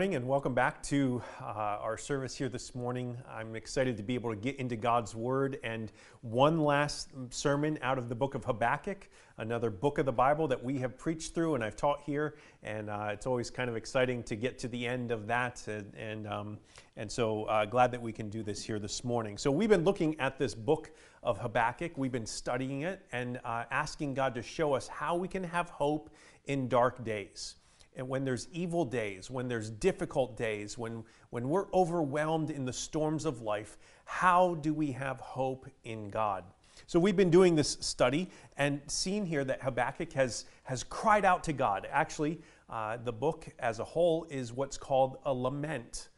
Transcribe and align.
Morning 0.00 0.16
and 0.16 0.26
welcome 0.26 0.54
back 0.54 0.82
to 0.82 1.22
uh, 1.42 1.76
our 1.78 1.98
service 1.98 2.34
here 2.34 2.48
this 2.48 2.74
morning. 2.74 3.18
I'm 3.30 3.54
excited 3.54 3.98
to 3.98 4.02
be 4.02 4.14
able 4.14 4.30
to 4.30 4.36
get 4.36 4.56
into 4.56 4.74
God's 4.74 5.14
Word 5.14 5.58
and 5.62 5.92
one 6.22 6.58
last 6.58 7.10
sermon 7.28 7.78
out 7.82 7.98
of 7.98 8.08
the 8.08 8.14
book 8.14 8.34
of 8.34 8.42
Habakkuk, 8.42 9.10
another 9.36 9.68
book 9.68 9.98
of 9.98 10.06
the 10.06 10.12
Bible 10.12 10.48
that 10.48 10.64
we 10.64 10.78
have 10.78 10.96
preached 10.96 11.34
through 11.34 11.54
and 11.54 11.62
I've 11.62 11.76
taught 11.76 12.00
here. 12.00 12.36
And 12.62 12.88
uh, 12.88 13.10
it's 13.12 13.26
always 13.26 13.50
kind 13.50 13.68
of 13.68 13.76
exciting 13.76 14.22
to 14.22 14.36
get 14.36 14.58
to 14.60 14.68
the 14.68 14.86
end 14.86 15.10
of 15.10 15.26
that. 15.26 15.62
And, 15.68 15.92
and, 15.94 16.26
um, 16.26 16.58
and 16.96 17.12
so 17.12 17.44
uh, 17.44 17.66
glad 17.66 17.92
that 17.92 18.00
we 18.00 18.10
can 18.10 18.30
do 18.30 18.42
this 18.42 18.64
here 18.64 18.78
this 18.78 19.04
morning. 19.04 19.36
So 19.36 19.50
we've 19.50 19.68
been 19.68 19.84
looking 19.84 20.18
at 20.18 20.38
this 20.38 20.54
book 20.54 20.92
of 21.22 21.36
Habakkuk, 21.36 21.98
we've 21.98 22.10
been 22.10 22.24
studying 22.24 22.84
it 22.84 23.04
and 23.12 23.38
uh, 23.44 23.64
asking 23.70 24.14
God 24.14 24.34
to 24.36 24.40
show 24.40 24.72
us 24.72 24.88
how 24.88 25.14
we 25.16 25.28
can 25.28 25.44
have 25.44 25.68
hope 25.68 26.08
in 26.46 26.68
dark 26.68 27.04
days 27.04 27.56
and 27.96 28.08
when 28.08 28.24
there's 28.24 28.48
evil 28.52 28.84
days, 28.84 29.30
when 29.30 29.48
there's 29.48 29.70
difficult 29.70 30.36
days, 30.36 30.78
when, 30.78 31.04
when 31.30 31.48
we're 31.48 31.66
overwhelmed 31.72 32.50
in 32.50 32.64
the 32.64 32.72
storms 32.72 33.24
of 33.24 33.42
life, 33.42 33.78
how 34.04 34.54
do 34.56 34.72
we 34.72 34.92
have 34.92 35.20
hope 35.20 35.66
in 35.84 36.08
God? 36.08 36.44
So 36.86 36.98
we've 36.98 37.16
been 37.16 37.30
doing 37.30 37.54
this 37.54 37.76
study 37.80 38.28
and 38.56 38.80
seen 38.86 39.24
here 39.24 39.44
that 39.44 39.62
Habakkuk 39.62 40.12
has, 40.12 40.44
has 40.64 40.82
cried 40.84 41.24
out 41.24 41.44
to 41.44 41.52
God. 41.52 41.86
Actually, 41.90 42.40
uh, 42.68 42.98
the 42.98 43.12
book 43.12 43.46
as 43.58 43.80
a 43.80 43.84
whole 43.84 44.26
is 44.30 44.52
what's 44.52 44.78
called 44.78 45.18
a 45.24 45.32
lament. 45.32 46.09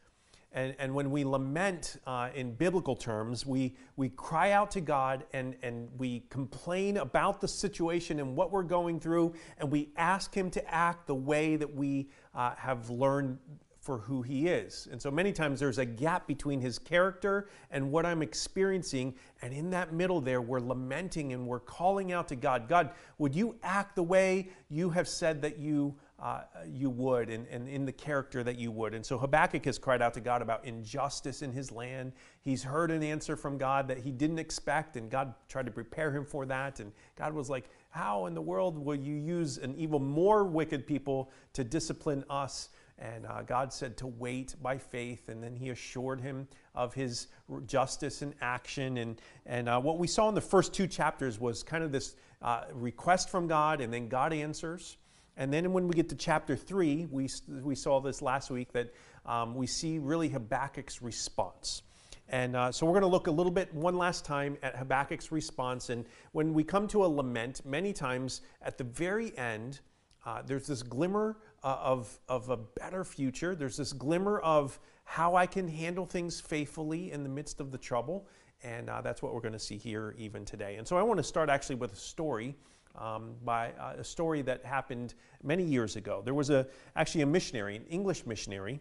And, 0.53 0.75
and 0.77 0.93
when 0.93 1.09
we 1.09 1.23
lament 1.23 1.97
uh, 2.05 2.29
in 2.35 2.53
biblical 2.53 2.95
terms, 2.95 3.45
we, 3.45 3.75
we 3.95 4.09
cry 4.09 4.51
out 4.51 4.69
to 4.71 4.81
God 4.81 5.25
and, 5.33 5.55
and 5.63 5.89
we 5.97 6.21
complain 6.29 6.97
about 6.97 7.41
the 7.41 7.47
situation 7.47 8.19
and 8.19 8.35
what 8.35 8.51
we're 8.51 8.61
going 8.61 8.99
through, 8.99 9.33
and 9.57 9.71
we 9.71 9.89
ask 9.97 10.33
Him 10.33 10.51
to 10.51 10.73
act 10.73 11.07
the 11.07 11.15
way 11.15 11.55
that 11.55 11.73
we 11.73 12.09
uh, 12.35 12.53
have 12.55 12.89
learned 12.91 13.39
for 13.79 13.97
who 13.97 14.21
He 14.21 14.47
is. 14.47 14.87
And 14.91 15.01
so 15.01 15.09
many 15.09 15.33
times 15.33 15.59
there's 15.59 15.79
a 15.79 15.85
gap 15.85 16.27
between 16.27 16.61
His 16.61 16.77
character 16.77 17.49
and 17.71 17.91
what 17.91 18.05
I'm 18.05 18.21
experiencing, 18.21 19.15
and 19.41 19.51
in 19.53 19.71
that 19.71 19.91
middle 19.91 20.21
there, 20.21 20.41
we're 20.41 20.61
lamenting 20.61 21.33
and 21.33 21.47
we're 21.47 21.59
calling 21.59 22.11
out 22.11 22.27
to 22.27 22.35
God 22.35 22.69
God, 22.69 22.91
would 23.17 23.33
you 23.33 23.55
act 23.63 23.95
the 23.95 24.03
way 24.03 24.49
you 24.69 24.91
have 24.91 25.07
said 25.07 25.41
that 25.41 25.57
you 25.57 25.95
uh, 26.23 26.39
you 26.65 26.89
would 26.89 27.29
and, 27.29 27.45
and 27.47 27.67
in 27.67 27.83
the 27.83 27.91
character 27.91 28.45
that 28.45 28.57
you 28.57 28.71
would. 28.71 28.93
And 28.93 29.05
so 29.05 29.17
Habakkuk 29.17 29.65
has 29.65 29.77
cried 29.77 30.01
out 30.01 30.13
to 30.13 30.21
God 30.21 30.41
about 30.41 30.63
injustice 30.63 31.41
in 31.41 31.51
his 31.51 31.69
land. 31.69 32.13
He's 32.39 32.63
heard 32.63 32.91
an 32.91 33.03
answer 33.03 33.35
from 33.35 33.57
God 33.57 33.89
that 33.89 33.97
he 33.97 34.09
didn't 34.09 34.39
expect, 34.39 34.95
and 34.95 35.11
God 35.11 35.33
tried 35.49 35.65
to 35.65 35.71
prepare 35.71 36.11
him 36.11 36.23
for 36.23 36.45
that. 36.45 36.79
And 36.79 36.93
God 37.17 37.33
was 37.33 37.49
like, 37.49 37.69
How 37.89 38.27
in 38.27 38.33
the 38.33 38.41
world 38.41 38.77
will 38.77 38.95
you 38.95 39.15
use 39.15 39.57
an 39.57 39.75
even 39.75 40.01
more 40.01 40.45
wicked 40.45 40.87
people 40.87 41.29
to 41.51 41.63
discipline 41.65 42.23
us? 42.29 42.69
And 42.99 43.25
uh, 43.25 43.41
God 43.41 43.73
said 43.73 43.97
to 43.97 44.07
wait 44.07 44.55
by 44.61 44.77
faith, 44.77 45.27
and 45.27 45.43
then 45.43 45.57
He 45.57 45.71
assured 45.71 46.21
him 46.21 46.47
of 46.73 46.93
His 46.93 47.27
justice 47.65 48.21
and 48.21 48.33
action. 48.39 48.97
And, 48.97 49.19
and 49.45 49.67
uh, 49.67 49.81
what 49.81 49.97
we 49.97 50.07
saw 50.07 50.29
in 50.29 50.35
the 50.35 50.41
first 50.41 50.73
two 50.73 50.87
chapters 50.87 51.37
was 51.37 51.63
kind 51.63 51.83
of 51.83 51.91
this 51.91 52.15
uh, 52.41 52.63
request 52.71 53.29
from 53.29 53.47
God, 53.47 53.81
and 53.81 53.91
then 53.91 54.07
God 54.07 54.31
answers. 54.31 54.95
And 55.37 55.51
then 55.51 55.73
when 55.73 55.87
we 55.87 55.93
get 55.93 56.09
to 56.09 56.15
chapter 56.15 56.55
three, 56.55 57.07
we, 57.09 57.27
we 57.47 57.75
saw 57.75 57.99
this 57.99 58.21
last 58.21 58.51
week 58.51 58.71
that 58.73 58.93
um, 59.25 59.55
we 59.55 59.65
see 59.65 59.97
really 59.99 60.29
Habakkuk's 60.29 61.01
response. 61.01 61.81
And 62.29 62.55
uh, 62.55 62.71
so 62.71 62.85
we're 62.85 62.93
going 62.93 63.01
to 63.01 63.07
look 63.07 63.27
a 63.27 63.31
little 63.31 63.51
bit 63.51 63.73
one 63.73 63.97
last 63.97 64.25
time 64.25 64.57
at 64.63 64.75
Habakkuk's 64.75 65.31
response. 65.31 65.89
And 65.89 66.05
when 66.31 66.53
we 66.53 66.63
come 66.63 66.87
to 66.89 67.03
a 67.03 67.07
lament, 67.07 67.65
many 67.65 67.93
times 67.93 68.41
at 68.61 68.77
the 68.77 68.83
very 68.83 69.37
end, 69.37 69.81
uh, 70.25 70.41
there's 70.45 70.67
this 70.67 70.83
glimmer 70.83 71.37
uh, 71.63 71.77
of, 71.81 72.17
of 72.29 72.49
a 72.49 72.57
better 72.57 73.03
future. 73.03 73.55
There's 73.55 73.77
this 73.77 73.91
glimmer 73.91 74.39
of 74.39 74.79
how 75.03 75.35
I 75.35 75.45
can 75.45 75.67
handle 75.67 76.05
things 76.05 76.39
faithfully 76.39 77.11
in 77.11 77.23
the 77.23 77.29
midst 77.29 77.59
of 77.59 77.71
the 77.71 77.77
trouble. 77.77 78.27
And 78.63 78.89
uh, 78.89 79.01
that's 79.01 79.21
what 79.21 79.33
we're 79.33 79.41
going 79.41 79.53
to 79.53 79.59
see 79.59 79.77
here 79.77 80.15
even 80.17 80.45
today. 80.45 80.77
And 80.77 80.87
so 80.87 80.97
I 80.97 81.01
want 81.01 81.17
to 81.17 81.23
start 81.23 81.49
actually 81.49 81.75
with 81.75 81.91
a 81.91 81.97
story 81.97 82.55
um, 82.97 83.35
by 83.43 83.71
uh, 83.73 83.93
a 83.97 84.03
story 84.03 84.41
that 84.43 84.63
happened 84.65 85.13
many 85.43 85.63
years 85.63 85.95
ago. 85.95 86.21
There 86.23 86.33
was 86.33 86.49
a, 86.49 86.67
actually 86.95 87.21
a 87.21 87.25
missionary, 87.25 87.75
an 87.75 87.85
English 87.85 88.25
missionary 88.25 88.79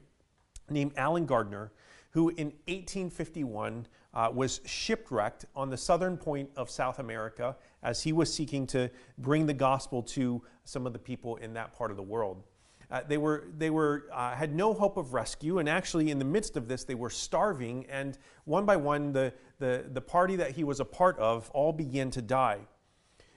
named 0.71 0.93
Allen 0.97 1.27
Gardiner, 1.27 1.73
who 2.11 2.29
in 2.31 2.49
1851 2.69 3.87
uh, 4.15 4.31
was 4.33 4.61
shipwrecked 4.67 5.47
on 5.57 5.71
the 5.71 5.77
southern 5.77 6.17
point 6.17 6.51
of 6.57 6.71
South 6.71 6.99
America 6.99 7.57
as 7.83 8.03
he 8.03 8.13
was 8.13 8.33
seeking 8.33 8.67
to 8.69 8.91
bring 9.19 9.47
the 9.47 9.55
gospel 9.55 10.03
to 10.03 10.43
some 10.65 10.87
of 10.87 10.93
the 10.93 10.99
people 10.99 11.37
in 11.37 11.55
that 11.55 11.73
part 11.73 11.91
of 11.91 11.97
the 11.97 12.03
world. 12.03 12.43
Uh, 12.91 13.01
they 13.09 13.17
were, 13.17 13.45
they 13.57 13.71
were, 13.71 14.05
uh, 14.13 14.35
had 14.35 14.55
no 14.55 14.75
hope 14.75 14.99
of 14.99 15.15
rescue, 15.15 15.59
and 15.59 15.67
actually, 15.67 16.11
in 16.11 16.19
the 16.19 16.27
midst 16.27 16.59
of 16.59 16.69
this, 16.69 16.85
they 16.85 16.95
were 16.95 17.09
starving. 17.09 17.87
And 17.89 18.19
one 18.45 18.67
by 18.67 18.77
one, 18.77 19.15
the, 19.15 19.33
the, 19.59 19.87
the 19.91 20.01
party 20.03 20.37
that 20.37 20.51
he 20.51 20.63
was 20.63 20.79
a 20.79 20.85
part 20.85 21.19
of 21.19 21.49
all 21.55 21.73
began 21.73 22.11
to 22.11 22.21
die. 22.21 22.59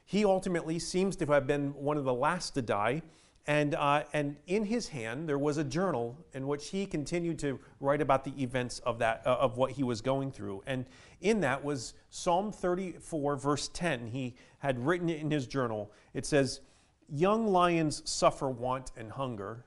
He 0.05 0.23
ultimately 0.23 0.77
seems 0.77 1.15
to 1.17 1.25
have 1.25 1.47
been 1.47 1.73
one 1.73 1.97
of 1.97 2.03
the 2.03 2.13
last 2.13 2.51
to 2.51 2.61
die. 2.61 3.01
And, 3.47 3.75
uh, 3.75 4.03
and 4.13 4.37
in 4.47 4.65
his 4.65 4.87
hand, 4.87 5.29
there 5.29 5.37
was 5.37 5.57
a 5.57 5.63
journal 5.63 6.17
in 6.33 6.47
which 6.47 6.69
he 6.69 6.85
continued 6.85 7.37
to 7.39 7.59
write 7.79 8.01
about 8.01 8.23
the 8.23 8.33
events 8.41 8.79
of, 8.79 8.99
that, 8.99 9.21
uh, 9.25 9.35
of 9.35 9.57
what 9.57 9.71
he 9.71 9.83
was 9.83 10.01
going 10.01 10.31
through. 10.31 10.63
And 10.65 10.85
in 11.21 11.41
that 11.41 11.63
was 11.63 11.93
Psalm 12.09 12.51
34, 12.51 13.35
verse 13.35 13.67
10. 13.67 14.07
He 14.07 14.35
had 14.59 14.83
written 14.83 15.09
it 15.09 15.19
in 15.19 15.29
his 15.29 15.45
journal. 15.45 15.91
It 16.13 16.25
says, 16.25 16.61
Young 17.07 17.47
lions 17.47 18.01
suffer 18.09 18.49
want 18.49 18.91
and 18.97 19.11
hunger, 19.11 19.65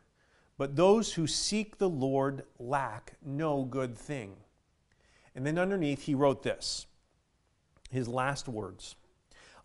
but 0.57 0.75
those 0.75 1.13
who 1.13 1.29
seek 1.29 1.79
the 1.79 1.89
Lord 1.89 2.43
lack 2.59 3.15
no 3.25 3.63
good 3.65 3.97
thing. 3.97 4.35
And 5.37 5.47
then 5.47 5.57
underneath, 5.57 6.03
he 6.03 6.17
wrote 6.17 6.43
this 6.43 6.87
his 7.91 8.09
last 8.09 8.49
words 8.49 8.97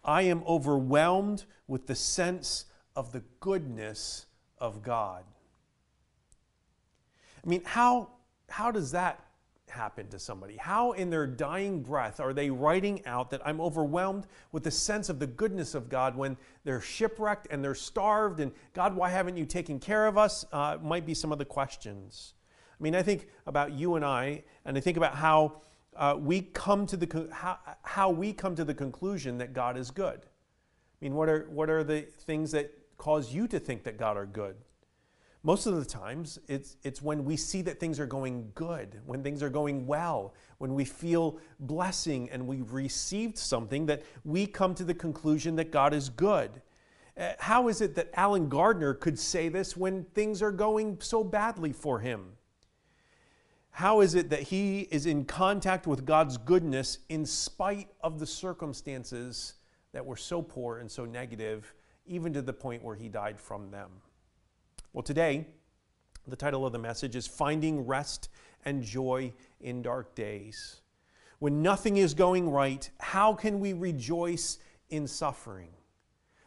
I 0.03 0.23
am 0.23 0.43
overwhelmed 0.47 1.45
with 1.67 1.87
the 1.87 1.95
sense 1.95 2.65
of 2.95 3.11
the 3.11 3.23
goodness 3.39 4.25
of 4.59 4.83
God. 4.83 5.23
I 7.43 7.49
mean, 7.49 7.61
how, 7.65 8.09
how 8.49 8.71
does 8.71 8.91
that 8.91 9.19
happen 9.69 10.07
to 10.09 10.19
somebody? 10.19 10.55
How, 10.55 10.91
in 10.91 11.09
their 11.09 11.27
dying 11.27 11.81
breath, 11.81 12.19
are 12.19 12.33
they 12.33 12.49
writing 12.49 13.05
out 13.05 13.31
that 13.31 13.41
I'm 13.45 13.59
overwhelmed 13.59 14.27
with 14.51 14.63
the 14.63 14.71
sense 14.71 15.09
of 15.09 15.19
the 15.19 15.27
goodness 15.27 15.73
of 15.75 15.89
God 15.89 16.15
when 16.15 16.37
they're 16.63 16.81
shipwrecked 16.81 17.47
and 17.49 17.63
they're 17.63 17.75
starved? 17.75 18.39
And 18.39 18.51
God, 18.73 18.95
why 18.95 19.09
haven't 19.09 19.37
you 19.37 19.45
taken 19.45 19.79
care 19.79 20.07
of 20.07 20.17
us? 20.17 20.45
Uh, 20.51 20.77
might 20.81 21.05
be 21.05 21.13
some 21.13 21.31
of 21.31 21.37
the 21.37 21.45
questions. 21.45 22.33
I 22.79 22.83
mean, 22.83 22.95
I 22.95 23.01
think 23.01 23.27
about 23.45 23.73
you 23.73 23.95
and 23.95 24.05
I, 24.05 24.43
and 24.65 24.77
I 24.77 24.79
think 24.79 24.97
about 24.97 25.15
how 25.15 25.61
uh, 25.95 26.15
we 26.19 26.41
come 26.41 26.85
to 26.87 26.97
the 26.97 27.29
how, 27.31 27.59
how 27.83 28.09
we 28.09 28.33
come 28.33 28.55
to 28.55 28.63
the 28.63 28.73
conclusion 28.73 29.37
that 29.37 29.53
God 29.53 29.77
is 29.77 29.91
good. 29.91 30.21
I 30.23 31.05
mean, 31.05 31.15
what 31.15 31.29
are 31.29 31.47
what 31.49 31.69
are 31.69 31.83
the 31.83 32.01
things 32.01 32.51
that 32.51 32.71
cause 32.97 33.33
you 33.33 33.47
to 33.47 33.59
think 33.59 33.83
that 33.83 33.97
God 33.97 34.17
are 34.17 34.25
good? 34.25 34.55
Most 35.45 35.65
of 35.65 35.75
the 35.75 35.83
times, 35.83 36.39
it's 36.47 36.77
it's 36.83 37.01
when 37.01 37.25
we 37.25 37.35
see 37.35 37.61
that 37.63 37.79
things 37.79 37.99
are 37.99 38.05
going 38.05 38.51
good, 38.55 39.01
when 39.05 39.21
things 39.21 39.43
are 39.43 39.49
going 39.49 39.85
well, 39.85 40.33
when 40.59 40.73
we 40.73 40.85
feel 40.85 41.39
blessing 41.59 42.29
and 42.29 42.47
we've 42.47 42.71
received 42.71 43.37
something 43.37 43.85
that 43.87 44.03
we 44.23 44.45
come 44.45 44.73
to 44.75 44.85
the 44.85 44.93
conclusion 44.93 45.55
that 45.57 45.71
God 45.71 45.93
is 45.93 46.07
good. 46.07 46.61
Uh, 47.17 47.33
how 47.39 47.67
is 47.67 47.81
it 47.81 47.93
that 47.95 48.09
Allen 48.13 48.49
Gardiner 48.49 48.93
could 48.93 49.19
say 49.19 49.49
this 49.49 49.77
when 49.77 50.05
things 50.15 50.41
are 50.41 50.51
going 50.51 50.97
so 50.99 51.23
badly 51.23 51.73
for 51.73 51.99
him? 51.99 52.31
How 53.73 54.01
is 54.01 54.13
it 54.13 54.29
that 54.29 54.43
he 54.43 54.81
is 54.91 55.07
in 55.07 55.25
contact 55.25 55.87
with 55.87 56.05
God's 56.05 56.37
goodness 56.37 56.99
in 57.09 57.25
spite 57.25 57.89
of 58.01 58.19
the 58.19 58.27
circumstances 58.27 59.55
that 59.93 60.05
were 60.05 60.15
so 60.15 60.43
poor 60.43 60.77
and 60.77 60.89
so 60.89 61.05
negative, 61.05 61.73
even 62.05 62.33
to 62.33 62.43
the 62.43 62.53
point 62.53 62.83
where 62.83 62.95
he 62.95 63.09
died 63.09 63.39
from 63.39 63.71
them? 63.71 63.89
Well, 64.93 65.01
today, 65.01 65.47
the 66.27 66.35
title 66.35 66.67
of 66.67 66.71
the 66.71 66.77
message 66.77 67.15
is 67.15 67.25
Finding 67.25 67.87
Rest 67.87 68.29
and 68.63 68.83
Joy 68.83 69.33
in 69.59 69.81
Dark 69.81 70.13
Days. 70.13 70.81
When 71.39 71.63
nothing 71.63 71.97
is 71.97 72.13
going 72.13 72.51
right, 72.51 72.87
how 72.99 73.33
can 73.33 73.59
we 73.59 73.73
rejoice 73.73 74.59
in 74.91 75.07
suffering? 75.07 75.69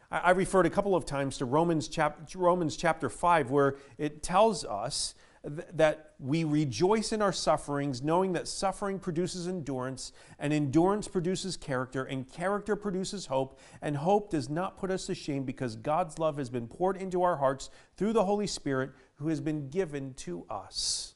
I 0.09 0.31
referred 0.31 0.65
a 0.65 0.69
couple 0.69 0.95
of 0.95 1.05
times 1.05 1.37
to 1.39 1.45
Romans, 1.45 1.89
chap- 1.89 2.29
Romans 2.33 2.77
chapter 2.77 3.09
5, 3.09 3.51
where 3.51 3.75
it 3.97 4.23
tells 4.23 4.63
us 4.63 5.13
that 5.43 6.13
we 6.19 6.43
rejoice 6.43 7.11
in 7.11 7.21
our 7.21 7.31
sufferings, 7.31 8.01
knowing 8.01 8.33
that 8.33 8.47
suffering 8.47 8.99
produces 8.99 9.47
endurance, 9.47 10.11
and 10.39 10.51
endurance 10.51 11.07
produces 11.07 11.55
character, 11.55 12.03
and 12.03 12.29
character 12.31 12.75
produces 12.75 13.27
hope, 13.27 13.59
and 13.81 13.97
hope 13.97 14.29
does 14.29 14.49
not 14.49 14.77
put 14.77 14.91
us 14.91 15.05
to 15.05 15.15
shame 15.15 15.43
because 15.43 15.75
God's 15.75 16.19
love 16.19 16.37
has 16.37 16.49
been 16.49 16.67
poured 16.67 16.97
into 16.97 17.23
our 17.23 17.37
hearts 17.37 17.69
through 17.95 18.13
the 18.13 18.25
Holy 18.25 18.47
Spirit 18.47 18.91
who 19.15 19.29
has 19.29 19.39
been 19.39 19.69
given 19.69 20.13
to 20.15 20.45
us. 20.49 21.15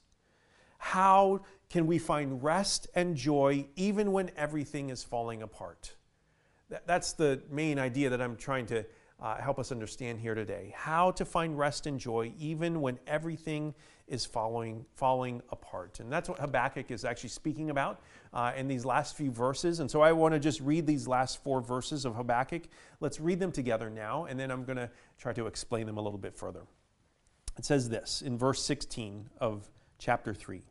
How 0.78 1.42
can 1.70 1.86
we 1.88 2.00
find 2.00 2.44
rest 2.44 2.88
and 2.96 3.16
joy 3.16 3.68
even 3.76 4.12
when 4.12 4.32
everything 4.36 4.90
is 4.90 5.04
falling 5.04 5.42
apart? 5.42 5.94
That's 6.86 7.14
the 7.14 7.44
main 7.50 7.78
idea 7.78 8.10
that 8.10 8.22
I'm 8.22 8.36
trying 8.36 8.66
to 8.68 8.86
uh, 9.22 9.36
help 9.36 9.60
us 9.60 9.72
understand 9.72 10.20
here 10.20 10.34
today. 10.34 10.74
How 10.76 11.12
to 11.12 11.26
find 11.26 11.58
rest 11.58 11.86
and 11.86 12.00
joy 12.00 12.34
even 12.40 12.82
when 12.82 12.98
everything 13.06 13.76
is 14.12 14.26
falling, 14.26 14.86
falling 14.94 15.42
apart. 15.50 16.00
And 16.00 16.12
that's 16.12 16.30
what 16.30 16.40
Habakkuk 16.40 16.92
is 16.92 17.06
actually 17.06 17.30
speaking 17.30 17.70
about 17.70 18.02
uh, 18.34 18.52
in 18.56 18.68
these 18.68 18.86
last 18.86 19.16
few 19.16 19.32
verses. 19.32 19.80
And 19.80 19.90
so 19.90 20.02
I 20.02 20.12
want 20.12 20.34
to 20.34 20.40
just 20.40 20.60
read 20.62 20.86
these 20.86 21.08
last 21.08 21.42
four 21.44 21.62
verses 21.62 22.06
of 22.06 22.16
Habakkuk. 22.16 22.64
Let's 23.00 23.20
read 23.20 23.40
them 23.40 23.52
together 23.52 23.90
now, 23.90 24.26
and 24.26 24.40
then 24.40 24.52
I'm 24.52 24.66
going 24.66 24.78
to 24.78 24.90
try 25.18 25.34
to 25.34 25.48
explain 25.48 25.88
them 25.88 25.98
a 25.98 26.02
little 26.02 26.20
bit 26.20 26.36
further. 26.36 26.62
It 27.58 27.66
says 27.66 27.90
this 27.90 28.22
in 28.22 28.38
verse 28.38 28.62
16 28.64 29.30
of 29.40 29.70
chapter 29.98 30.34
3. 30.34 30.62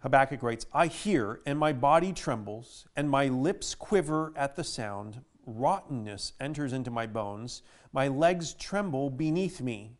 Habakkuk 0.00 0.42
writes, 0.42 0.66
I 0.72 0.88
hear, 0.88 1.40
and 1.46 1.58
my 1.58 1.72
body 1.72 2.12
trembles, 2.12 2.86
and 2.94 3.08
my 3.08 3.28
lips 3.28 3.74
quiver 3.74 4.34
at 4.36 4.54
the 4.54 4.64
sound 4.64 5.22
rottenness 5.46 6.32
enters 6.40 6.72
into 6.72 6.90
my 6.90 7.06
bones, 7.06 7.62
my 7.92 8.08
legs 8.08 8.54
tremble 8.54 9.10
beneath 9.10 9.60
me. 9.60 9.92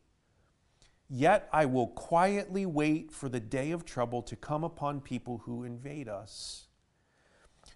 Yet 1.17 1.49
I 1.53 1.67
will 1.67 1.87
quietly 1.87 2.67
wait 2.67 3.13
for 3.13 3.29
the 3.29 3.39
day 3.39 3.71
of 3.71 3.85
trouble 3.85 4.21
to 4.23 4.35
come 4.35 4.65
upon 4.65 5.01
people 5.01 5.43
who 5.45 5.63
invade 5.63 6.09
us. 6.09 6.67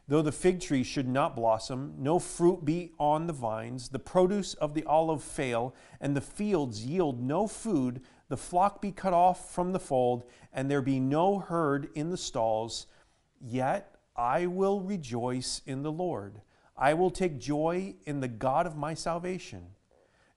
Though 0.09 0.23
the 0.23 0.33
fig 0.33 0.61
tree 0.61 0.83
should 0.83 1.07
not 1.07 1.37
blossom, 1.37 1.95
no 1.99 2.19
fruit 2.19 2.65
be 2.65 2.95
on 2.99 3.29
the 3.29 3.33
vines, 3.33 3.91
the 3.91 4.01
produce 4.01 4.55
of 4.55 4.75
the 4.75 4.83
olive 4.87 5.23
fail, 5.23 5.73
and 6.01 6.17
the 6.17 6.21
fields 6.21 6.85
yield 6.85 7.23
no 7.23 7.47
food, 7.47 8.01
the 8.29 8.37
flock 8.37 8.83
be 8.83 8.91
cut 8.91 9.13
off 9.13 9.55
from 9.55 9.71
the 9.73 9.79
fold, 9.79 10.25
and 10.53 10.69
there 10.69 10.83
be 10.83 10.99
no 10.99 11.39
herd 11.39 11.91
in 11.95 12.11
the 12.11 12.17
stalls, 12.17 12.89
yet 13.41 13.95
I 14.17 14.47
will 14.47 14.81
rejoice 14.81 15.63
in 15.65 15.85
the 15.85 15.93
Lord. 15.93 16.41
I 16.77 16.93
will 16.95 17.13
take 17.13 17.39
joy 17.39 17.95
in 18.05 18.19
the 18.19 18.27
God 18.27 18.67
of 18.67 18.77
my 18.77 18.95
salvation. 18.95 19.67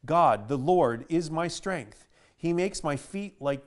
God, 0.05 0.49
the 0.49 0.57
Lord, 0.59 1.07
is 1.09 1.31
my 1.31 1.47
strength. 1.47 2.07
He 2.41 2.53
makes 2.53 2.83
my 2.83 2.95
feet 2.95 3.39
like 3.39 3.63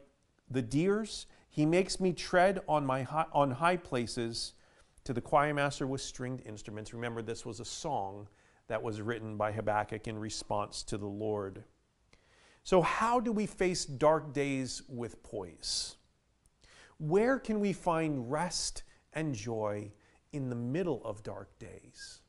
the 0.50 0.60
deer's. 0.60 1.26
He 1.48 1.64
makes 1.64 2.00
me 2.00 2.12
tread 2.12 2.58
on, 2.68 2.84
my 2.84 3.04
high, 3.04 3.26
on 3.32 3.52
high 3.52 3.76
places 3.76 4.54
to 5.04 5.12
the 5.12 5.20
choir 5.20 5.54
master 5.54 5.86
with 5.86 6.00
stringed 6.00 6.42
instruments. 6.44 6.92
Remember, 6.92 7.22
this 7.22 7.46
was 7.46 7.60
a 7.60 7.64
song 7.64 8.26
that 8.66 8.82
was 8.82 9.00
written 9.00 9.36
by 9.36 9.52
Habakkuk 9.52 10.08
in 10.08 10.18
response 10.18 10.82
to 10.82 10.98
the 10.98 11.06
Lord. 11.06 11.62
So, 12.64 12.82
how 12.82 13.20
do 13.20 13.30
we 13.30 13.46
face 13.46 13.84
dark 13.84 14.32
days 14.32 14.82
with 14.88 15.22
poise? 15.22 15.94
Where 16.98 17.38
can 17.38 17.60
we 17.60 17.72
find 17.72 18.28
rest 18.28 18.82
and 19.12 19.36
joy 19.36 19.92
in 20.32 20.48
the 20.48 20.56
middle 20.56 21.00
of 21.04 21.22
dark 21.22 21.60
days? 21.60 22.22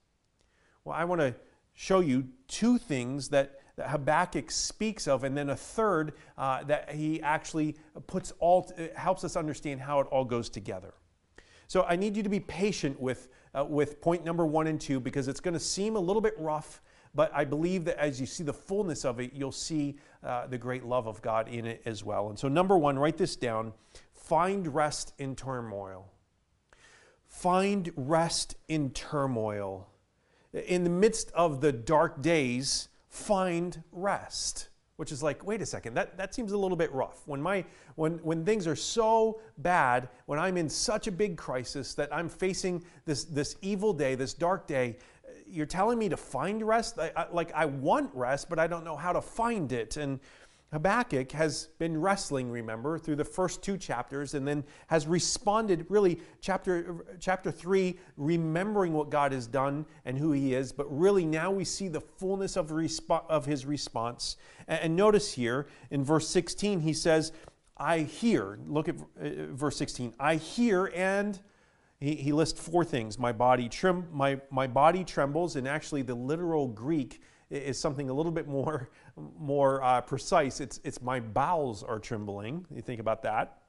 Well, 0.84 0.96
I 0.96 1.06
want 1.06 1.22
to 1.22 1.34
show 1.74 2.02
you 2.02 2.28
two 2.48 2.78
things 2.78 3.30
that, 3.30 3.62
that 3.76 3.90
Habakkuk 3.90 4.50
speaks 4.52 5.08
of, 5.08 5.24
and 5.24 5.36
then 5.36 5.50
a 5.50 5.56
third 5.56 6.14
uh, 6.38 6.64
that 6.64 6.92
he 6.92 7.22
actually 7.22 7.76
puts 8.08 8.32
all, 8.40 8.72
helps 8.96 9.24
us 9.24 9.36
understand 9.36 9.82
how 9.82 10.00
it 10.00 10.08
all 10.08 10.26
goes 10.26 10.50
together. 10.50 10.94
So 11.68 11.84
I 11.84 11.96
need 11.96 12.16
you 12.16 12.24
to 12.24 12.30
be 12.30 12.40
patient 12.40 13.00
with, 13.00 13.30
uh, 13.54 13.66
with 13.66 14.02
point 14.02 14.24
number 14.24 14.46
one 14.46 14.68
and 14.68 14.80
two 14.80 15.00
because 15.00 15.28
it's 15.28 15.40
going 15.40 15.56
to 15.56 15.60
seem 15.60 15.96
a 15.96 16.00
little 16.00 16.22
bit 16.22 16.36
rough, 16.38 16.82
but 17.14 17.32
I 17.34 17.44
believe 17.44 17.86
that 17.86 17.98
as 17.98 18.20
you 18.20 18.26
see 18.26 18.44
the 18.44 18.54
fullness 18.54 19.04
of 19.04 19.20
it, 19.20 19.34
you'll 19.34 19.52
see 19.52 19.98
uh, 20.24 20.48
the 20.48 20.58
great 20.58 20.86
love 20.86 21.08
of 21.08 21.22
God 21.22 21.48
in 21.48 21.66
it 21.66 21.82
as 21.86 22.04
well. 22.04 22.30
And 22.30 22.38
so, 22.38 22.48
number 22.48 22.78
one, 22.78 23.00
write 23.00 23.18
this 23.18 23.36
down 23.36 23.74
find 24.14 24.74
rest 24.74 25.14
in 25.20 25.36
turmoil. 25.36 26.12
Find 27.28 27.92
rest 27.96 28.56
in 28.68 28.90
turmoil 28.92 29.88
in 30.56 30.84
the 30.84 30.90
midst 30.90 31.32
of 31.32 31.62
the 31.62 31.72
dark 31.72 32.22
days, 32.22 32.88
find 33.16 33.82
rest. 33.92 34.70
Which 34.98 35.12
is 35.12 35.22
like, 35.22 35.46
wait 35.46 35.62
a 35.62 35.66
second, 35.66 35.96
that, 35.96 36.18
that 36.18 36.34
seems 36.34 36.54
a 36.54 36.58
little 36.58 36.78
bit 36.78 36.90
rough. 36.94 37.28
When, 37.28 37.42
my, 37.42 37.66
when, 37.96 38.14
when 38.20 38.46
things 38.46 38.66
are 38.66 38.78
so 38.78 39.42
bad, 39.58 40.08
when 40.26 40.40
I'm 40.40 40.56
in 40.56 40.70
such 40.70 41.08
a 41.08 41.12
big 41.12 41.36
crisis 41.36 41.96
that 41.96 42.16
I'm 42.16 42.30
facing 42.30 42.82
this, 43.04 43.26
this 43.26 43.58
evil 43.62 43.92
day, 43.92 44.16
this 44.16 44.34
dark 44.34 44.68
day, 44.68 44.96
you're 45.46 45.66
telling 45.66 46.00
me 46.00 46.08
to 46.08 46.16
find 46.16 46.66
rest? 46.66 46.98
I, 46.98 47.12
I, 47.14 47.26
like, 47.30 47.52
I 47.54 47.66
want 47.66 48.10
rest, 48.14 48.50
but 48.50 48.58
I 48.58 48.68
don't 48.68 48.86
know 48.86 48.96
how 48.96 49.12
to 49.12 49.22
find 49.22 49.74
it. 49.74 49.98
And 49.98 50.18
Habakkuk 50.76 51.32
has 51.32 51.70
been 51.80 52.02
wrestling, 52.02 52.52
remember, 52.52 53.00
through 53.00 53.16
the 53.16 53.24
first 53.24 53.64
two 53.64 53.78
chapters 53.78 54.34
and 54.34 54.46
then 54.46 54.66
has 54.88 55.08
responded, 55.08 55.86
really, 55.88 56.20
chapter, 56.42 57.06
chapter 57.18 57.50
3, 57.50 57.98
remembering 58.18 58.92
what 58.92 59.10
God 59.10 59.32
has 59.32 59.48
done 59.48 59.86
and 60.04 60.18
who 60.18 60.34
he 60.34 60.54
is. 60.54 60.74
But 60.74 60.86
really, 60.90 61.26
now 61.26 61.50
we 61.50 61.64
see 61.64 61.88
the 61.88 62.02
fullness 62.02 62.58
of, 62.58 62.72
resp- 62.72 63.26
of 63.30 63.46
his 63.46 63.66
response. 63.66 64.36
And, 64.68 64.82
and 64.82 64.96
notice 64.98 65.32
here 65.32 65.68
in 65.92 66.04
verse 66.04 66.28
16, 66.28 66.82
he 66.82 66.92
says, 66.92 67.32
I 67.78 68.00
hear. 68.00 68.60
Look 68.68 68.90
at 68.90 68.96
uh, 68.98 69.54
verse 69.54 69.78
16. 69.78 70.14
I 70.20 70.36
hear 70.36 70.92
and. 70.94 71.40
He, 72.02 72.16
he 72.16 72.34
lists 72.34 72.60
four 72.60 72.84
things. 72.84 73.18
My 73.18 73.32
body, 73.32 73.70
trem- 73.70 74.10
my, 74.12 74.42
my 74.52 74.68
body 74.68 75.06
trembles, 75.06 75.56
and 75.56 75.70
actually, 75.70 76.02
the 76.02 76.16
literal 76.16 76.68
Greek 76.68 77.22
is 77.50 77.80
something 77.80 78.10
a 78.10 78.14
little 78.14 78.32
bit 78.32 78.48
more, 78.48 78.90
more 79.38 79.84
uh, 79.84 80.02
precise. 80.02 80.60
It's, 80.60 80.80
it's 80.84 81.02
my 81.02 81.20
bowels 81.20 81.84
are 81.84 82.00
trembling. 82.00 82.66
You 82.74 82.82
think 82.82 83.00
about 83.00 83.24
that. 83.24 83.60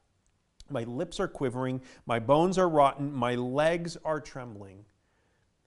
My 0.71 0.85
lips 0.85 1.21
are 1.21 1.29
quivering. 1.29 1.81
My 2.07 2.19
bones 2.19 2.59
are 2.59 2.69
rotten. 2.69 3.13
My 3.13 3.35
legs 3.35 3.97
are 4.05 4.21
trembling. 4.21 4.85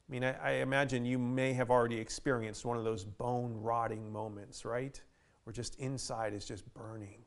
I 0.07 0.11
mean, 0.11 0.23
I, 0.23 0.35
I 0.41 0.51
imagine 0.61 1.05
you 1.05 1.19
may 1.19 1.53
have 1.53 1.69
already 1.69 1.97
experienced 1.97 2.65
one 2.65 2.77
of 2.77 2.83
those 2.83 3.05
bone 3.05 3.53
rotting 3.61 4.11
moments, 4.11 4.65
right? 4.65 4.99
Where 5.43 5.53
just 5.53 5.75
inside 5.79 6.33
is 6.33 6.45
just 6.45 6.71
burning 6.73 7.23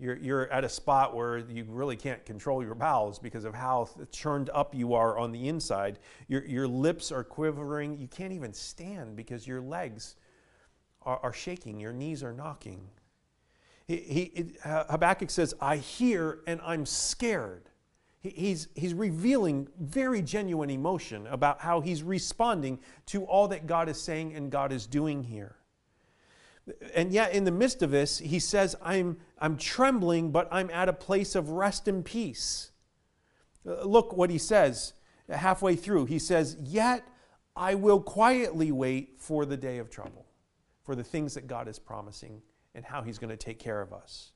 you're, 0.00 0.16
you're 0.16 0.50
at 0.52 0.62
a 0.62 0.68
spot 0.68 1.14
where 1.14 1.38
you 1.38 1.64
really 1.68 1.96
can't 1.96 2.24
control 2.24 2.62
your 2.62 2.76
bowels 2.76 3.18
because 3.18 3.44
of 3.44 3.52
how 3.52 3.88
churned 4.12 4.48
up 4.50 4.74
you 4.74 4.94
are 4.94 5.18
on 5.18 5.32
the 5.32 5.48
inside. 5.48 5.98
Your, 6.28 6.44
your 6.44 6.68
lips 6.68 7.10
are 7.10 7.24
quivering. 7.24 7.98
You 7.98 8.06
can't 8.06 8.32
even 8.32 8.52
stand 8.52 9.16
because 9.16 9.46
your 9.46 9.60
legs 9.60 10.14
are, 11.02 11.18
are 11.24 11.32
shaking, 11.32 11.80
your 11.80 11.92
knees 11.92 12.22
are 12.22 12.32
knocking. 12.32 12.80
He, 13.88 13.96
he, 13.96 14.52
Habakkuk 14.62 15.30
says, 15.30 15.54
I 15.60 15.78
hear 15.78 16.40
and 16.46 16.60
I'm 16.62 16.86
scared. 16.86 17.68
He, 18.20 18.30
he's, 18.30 18.68
he's 18.76 18.94
revealing 18.94 19.66
very 19.80 20.22
genuine 20.22 20.70
emotion 20.70 21.26
about 21.26 21.60
how 21.60 21.80
he's 21.80 22.04
responding 22.04 22.78
to 23.06 23.24
all 23.24 23.48
that 23.48 23.66
God 23.66 23.88
is 23.88 24.00
saying 24.00 24.34
and 24.36 24.48
God 24.48 24.72
is 24.72 24.86
doing 24.86 25.24
here. 25.24 25.56
And 26.94 27.12
yet, 27.12 27.32
in 27.32 27.44
the 27.44 27.50
midst 27.50 27.82
of 27.82 27.90
this, 27.90 28.18
he 28.18 28.38
says, 28.38 28.76
I'm, 28.82 29.18
I'm 29.38 29.56
trembling, 29.56 30.30
but 30.30 30.48
I'm 30.50 30.70
at 30.70 30.88
a 30.88 30.92
place 30.92 31.34
of 31.34 31.50
rest 31.50 31.88
and 31.88 32.04
peace. 32.04 32.70
Uh, 33.66 33.84
look 33.84 34.16
what 34.16 34.30
he 34.30 34.38
says 34.38 34.94
halfway 35.28 35.76
through. 35.76 36.06
He 36.06 36.18
says, 36.18 36.56
Yet 36.60 37.06
I 37.56 37.74
will 37.74 38.00
quietly 38.00 38.72
wait 38.72 39.16
for 39.18 39.44
the 39.44 39.56
day 39.56 39.78
of 39.78 39.90
trouble, 39.90 40.26
for 40.84 40.94
the 40.94 41.04
things 41.04 41.34
that 41.34 41.46
God 41.46 41.68
is 41.68 41.78
promising 41.78 42.42
and 42.74 42.84
how 42.84 43.02
he's 43.02 43.18
going 43.18 43.30
to 43.30 43.36
take 43.36 43.58
care 43.58 43.80
of 43.80 43.92
us. 43.92 44.32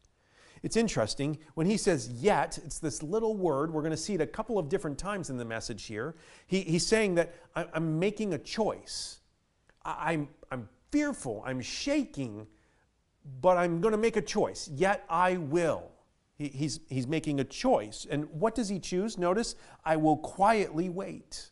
It's 0.62 0.77
interesting. 0.77 1.39
When 1.55 1.67
he 1.67 1.77
says 1.77 2.09
yet, 2.09 2.59
it's 2.65 2.79
this 2.79 3.03
little 3.03 3.37
word. 3.37 3.73
We're 3.73 3.83
going 3.83 3.93
to 3.93 3.97
see 3.97 4.15
it 4.15 4.21
a 4.21 4.27
couple 4.27 4.59
of 4.59 4.69
different 4.69 4.97
times 4.97 5.29
in 5.29 5.37
the 5.37 5.45
message 5.45 5.87
here. 5.87 6.15
He, 6.47 6.61
he's 6.61 6.87
saying 6.87 7.17
that 7.17 7.35
I'm 7.57 7.99
making 7.99 8.35
a 8.35 8.39
choice. 8.39 9.21
I'm, 9.85 10.29
I'm 10.51 10.69
fearful, 10.93 11.43
I'm 11.45 11.61
shaking, 11.61 12.47
but 13.41 13.57
I'm 13.57 13.81
going 13.81 13.93
to 13.93 13.99
make 13.99 14.17
a 14.17 14.23
choice. 14.23 14.69
Yet 14.69 15.05
I 15.09 15.39
will. 15.39 15.91
He, 16.37 16.49
he's, 16.49 16.81
he's 16.89 17.07
making 17.07 17.41
a 17.41 17.45
choice. 17.45 18.07
And 18.09 18.27
what 18.31 18.55
does 18.55 18.69
he 18.69 18.79
choose? 18.79 19.19
Notice, 19.19 19.57
I 19.85 19.97
will 19.97 20.19
quietly 20.19 20.89
wait. 20.89 21.51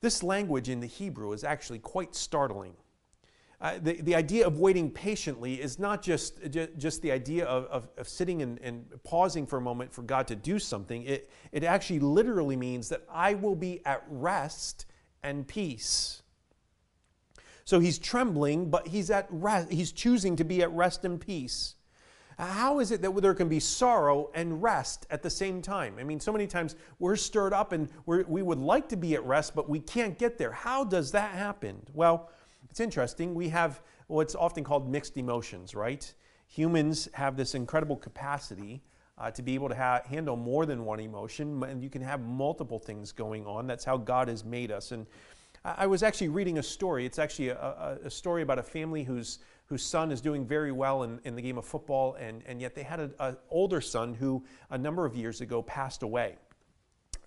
This 0.00 0.22
language 0.22 0.68
in 0.68 0.80
the 0.80 0.86
Hebrew 0.86 1.32
is 1.32 1.44
actually 1.44 1.78
quite 1.78 2.14
startling. 2.14 2.74
Uh, 3.58 3.78
the, 3.80 4.02
the 4.02 4.14
idea 4.14 4.46
of 4.46 4.58
waiting 4.58 4.90
patiently 4.90 5.54
is 5.54 5.78
not 5.78 6.02
just, 6.02 6.40
just 6.76 7.00
the 7.00 7.10
idea 7.10 7.46
of, 7.46 7.64
of, 7.66 7.88
of 7.96 8.06
sitting 8.06 8.42
and, 8.42 8.58
and, 8.58 8.84
pausing 9.02 9.46
for 9.46 9.56
a 9.56 9.60
moment 9.62 9.90
for 9.90 10.02
God 10.02 10.26
to 10.28 10.36
do 10.36 10.58
something. 10.58 11.04
It, 11.04 11.30
it 11.52 11.64
actually 11.64 12.00
literally 12.00 12.56
means 12.56 12.90
that 12.90 13.02
I 13.10 13.32
will 13.32 13.56
be 13.56 13.80
at 13.86 14.04
rest 14.10 14.84
and 15.22 15.48
peace. 15.48 16.22
So 17.66 17.80
he's 17.80 17.98
trembling, 17.98 18.70
but 18.70 18.86
he's 18.86 19.10
at 19.10 19.26
rest. 19.28 19.72
He's 19.72 19.90
choosing 19.90 20.36
to 20.36 20.44
be 20.44 20.62
at 20.62 20.70
rest 20.70 21.04
and 21.04 21.20
peace. 21.20 21.74
How 22.38 22.78
is 22.78 22.92
it 22.92 23.02
that 23.02 23.20
there 23.20 23.34
can 23.34 23.48
be 23.48 23.58
sorrow 23.58 24.30
and 24.34 24.62
rest 24.62 25.04
at 25.10 25.22
the 25.22 25.30
same 25.30 25.60
time? 25.60 25.96
I 25.98 26.04
mean, 26.04 26.20
so 26.20 26.32
many 26.32 26.46
times 26.46 26.76
we're 27.00 27.16
stirred 27.16 27.52
up 27.52 27.72
and 27.72 27.88
we 28.06 28.42
would 28.42 28.58
like 28.60 28.88
to 28.90 28.96
be 28.96 29.14
at 29.14 29.24
rest, 29.24 29.54
but 29.56 29.68
we 29.68 29.80
can't 29.80 30.16
get 30.16 30.38
there. 30.38 30.52
How 30.52 30.84
does 30.84 31.10
that 31.12 31.32
happen? 31.32 31.82
Well, 31.92 32.30
it's 32.70 32.78
interesting. 32.78 33.34
We 33.34 33.48
have 33.48 33.80
what's 34.06 34.36
often 34.36 34.62
called 34.62 34.88
mixed 34.88 35.16
emotions, 35.16 35.74
right? 35.74 36.12
Humans 36.46 37.08
have 37.14 37.36
this 37.36 37.56
incredible 37.56 37.96
capacity 37.96 38.84
uh, 39.18 39.30
to 39.32 39.42
be 39.42 39.54
able 39.54 39.70
to 39.70 39.74
ha- 39.74 40.02
handle 40.06 40.36
more 40.36 40.66
than 40.66 40.84
one 40.84 41.00
emotion, 41.00 41.64
and 41.64 41.82
you 41.82 41.90
can 41.90 42.02
have 42.02 42.20
multiple 42.20 42.78
things 42.78 43.10
going 43.10 43.46
on. 43.46 43.66
That's 43.66 43.84
how 43.84 43.96
God 43.96 44.28
has 44.28 44.44
made 44.44 44.70
us. 44.70 44.92
And 44.92 45.06
I 45.76 45.86
was 45.86 46.02
actually 46.02 46.28
reading 46.28 46.58
a 46.58 46.62
story. 46.62 47.04
It's 47.04 47.18
actually 47.18 47.48
a, 47.48 47.56
a, 47.56 47.98
a 48.04 48.10
story 48.10 48.42
about 48.42 48.58
a 48.58 48.62
family 48.62 49.02
whose 49.02 49.40
whose 49.66 49.84
son 49.84 50.12
is 50.12 50.20
doing 50.20 50.46
very 50.46 50.72
well 50.72 51.02
in, 51.02 51.18
in 51.24 51.34
the 51.34 51.42
game 51.42 51.58
of 51.58 51.64
football, 51.64 52.14
and, 52.14 52.42
and 52.46 52.60
yet 52.60 52.74
they 52.74 52.84
had 52.84 53.00
an 53.18 53.36
older 53.50 53.80
son 53.80 54.14
who 54.14 54.44
a 54.70 54.78
number 54.78 55.04
of 55.04 55.16
years 55.16 55.40
ago 55.40 55.60
passed 55.60 56.04
away. 56.04 56.36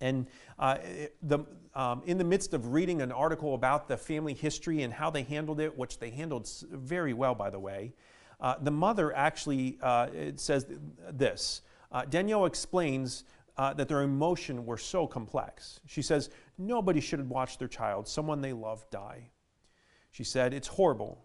And 0.00 0.26
uh, 0.58 0.78
the, 1.22 1.40
um, 1.74 2.02
in 2.06 2.16
the 2.16 2.24
midst 2.24 2.54
of 2.54 2.72
reading 2.72 3.02
an 3.02 3.12
article 3.12 3.54
about 3.54 3.88
the 3.88 3.96
family 3.98 4.32
history 4.32 4.82
and 4.82 4.92
how 4.92 5.10
they 5.10 5.22
handled 5.22 5.60
it, 5.60 5.76
which 5.76 5.98
they 5.98 6.08
handled 6.08 6.48
very 6.70 7.12
well, 7.12 7.34
by 7.34 7.50
the 7.50 7.58
way, 7.58 7.92
uh, 8.40 8.54
the 8.62 8.70
mother 8.70 9.14
actually 9.14 9.76
uh, 9.82 10.06
says 10.36 10.64
this. 11.12 11.60
Uh, 11.92 12.06
Danielle 12.06 12.46
explains 12.46 13.24
uh, 13.56 13.74
that 13.74 13.88
their 13.88 14.02
emotion 14.02 14.66
were 14.66 14.78
so 14.78 15.06
complex. 15.06 15.80
She 15.86 16.02
says, 16.02 16.30
Nobody 16.58 17.00
should 17.00 17.28
watch 17.28 17.58
their 17.58 17.68
child, 17.68 18.08
someone 18.08 18.40
they 18.40 18.52
love, 18.52 18.88
die. 18.90 19.30
She 20.10 20.24
said, 20.24 20.54
It's 20.54 20.68
horrible. 20.68 21.24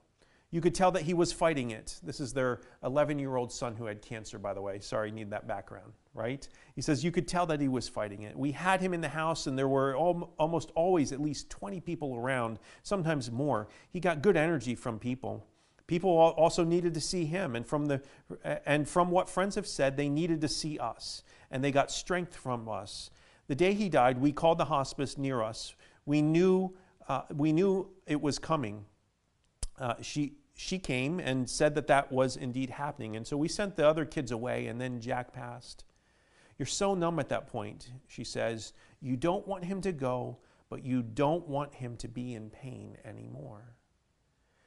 You 0.51 0.62
could 0.62 0.75
tell 0.75 0.91
that 0.91 1.01
he 1.01 1.13
was 1.13 1.34
fighting 1.34 1.72
it. 1.72 2.00
This 2.01 2.22
is 2.22 2.32
their 2.32 2.62
11 2.84 3.20
year 3.20 3.36
old 3.36 3.51
son 3.51 3.75
who 3.75 3.88
had 3.88 4.01
cancer, 4.01 4.39
by 4.39 4.53
the 4.53 4.62
way. 4.62 4.79
Sorry, 4.79 5.12
need 5.12 5.32
that 5.32 5.48
background, 5.48 5.91
right? 6.13 6.48
He 6.75 6.82
says, 6.82 7.03
You 7.03 7.12
could 7.12 7.27
tell 7.27 7.46
that 7.48 7.60
he 7.60 7.67
was 7.67 7.89
fighting 7.89 8.22
it. 8.22 8.38
We 8.38 8.51
had 8.53 8.79
him 8.79 8.94
in 8.94 9.01
the 9.01 9.10
house, 9.10 9.48
and 9.48 9.58
there 9.58 9.67
were 9.67 9.98
al- 9.98 10.34
almost 10.39 10.72
always 10.75 11.12
at 11.12 11.20
least 11.20 11.50
20 11.50 11.82
people 11.82 12.15
around, 12.15 12.60
sometimes 12.84 13.32
more. 13.32 13.67
He 13.89 14.00
got 14.00 14.22
good 14.22 14.38
energy 14.38 14.75
from 14.75 14.98
people. 14.98 15.46
People 15.88 16.12
also 16.12 16.63
needed 16.63 16.94
to 16.96 17.01
see 17.01 17.25
him, 17.25 17.55
and 17.55 17.67
from, 17.67 17.86
the, 17.86 18.01
and 18.65 18.89
from 18.89 19.12
what 19.12 19.29
friends 19.29 19.53
have 19.53 19.67
said, 19.67 19.98
they 19.98 20.10
needed 20.10 20.41
to 20.41 20.48
see 20.48 20.79
us, 20.79 21.22
and 21.56 21.64
they 21.64 21.72
got 21.72 21.90
strength 21.90 22.36
from 22.36 22.68
us. 22.68 23.10
The 23.48 23.56
day 23.56 23.74
he 23.74 23.88
died, 23.88 24.18
we 24.18 24.34
called 24.34 24.58
the 24.58 24.66
hospice 24.66 25.18
near 25.18 25.42
us. 25.42 25.74
We 26.06 26.22
knew, 26.22 26.76
uh, 27.08 27.22
we 27.34 27.54
knew 27.54 27.88
it 28.06 28.20
was 28.20 28.38
coming. 28.38 28.84
Uh, 29.80 29.94
she, 30.02 30.34
she 30.54 30.78
came 30.78 31.22
and 31.22 31.50
said 31.50 31.74
that 31.76 31.88
that 31.88 32.12
was 32.12 32.36
indeed 32.36 32.70
happening. 32.70 33.16
And 33.16 33.26
so 33.26 33.38
we 33.38 33.48
sent 33.48 33.78
the 33.78 33.88
other 33.88 34.04
kids 34.04 34.34
away, 34.34 34.68
and 34.68 34.82
then 34.82 35.00
Jack 35.00 35.32
passed. 35.32 35.86
You're 36.60 36.66
so 36.66 36.94
numb 36.94 37.20
at 37.20 37.30
that 37.30 37.48
point, 37.48 37.90
she 38.08 38.26
says. 38.26 38.74
You 39.00 39.16
don't 39.16 39.48
want 39.48 39.64
him 39.64 39.80
to 39.80 39.94
go, 39.94 40.40
but 40.70 40.84
you 40.84 41.04
don't 41.04 41.48
want 41.48 41.74
him 41.74 41.96
to 41.98 42.10
be 42.10 42.34
in 42.34 42.50
pain 42.50 42.98
anymore. 43.06 43.78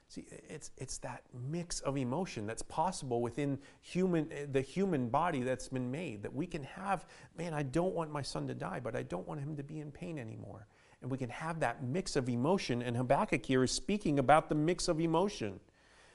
See, 0.09 0.25
it's, 0.49 0.71
it's 0.79 0.99
that 0.99 1.23
mix 1.51 1.81
of 1.81 1.99
emotion 1.99 2.47
that's 2.47 2.63
possible 2.63 3.21
within 3.21 3.59
human, 3.83 4.31
the 4.53 4.63
human 4.63 5.11
body 5.11 5.43
that's 5.43 5.69
been 5.69 5.91
made 5.91 6.23
that 6.23 6.35
we 6.35 6.47
can 6.47 6.63
have, 6.65 7.05
man, 7.37 7.53
I 7.53 7.63
don't 7.63 7.95
want 7.95 8.11
my 8.11 8.23
son 8.23 8.49
to 8.49 8.55
die, 8.55 8.81
but 8.83 8.97
I 8.97 9.03
don't 9.03 9.29
want 9.29 9.41
him 9.41 9.55
to 9.57 9.63
be 9.63 9.81
in 9.81 9.91
pain 9.91 10.19
anymore 10.19 10.67
and 11.01 11.11
we 11.11 11.19
can 11.19 11.31
have 11.31 11.61
that 11.61 11.83
mix 11.83 12.17
of 12.17 12.29
emotion. 12.29 12.83
And 12.83 12.97
Habakkuk 12.97 13.45
here 13.45 13.63
is 13.63 13.71
speaking 13.71 14.19
about 14.19 14.49
the 14.49 14.55
mix 14.55 14.89
of 14.89 15.01
emotion. 15.01 15.61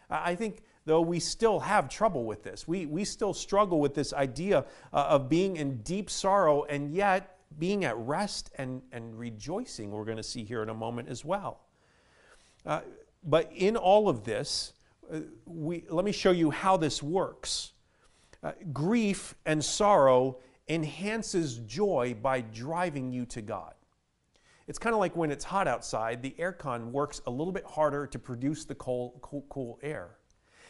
I 0.10 0.36
think, 0.36 0.64
though, 0.86 1.02
we 1.02 1.20
still 1.20 1.60
have 1.62 1.90
trouble 1.90 2.26
with 2.26 2.44
this. 2.44 2.68
We, 2.68 2.86
we 2.86 3.06
still 3.06 3.34
struggle 3.34 3.80
with 3.80 3.96
this 3.96 4.14
idea 4.14 4.66
uh, 4.92 4.98
of 5.10 5.30
being 5.30 5.56
in 5.56 5.78
deep 5.78 6.10
sorrow 6.10 6.64
and 6.66 6.94
yet 6.94 7.38
being 7.58 7.86
at 7.86 7.98
rest 7.98 8.52
and, 8.58 8.82
and 8.92 9.18
rejoicing, 9.18 9.92
we're 9.92 10.06
going 10.06 10.18
to 10.18 10.24
see 10.24 10.44
here 10.44 10.62
in 10.62 10.70
a 10.70 10.74
moment 10.74 11.08
as 11.08 11.24
well. 11.24 11.62
Uh, 12.66 12.82
but 13.26 13.52
in 13.54 13.76
all 13.78 14.10
of 14.10 14.24
this, 14.24 14.74
uh, 15.12 15.20
we, 15.46 15.86
let 15.90 16.06
me 16.06 16.12
show 16.12 16.32
you 16.32 16.52
how 16.52 16.78
this 16.78 17.02
works. 17.02 17.74
Uh, 18.42 18.52
grief 18.72 19.36
and 19.46 19.64
sorrow 19.64 20.40
enhances 20.68 21.58
joy 21.60 22.16
by 22.22 22.42
driving 22.42 23.12
you 23.12 23.26
to 23.26 23.42
God. 23.42 23.74
It's 24.68 24.80
kind 24.80 24.94
of 24.94 25.00
like 25.00 25.16
when 25.16 25.32
it's 25.32 25.44
hot 25.44 25.68
outside, 25.68 26.22
the 26.22 26.36
aircon 26.40 26.92
works 26.92 27.22
a 27.28 27.32
little 27.32 27.52
bit 27.52 27.66
harder 27.66 28.08
to 28.08 28.20
produce 28.20 28.64
the 28.66 28.76
cool, 28.76 29.20
cool, 29.22 29.46
cool 29.50 29.80
air. 29.84 30.12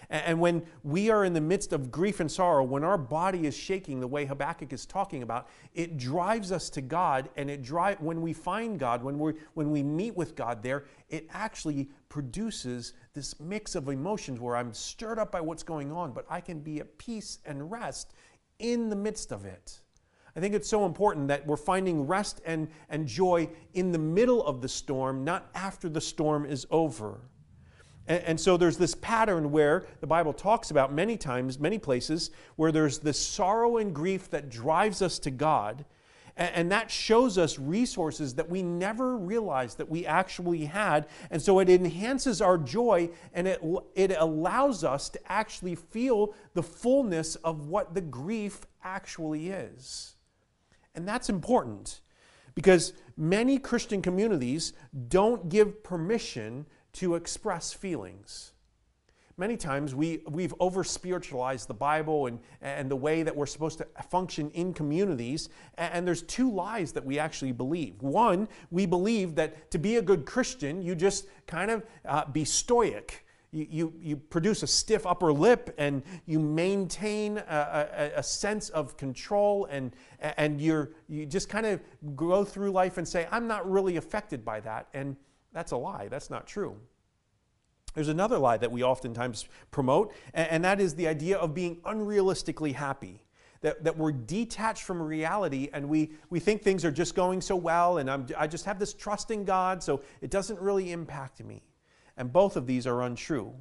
And 0.10 0.40
when 0.40 0.64
we 0.84 1.10
are 1.10 1.26
in 1.26 1.34
the 1.34 1.42
midst 1.42 1.74
of 1.74 1.92
grief 1.92 2.20
and 2.20 2.32
sorrow, 2.32 2.64
when 2.64 2.84
our 2.84 2.98
body 2.98 3.46
is 3.46 3.56
shaking 3.56 4.00
the 4.00 4.08
way 4.08 4.26
Habakkuk 4.26 4.74
is 4.74 4.86
talking 4.86 5.24
about, 5.24 5.48
it 5.74 5.98
drives 5.98 6.52
us 6.52 6.70
to 6.72 6.82
God. 6.82 7.30
And 7.36 7.50
it 7.50 7.62
drive 7.62 8.00
when 8.02 8.22
we 8.22 8.34
find 8.34 8.80
God, 8.80 9.04
when 9.04 9.18
we 9.18 9.34
when 9.54 9.72
we 9.72 9.84
meet 9.84 10.16
with 10.16 10.36
God 10.36 10.62
there, 10.62 10.86
it 11.10 11.28
actually 11.32 11.90
produces 12.10 12.94
this 13.14 13.40
mix 13.40 13.76
of 13.76 13.88
emotions 13.88 14.40
where 14.40 14.56
I'm 14.56 14.74
stirred 14.74 15.20
up 15.20 15.32
by 15.32 15.42
what's 15.42 15.64
going 15.64 15.92
on, 15.92 16.12
but 16.12 16.26
I 16.30 16.42
can 16.42 16.60
be 16.60 16.80
at 16.80 16.98
peace 16.98 17.40
and 17.46 17.72
rest 17.72 18.14
in 18.60 18.90
the 18.90 18.96
midst 18.96 19.32
of 19.32 19.46
it. 19.46 19.80
I 20.36 20.40
think 20.40 20.56
it's 20.56 20.70
so 20.70 20.86
important 20.86 21.28
that 21.28 21.46
we're 21.46 21.58
finding 21.58 22.08
rest 22.08 22.42
and, 22.46 22.68
and 22.90 23.08
joy 23.08 23.50
in 23.74 23.92
the 23.92 24.00
middle 24.00 24.44
of 24.44 24.62
the 24.62 24.68
storm, 24.68 25.24
not 25.24 25.50
after 25.54 25.90
the 25.90 26.02
storm 26.02 26.46
is 26.46 26.66
over. 26.72 27.22
And, 28.08 28.24
and, 28.24 28.40
so 28.40 28.58
there's 28.58 28.78
this 28.78 28.96
pattern 28.96 29.52
where 29.52 29.86
the 30.02 30.08
Bible 30.08 30.34
talks 30.34 30.72
about 30.72 30.94
many 30.94 31.18
times, 31.18 31.60
many 31.60 31.78
places, 31.78 32.32
where 32.56 32.72
there's 32.72 33.00
this 33.00 33.18
sorrow 33.20 33.78
and 33.78 33.94
grief 33.94 34.30
that 34.32 34.50
drives 34.50 35.02
us 35.02 35.20
to 35.20 35.32
God. 35.32 35.86
And, 36.36 36.56
and 36.56 36.72
that 36.72 36.92
shows 36.92 37.38
us 37.38 37.58
resources 37.58 38.36
that 38.36 38.50
we 38.50 38.62
never 38.62 39.16
realized 39.16 39.78
that 39.78 39.90
we 39.90 40.06
actually 40.06 40.66
had. 40.66 41.08
And 41.32 41.42
so 41.42 41.60
it 41.60 41.70
enhances 41.70 42.42
our 42.42 42.58
joy 42.58 43.10
and 43.34 43.48
it, 43.48 43.62
it 43.96 44.16
allows 44.18 44.84
us 44.84 45.10
to 45.10 45.32
actually 45.32 45.76
feel 45.76 46.34
the 46.54 46.64
fullness 46.64 47.36
of 47.38 47.68
what 47.68 47.94
the 47.94 48.02
grief 48.02 48.66
actually 48.84 49.50
is. 49.50 50.16
And 50.96 51.08
that's 51.08 51.30
important 51.30 52.02
because 52.56 52.94
many 53.18 53.58
Christian 53.58 54.02
communities 54.02 54.74
don't 55.08 55.50
give 55.50 55.84
permission 55.84 56.66
to 56.94 57.16
express 57.16 57.74
feelings. 57.74 58.52
Many 59.36 59.58
times 59.58 59.96
we, 59.96 60.22
we've 60.30 60.54
over 60.60 60.84
spiritualized 60.84 61.68
the 61.68 61.74
Bible 61.74 62.28
and, 62.28 62.40
and 62.62 62.90
the 62.90 62.96
way 62.96 63.24
that 63.24 63.36
we're 63.36 63.48
supposed 63.48 63.80
to 63.80 63.88
function 64.10 64.52
in 64.52 64.74
communities. 64.74 65.50
And 65.78 66.08
there's 66.08 66.22
two 66.22 66.52
lies 66.52 66.92
that 66.92 67.04
we 67.04 67.18
actually 67.18 67.52
believe. 67.52 68.02
One, 68.02 68.48
we 68.70 68.86
believe 68.86 69.34
that 69.36 69.72
to 69.72 69.80
be 69.80 69.96
a 69.96 70.04
good 70.04 70.26
Christian, 70.26 70.84
you 70.84 70.94
just 70.94 71.26
kind 71.48 71.72
of 71.72 71.84
uh, 72.06 72.26
be 72.26 72.46
stoic 72.46 73.24
you, 73.54 73.68
you, 73.70 73.94
you 74.02 74.18
produce 74.18 74.64
a 74.64 74.68
stiff 74.68 75.06
upper 75.06 75.32
lip 75.32 75.74
and 75.78 76.02
you 76.26 76.40
maintain 76.40 77.38
a, 77.38 77.88
a, 78.16 78.20
a, 78.20 78.24
sense 78.24 78.70
of 78.70 78.98
control 78.98 79.66
and, 79.70 79.96
and 80.20 80.60
you're, 80.60 80.92
you 81.08 81.26
just 81.26 81.50
kind 81.50 81.68
of 81.68 81.80
go 82.16 82.44
through 82.44 82.72
life 82.72 82.98
and 82.98 83.08
say, 83.08 83.28
I'm 83.32 83.48
not 83.48 83.70
really 83.70 83.98
affected 83.98 84.44
by 84.44 84.60
that. 84.62 84.88
And 84.94 85.16
that's 85.54 85.72
a 85.72 85.78
lie. 85.78 86.08
That's 86.08 86.30
not 86.30 86.48
true. 86.48 86.78
There's 87.94 88.08
another 88.08 88.38
lie 88.38 88.58
that 88.58 88.72
we 88.72 88.84
oftentimes 88.84 89.48
promote, 89.70 90.14
and 90.34 90.64
that 90.66 90.82
is 90.82 90.96
the 90.96 91.08
idea 91.08 91.38
of 91.38 91.54
being 91.54 91.78
unrealistically 91.82 92.74
happy. 92.74 93.24
That, 93.62 93.86
that 93.86 93.98
we're 93.98 94.12
detached 94.12 94.84
from 94.84 95.02
reality 95.02 95.70
and 95.72 95.88
we, 95.88 96.12
we 96.30 96.42
think 96.42 96.64
things 96.64 96.84
are 96.84 96.92
just 96.92 97.16
going 97.16 97.40
so 97.40 97.56
well, 97.56 98.00
and 98.00 98.12
I'm, 98.12 98.28
I 98.38 98.46
just 98.46 98.66
have 98.66 98.78
this 98.78 98.94
trust 98.94 99.32
in 99.32 99.46
God, 99.46 99.82
so 99.82 100.02
it 100.20 100.30
doesn't 100.30 100.60
really 100.60 100.92
impact 100.92 101.42
me. 101.42 101.64
And 102.18 102.34
both 102.34 102.58
of 102.58 102.68
these 102.68 102.86
are 102.86 103.04
untrue. 103.04 103.54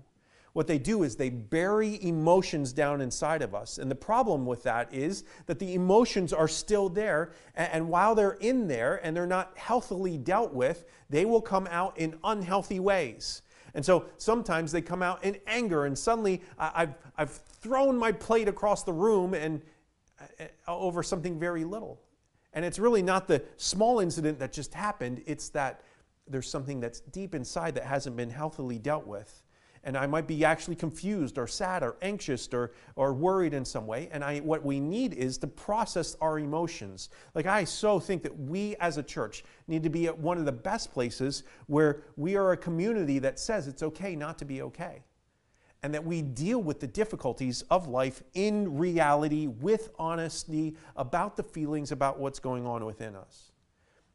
What 0.53 0.67
they 0.67 0.79
do 0.79 1.03
is 1.03 1.17
they 1.17 1.31
bury 1.31 2.03
emotions 2.05 2.73
down 2.73 3.01
inside 3.01 3.41
of 3.41 3.55
us. 3.55 3.79
And 3.79 3.91
the 3.91 3.95
problem 3.95 4.45
with 4.45 4.63
that 4.65 4.93
is 4.93 5.25
that 5.47 5.59
the 5.59 5.75
emotions 5.75 6.33
are 6.33 6.49
still 6.49 6.91
there. 6.91 7.33
And 7.55 7.89
while 7.89 8.15
they're 8.15 8.33
in 8.41 8.69
there 8.69 9.01
and 9.03 9.17
they're 9.17 9.27
not 9.27 9.57
healthily 9.57 10.19
dealt 10.19 10.53
with, 10.53 10.85
they 11.09 11.25
will 11.25 11.41
come 11.41 11.67
out 11.71 11.99
in 11.99 12.19
unhealthy 12.23 12.81
ways. 12.81 13.43
And 13.75 13.85
so 13.85 14.05
sometimes 14.19 14.73
they 14.73 14.83
come 14.83 15.03
out 15.03 15.25
in 15.25 15.39
anger, 15.47 15.87
and 15.87 15.99
suddenly 15.99 16.43
I've, 16.59 16.95
I've 17.17 17.31
thrown 17.31 17.97
my 17.97 18.13
plate 18.13 18.49
across 18.49 18.83
the 18.83 18.93
room 18.93 19.33
and 19.33 19.63
uh, 20.39 20.47
over 20.69 21.03
something 21.03 21.39
very 21.39 21.65
little. 21.65 21.99
And 22.53 22.65
it's 22.67 22.79
really 22.79 23.03
not 23.03 23.27
the 23.27 23.43
small 23.57 24.01
incident 24.01 24.39
that 24.41 24.53
just 24.53 24.75
happened, 24.75 25.23
it's 25.25 25.49
that 25.51 25.81
there's 26.29 26.49
something 26.49 26.81
that's 26.81 27.01
deep 27.01 27.35
inside 27.35 27.75
that 27.77 27.85
hasn't 27.85 28.17
been 28.17 28.31
healthily 28.31 28.79
dealt 28.79 29.07
with. 29.07 29.42
And 29.85 29.97
I 29.97 30.07
might 30.07 30.29
be 30.29 30.45
actually 30.45 30.77
confused 30.77 31.39
or 31.39 31.49
sad 31.49 31.83
or 31.83 31.97
anxious 32.03 32.49
or, 32.53 32.73
or 32.95 33.13
worried 33.13 33.53
in 33.53 33.65
some 33.65 33.87
way. 33.87 34.09
And 34.13 34.23
I, 34.23 34.39
what 34.39 34.65
we 34.65 34.79
need 34.79 35.13
is 35.15 35.39
to 35.39 35.49
process 35.49 36.17
our 36.21 36.39
emotions. 36.39 37.09
Like, 37.35 37.47
I 37.47 37.65
so 37.65 37.99
think 37.99 38.23
that 38.23 38.39
we 38.39 38.77
as 38.77 38.97
a 38.97 39.03
church 39.03 39.43
need 39.67 39.83
to 39.83 39.91
be 39.91 40.07
at 40.07 40.17
one 40.17 40.39
of 40.39 40.45
the 40.45 40.53
best 40.53 40.93
places 40.93 41.43
where 41.67 42.03
we 42.17 42.37
are 42.37 42.53
a 42.53 42.57
community 42.57 43.19
that 43.19 43.41
says 43.41 43.67
it's 43.67 43.83
okay 43.83 44.15
not 44.15 44.39
to 44.39 44.45
be 44.45 44.63
okay. 44.63 45.03
and 45.83 45.93
that 45.95 46.05
we 46.05 46.23
deal 46.23 46.63
with 46.63 46.81
the 46.81 46.87
difficulties 46.87 47.63
of 47.63 47.89
life 47.89 48.23
in 48.35 48.79
reality 48.79 49.49
with 49.49 49.91
honesty 49.99 50.77
about 50.97 51.37
the 51.37 51.43
feelings 51.43 51.91
about 51.91 52.21
what's 52.21 52.39
going 52.39 52.67
on 52.67 52.85
within 52.85 53.17
us. 53.17 53.51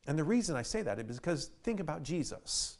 And 0.07 0.17
the 0.17 0.23
reason 0.23 0.55
I 0.55 0.61
say 0.61 0.81
that 0.83 0.99
is 0.99 1.19
because 1.19 1.51
think 1.63 1.79
about 1.81 2.03
Jesus. 2.03 2.77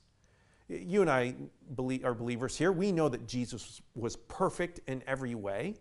You 0.67 1.01
and 1.01 1.09
I 1.09 1.35
believe, 1.75 2.03
are 2.03 2.13
believers 2.13 2.57
here. 2.57 2.71
We 2.71 2.91
know 2.91 3.07
that 3.09 3.27
Jesus 3.27 3.81
was 3.95 4.15
perfect 4.15 4.81
in 4.87 5.01
every 5.07 5.35
way. 5.35 5.75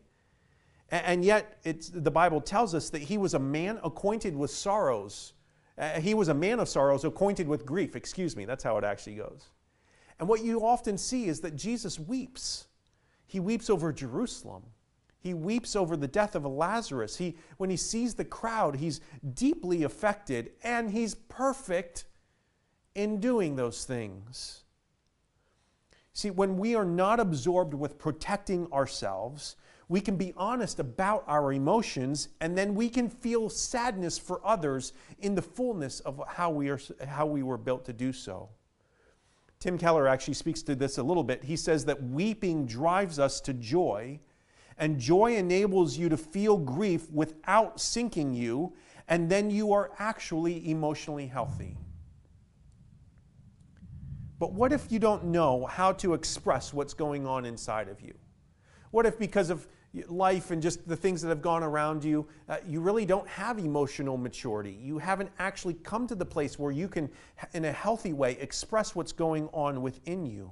And 0.90 1.25
yet, 1.25 1.59
the 1.64 2.11
Bible 2.11 2.40
tells 2.40 2.75
us 2.75 2.90
that 2.90 3.02
he 3.02 3.19
was 3.19 3.35
a 3.35 3.38
man 3.38 3.81
acquainted 3.83 4.37
with 4.37 4.52
sorrows. 4.52 5.33
Uh, 5.76 6.00
he 6.00 6.14
was 6.14 6.28
a 6.28 6.35
man 6.35 6.61
of 6.61 6.69
sorrows, 6.69 7.05
acquainted 7.05 7.49
with 7.49 7.66
grief. 7.66 7.97
Excuse 7.97 8.37
me, 8.37 8.45
that's 8.45 8.62
how 8.62 8.78
it 8.78 8.85
actually 8.85 9.16
goes. 9.16 9.50
And 10.21 10.28
what 10.28 10.45
you 10.45 10.64
often 10.64 10.97
see 10.97 11.26
is 11.26 11.40
that 11.40 11.57
Jesus 11.57 11.99
weeps. 11.99 12.69
He 13.26 13.40
weeps 13.40 13.69
over 13.69 13.93
Jerusalem. 13.93 14.62
He 15.19 15.35
weeps 15.35 15.75
over 15.75 15.97
the 15.97 16.07
death 16.07 16.37
of 16.37 16.47
Lazarus. 16.47 17.16
He, 17.16 17.37
when 17.57 17.69
he 17.69 17.76
sees 17.76 18.14
the 18.14 18.25
crowd, 18.25 18.76
he's 18.76 19.00
deeply 19.35 19.83
affected, 19.83 20.52
and 20.62 20.93
he's 20.93 21.16
perfect 21.16 22.05
in 22.95 23.19
doing 23.19 23.57
those 23.57 23.85
things. 23.85 24.62
See, 26.17 26.31
when 26.31 26.57
we 26.57 26.75
are 26.75 26.87
not 26.87 27.21
absorbed 27.21 27.75
with 27.75 27.99
protecting 27.99 28.73
ourselves, 28.73 29.57
we 29.91 30.01
can 30.01 30.17
be 30.17 30.33
honest 30.35 30.81
about 30.81 31.25
our 31.27 31.53
emotions, 31.53 32.31
and 32.41 32.57
then 32.57 32.75
we 32.75 32.89
can 32.89 33.11
feel 33.11 33.51
sadness 33.51 34.17
for 34.17 34.41
others 34.43 34.95
in 35.19 35.35
the 35.35 35.43
fullness 35.43 36.01
of 36.01 36.23
how 36.27 36.49
we, 36.49 36.71
are, 36.71 36.81
how 37.07 37.27
we 37.27 37.43
were 37.43 37.59
built 37.59 37.85
to 37.85 37.93
do 37.93 38.15
so. 38.15 38.49
Tim 39.61 39.77
Keller 39.77 40.09
actually 40.09 40.33
speaks 40.33 40.63
to 40.63 40.75
this 40.75 40.97
a 40.97 41.03
little 41.03 41.23
bit. 41.23 41.45
He 41.45 41.55
says 41.55 41.85
that 41.85 42.03
weeping 42.03 42.65
drives 42.65 43.19
us 43.19 43.39
to 43.43 43.53
joy, 43.53 44.19
and 44.79 44.99
joy 44.99 45.37
enables 45.37 45.99
you 45.99 46.09
to 46.09 46.17
feel 46.17 46.57
grief 46.57 47.11
without 47.13 47.79
sinking 47.79 48.33
you, 48.33 48.73
and 49.07 49.29
then 49.29 49.51
you 49.51 49.71
are 49.75 49.91
actually 49.99 50.71
emotionally 50.71 51.27
healthy. 51.27 51.77
But 54.38 54.52
what 54.52 54.73
if 54.73 54.93
you 54.93 54.99
don't 54.99 55.25
know 55.25 55.66
how 55.66 55.93
to 55.93 56.14
express 56.14 56.75
what's 56.75 56.95
going 56.95 57.26
on 57.26 57.45
inside 57.45 57.88
of 57.88 58.00
you? 58.00 58.14
What 58.90 59.07
if, 59.07 59.19
because 59.19 59.50
of 59.50 59.66
life 60.09 60.50
and 60.50 60.61
just 60.61 60.87
the 60.87 60.97
things 60.97 61.23
that 61.23 61.28
have 61.28 61.40
gone 61.40 61.62
around 61.62 62.05
you, 62.05 62.26
uh, 62.49 62.59
you 62.66 62.81
really 62.81 63.07
don't 63.07 63.26
have 63.28 63.59
emotional 63.59 64.16
maturity. 64.16 64.78
You 64.81 64.99
haven't 64.99 65.31
actually 65.38 65.75
come 65.75 66.07
to 66.09 66.14
the 66.14 66.26
place 66.26 66.59
where 66.59 66.73
you 66.73 66.88
can, 66.88 67.11
in 67.55 67.64
a 67.64 67.73
healthy 67.73 68.12
way, 68.12 68.33
express 68.40 68.95
what's 68.95 69.12
going 69.12 69.49
on 69.52 69.81
within 69.81 70.26
you. 70.26 70.50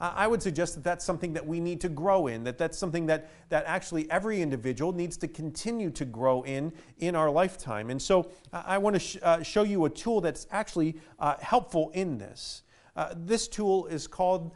I 0.00 0.28
would 0.28 0.40
suggest 0.40 0.76
that 0.76 0.84
that's 0.84 1.04
something 1.04 1.32
that 1.32 1.44
we 1.44 1.58
need 1.58 1.80
to 1.80 1.88
grow 1.88 2.28
in, 2.28 2.44
that 2.44 2.56
that's 2.56 2.78
something 2.78 3.06
that, 3.06 3.30
that 3.48 3.64
actually 3.66 4.08
every 4.12 4.40
individual 4.40 4.92
needs 4.92 5.16
to 5.16 5.26
continue 5.26 5.90
to 5.90 6.04
grow 6.04 6.42
in 6.42 6.72
in 6.98 7.16
our 7.16 7.28
lifetime. 7.28 7.90
And 7.90 8.00
so 8.00 8.30
I 8.52 8.78
want 8.78 8.94
to 8.94 9.00
sh- 9.00 9.16
uh, 9.20 9.42
show 9.42 9.64
you 9.64 9.86
a 9.86 9.90
tool 9.90 10.20
that's 10.20 10.46
actually 10.52 11.00
uh, 11.18 11.34
helpful 11.40 11.90
in 11.94 12.16
this. 12.18 12.62
Uh, 12.98 13.14
this 13.16 13.46
tool 13.46 13.86
is 13.86 14.08
called 14.08 14.50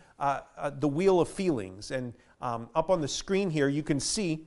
the 0.80 0.88
Wheel 0.88 1.20
of 1.20 1.28
Feelings. 1.28 1.92
And 1.92 2.12
um, 2.40 2.68
up 2.74 2.90
on 2.90 3.00
the 3.00 3.06
screen 3.06 3.50
here, 3.50 3.68
you 3.68 3.84
can 3.84 4.00
see 4.00 4.46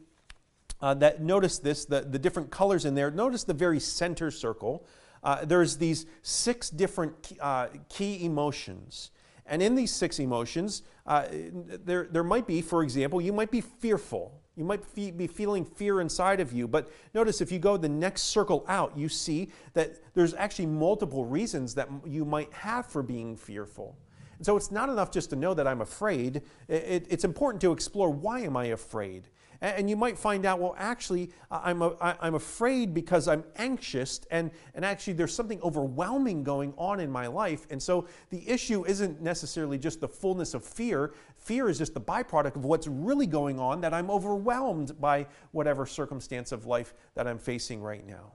uh, 0.82 0.96
that, 0.96 1.22
notice 1.22 1.60
this, 1.60 1.86
the, 1.86 2.02
the 2.02 2.20
different 2.20 2.52
colors 2.52 2.84
in 2.84 2.94
there. 2.94 3.10
Notice 3.10 3.46
the 3.46 3.54
very 3.54 3.80
center 3.80 4.32
circle. 4.32 4.86
Uh, 5.24 5.46
there's 5.46 5.78
these 5.78 6.08
six 6.24 6.70
different 6.70 7.24
key, 7.24 7.38
uh, 7.40 7.68
key 7.88 8.26
emotions. 8.26 9.12
And 9.46 9.62
in 9.62 9.76
these 9.76 9.94
six 9.94 10.20
emotions, 10.20 10.82
uh, 11.08 11.28
there, 11.32 12.10
there 12.12 12.24
might 12.24 12.48
be, 12.48 12.62
for 12.62 12.84
example, 12.84 13.22
you 13.22 13.32
might 13.32 13.50
be 13.50 13.62
fearful. 13.62 14.42
You 14.56 14.64
might 14.64 14.84
be 14.96 15.28
feeling 15.28 15.66
fear 15.66 16.00
inside 16.00 16.40
of 16.40 16.54
you. 16.54 16.68
But 16.68 16.90
notice 17.14 17.42
if 17.42 17.52
you 17.52 17.60
go 17.60 17.76
the 17.76 17.90
next 17.90 18.24
circle 18.24 18.64
out, 18.68 18.98
you 18.98 19.10
see 19.10 19.52
that 19.74 20.00
there's 20.14 20.34
actually 20.34 20.68
multiple 20.68 21.26
reasons 21.26 21.76
that 21.76 21.90
you 22.06 22.24
might 22.24 22.52
have 22.54 22.86
for 22.86 23.04
being 23.04 23.36
fearful. 23.36 23.98
And 24.38 24.46
so 24.46 24.56
it's 24.58 24.72
not 24.72 24.90
enough 24.90 25.12
just 25.12 25.30
to 25.32 25.36
know 25.36 25.54
that 25.54 25.68
I'm 25.68 25.82
afraid. 25.82 26.42
It, 26.68 27.06
it's 27.10 27.24
important 27.24 27.62
to 27.62 27.72
explore 27.72 28.10
why 28.10 28.42
am 28.42 28.56
I 28.56 28.66
afraid? 28.68 29.28
And 29.66 29.90
you 29.90 29.96
might 29.96 30.16
find 30.16 30.46
out, 30.46 30.60
well, 30.60 30.76
actually, 30.78 31.32
I'm, 31.50 31.82
a, 31.82 31.96
I'm 32.00 32.36
afraid 32.36 32.94
because 32.94 33.28
I'm 33.28 33.44
anxious, 33.56 34.22
and, 34.30 34.52
and 34.76 34.86
actually, 34.86 35.14
there's 35.14 35.34
something 35.34 35.60
overwhelming 35.62 36.44
going 36.44 36.74
on 36.78 37.00
in 37.00 37.10
my 37.10 37.26
life. 37.26 37.66
And 37.72 37.82
so 37.82 38.08
the 38.30 38.48
issue 38.48 38.86
isn't 38.86 39.22
necessarily 39.22 39.80
just 39.80 40.02
the 40.02 40.08
fullness 40.08 40.54
of 40.54 40.64
fear. 40.64 41.14
Fear 41.38 41.70
is 41.70 41.80
just 41.80 41.96
the 41.96 42.02
byproduct 42.02 42.58
of 42.58 42.66
what's 42.66 42.88
really 42.88 43.26
going 43.26 43.60
on, 43.60 43.82
that 43.82 43.92
I'm 43.92 44.12
overwhelmed 44.12 45.02
by 45.02 45.26
whatever 45.52 45.88
circumstance 45.88 46.52
of 46.52 46.68
life 46.68 46.94
that 47.16 47.28
I'm 47.28 47.40
facing 47.40 47.82
right 47.82 48.06
now. 48.06 48.34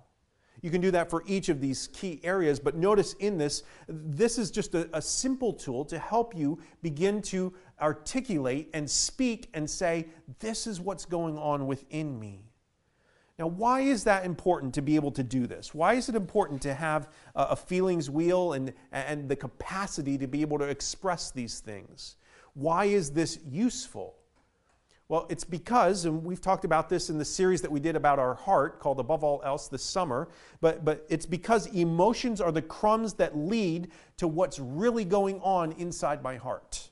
You 0.63 0.71
can 0.71 0.81
do 0.81 0.91
that 0.91 1.09
for 1.09 1.23
each 1.27 1.49
of 1.49 1.61
these 1.61 1.89
key 1.89 2.21
areas, 2.23 2.61
but 2.61 2.77
notice 2.77 3.15
in 3.15 3.39
this, 3.39 3.63
this 3.89 4.37
is 4.37 4.51
just 4.51 4.75
a, 4.75 4.89
a, 4.93 5.01
simple 5.01 5.53
tool 5.53 5.85
to 5.87 5.99
help 5.99 6.37
you 6.37 6.59
begin 6.83 7.23
to 7.23 7.55
articulate 7.81 8.71
and 8.75 8.91
speak 8.91 9.49
and 9.55 9.69
say, 9.69 10.07
This 10.39 10.67
is 10.67 10.81
what's 10.81 11.05
going 11.05 11.39
on 11.39 11.67
within 11.67 12.19
me. 12.19 12.51
Now, 13.41 13.47
why 13.47 13.81
is 13.81 14.05
that 14.05 14.27
important 14.27 14.75
to 14.75 14.83
be 14.83 14.97
able 14.97 15.13
to 15.13 15.23
do 15.23 15.47
this? 15.47 15.75
Why 15.75 15.95
is 15.95 16.11
it 16.11 16.15
important 16.15 16.61
to 16.61 16.75
have 16.75 17.09
a, 17.35 17.57
feelings 17.57 18.11
wheel 18.11 18.53
and, 18.53 18.75
and 18.93 19.31
the 19.31 19.37
capacity 19.37 20.19
to 20.19 20.27
be 20.27 20.43
able 20.43 20.59
to 20.59 20.67
express 20.67 21.31
these 21.31 21.61
things? 21.61 22.17
Why 22.53 22.85
is 22.85 23.13
this 23.13 23.39
useful? 23.49 24.15
Well, 25.09 25.27
it's 25.31 25.43
because, 25.43 26.05
and 26.05 26.23
we've 26.23 26.43
talked 26.43 26.67
about 26.67 26.91
this 26.91 27.09
in 27.09 27.17
the 27.17 27.25
series 27.25 27.63
that 27.63 27.73
we 27.73 27.81
did 27.81 27.97
about 27.97 28.19
our 28.19 28.35
heart 28.35 28.79
called 28.79 29.01
Above 29.01 29.25
All 29.25 29.41
Else 29.43 29.69
this 29.69 29.83
summer, 29.83 30.29
but, 30.61 30.85
but 30.85 31.07
it's 31.09 31.25
because 31.25 31.67
emotions 31.69 32.43
are 32.43 32.53
the 32.53 32.61
crumbs 32.61 33.15
that 33.15 33.39
lead 33.39 33.91
to 34.19 34.29
what's 34.29 34.59
really 34.59 35.07
going 35.07 35.41
on 35.41 35.73
inside 35.73 36.23
my 36.23 36.37
heart. 36.37 36.90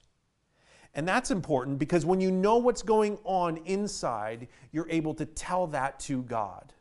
And 0.98 1.06
that's 1.06 1.30
important 1.30 1.78
because 1.78 2.04
when 2.04 2.20
you 2.20 2.32
know 2.32 2.56
what's 2.56 2.82
going 2.82 3.20
on 3.22 3.58
inside, 3.58 4.48
you're 4.72 4.90
able 4.90 5.14
to 5.14 5.26
tell 5.26 5.68
that 5.68 6.00
to 6.00 6.24
God. 6.24 6.72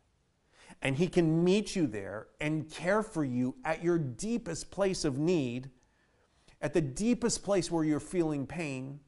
And 0.82 0.96
He 0.96 1.08
can 1.08 1.44
meet 1.44 1.76
you 1.76 1.86
there 1.86 2.26
and 2.42 2.68
care 2.68 3.04
for 3.04 3.24
you 3.24 3.54
at 3.64 3.84
your 3.84 4.00
deepest 4.00 4.72
place 4.72 5.06
of 5.06 5.20
need, 5.20 5.70
at 6.64 6.74
the 6.74 6.82
deepest 6.82 7.44
place 7.44 7.70
where 7.70 7.84
you're 7.84 8.00
feeling 8.00 8.48
pain 8.48 9.02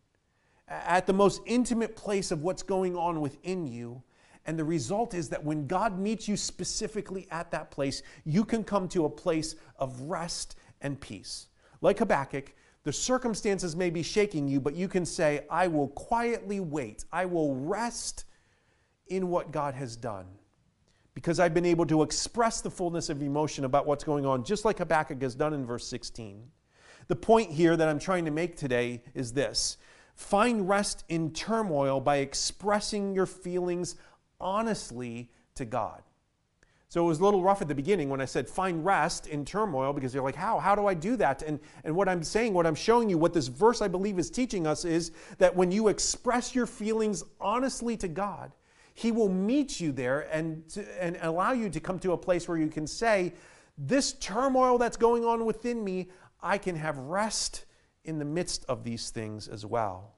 at 0.67 1.07
the 1.07 1.13
most 1.13 1.41
intimate 1.47 1.95
place 1.95 2.29
of 2.29 2.43
what's 2.43 2.61
going 2.61 2.95
on 2.95 3.19
within 3.19 3.65
you. 3.65 4.03
And 4.45 4.59
the 4.59 4.63
result 4.63 5.15
is 5.15 5.29
that 5.29 5.43
when 5.43 5.65
God 5.65 5.97
meets 5.97 6.27
you 6.27 6.37
specifically 6.37 7.27
at 7.31 7.49
that 7.49 7.71
place, 7.71 8.03
you 8.25 8.45
can 8.45 8.63
come 8.63 8.87
to 8.89 9.05
a 9.05 9.09
place 9.09 9.55
of 9.79 10.01
rest 10.01 10.55
and 10.81 11.01
peace. 11.01 11.47
Like 11.81 11.97
Habakkuk, 11.97 12.53
the 12.83 12.93
circumstances 12.93 13.75
may 13.75 13.89
be 13.89 14.03
shaking 14.03 14.47
you, 14.47 14.61
but 14.61 14.75
you 14.75 14.87
can 14.87 15.05
say, 15.05 15.45
I 15.49 15.67
will 15.67 15.89
quietly 15.89 16.59
wait. 16.59 17.05
I 17.11 17.25
will 17.25 17.55
rest 17.55 18.25
in 19.07 19.29
what 19.29 19.51
God 19.51 19.73
has 19.73 19.95
done. 19.95 20.25
Because 21.13 21.39
I've 21.39 21.53
been 21.53 21.65
able 21.65 21.85
to 21.87 22.03
express 22.03 22.61
the 22.61 22.69
fullness 22.69 23.09
of 23.09 23.21
emotion 23.21 23.65
about 23.65 23.85
what's 23.85 24.03
going 24.03 24.25
on, 24.25 24.45
just 24.45 24.63
like 24.63 24.77
Habakkuk 24.77 25.21
has 25.21 25.35
done 25.35 25.53
in 25.53 25.65
verse 25.65 25.85
16. 25.87 26.43
The 27.09 27.15
point 27.15 27.51
here 27.51 27.75
that 27.75 27.89
I'm 27.89 27.99
trying 27.99 28.25
to 28.25 28.31
make 28.31 28.55
today 28.55 29.01
is 29.13 29.33
this 29.33 29.77
Find 30.15 30.67
rest 30.67 31.05
in 31.09 31.31
turmoil 31.31 31.99
by 31.99 32.17
expressing 32.17 33.13
your 33.13 33.25
feelings 33.25 33.95
honestly 34.39 35.29
to 35.55 35.65
God. 35.65 36.03
So 36.89 37.05
it 37.05 37.07
was 37.07 37.19
a 37.19 37.23
little 37.23 37.43
rough 37.43 37.61
at 37.61 37.67
the 37.67 37.75
beginning 37.75 38.09
when 38.09 38.19
I 38.19 38.25
said 38.25 38.49
find 38.49 38.83
rest 38.83 39.27
in 39.27 39.45
turmoil 39.45 39.93
because 39.93 40.11
you're 40.11 40.23
like, 40.23 40.35
how? 40.35 40.57
How 40.57 40.73
do 40.73 40.87
I 40.87 40.95
do 40.95 41.15
that? 41.17 41.43
And, 41.43 41.59
and 41.83 41.95
what 41.95 42.09
I'm 42.09 42.23
saying, 42.23 42.55
what 42.55 42.65
I'm 42.65 42.73
showing 42.73 43.11
you, 43.11 43.17
what 43.19 43.31
this 43.31 43.47
verse 43.47 43.83
I 43.83 43.87
believe 43.87 44.17
is 44.17 44.31
teaching 44.31 44.65
us 44.65 44.85
is 44.85 45.11
that 45.37 45.55
when 45.55 45.71
you 45.71 45.87
express 45.87 46.55
your 46.55 46.65
feelings 46.65 47.23
honestly 47.39 47.95
to 47.97 48.07
God, 48.07 48.51
He 48.95 49.11
will 49.11 49.29
meet 49.29 49.79
you 49.79 49.91
there 49.91 50.21
and, 50.31 50.67
to, 50.69 51.03
and 51.03 51.19
allow 51.21 51.51
you 51.51 51.69
to 51.69 51.79
come 51.79 51.99
to 51.99 52.13
a 52.13 52.17
place 52.17 52.47
where 52.47 52.57
you 52.57 52.69
can 52.69 52.87
say, 52.87 53.33
This 53.77 54.13
turmoil 54.13 54.79
that's 54.79 54.97
going 54.97 55.23
on 55.23 55.45
within 55.45 55.83
me, 55.83 56.09
I 56.41 56.57
can 56.57 56.75
have 56.75 56.97
rest 56.97 57.65
in 58.03 58.17
the 58.17 58.25
midst 58.25 58.65
of 58.67 58.83
these 58.83 59.11
things 59.11 59.47
as 59.47 59.63
well. 59.63 60.15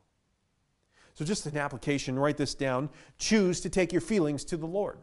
So, 1.16 1.26
just 1.26 1.46
an 1.48 1.58
application, 1.58 2.18
write 2.18 2.38
this 2.38 2.56
down. 2.56 2.90
Choose 3.18 3.60
to 3.60 3.70
take 3.70 3.92
your 3.92 4.00
feelings 4.00 4.46
to 4.46 4.56
the 4.56 4.68
Lord. 4.68 5.00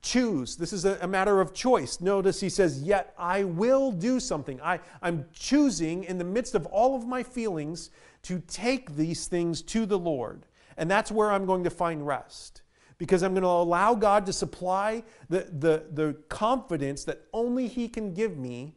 Choose. 0.00 0.56
This 0.56 0.72
is 0.72 0.84
a, 0.84 0.98
a, 1.02 1.06
matter 1.06 1.40
of 1.40 1.52
choice. 1.52 2.00
Notice 2.00 2.40
he 2.40 2.48
says, 2.48 2.82
Yet 2.82 3.14
I 3.18 3.44
will 3.44 3.90
do 3.90 4.20
something. 4.20 4.60
I, 4.60 4.80
I'm 5.02 5.26
choosing 5.32 6.04
in 6.04 6.18
the 6.18 6.24
midst 6.24 6.54
of 6.54 6.66
all 6.66 6.94
of 6.94 7.06
my 7.06 7.22
feelings 7.22 7.90
to 8.22 8.40
take 8.46 8.94
these 8.96 9.26
things 9.26 9.60
to 9.62 9.86
the 9.86 9.98
Lord. 9.98 10.46
And 10.76 10.90
that's 10.90 11.10
where 11.10 11.32
I'm 11.32 11.46
going 11.46 11.64
to 11.64 11.70
find 11.70 12.06
rest. 12.06 12.62
Because 12.96 13.22
I'm 13.22 13.32
going 13.32 13.42
to 13.42 13.48
allow 13.48 13.94
God 13.94 14.26
to 14.26 14.32
supply 14.32 15.02
the, 15.28 15.48
the, 15.58 15.84
the 15.92 16.16
confidence 16.28 17.04
that 17.04 17.24
only 17.32 17.66
He 17.68 17.88
can 17.88 18.14
give 18.14 18.36
me 18.36 18.74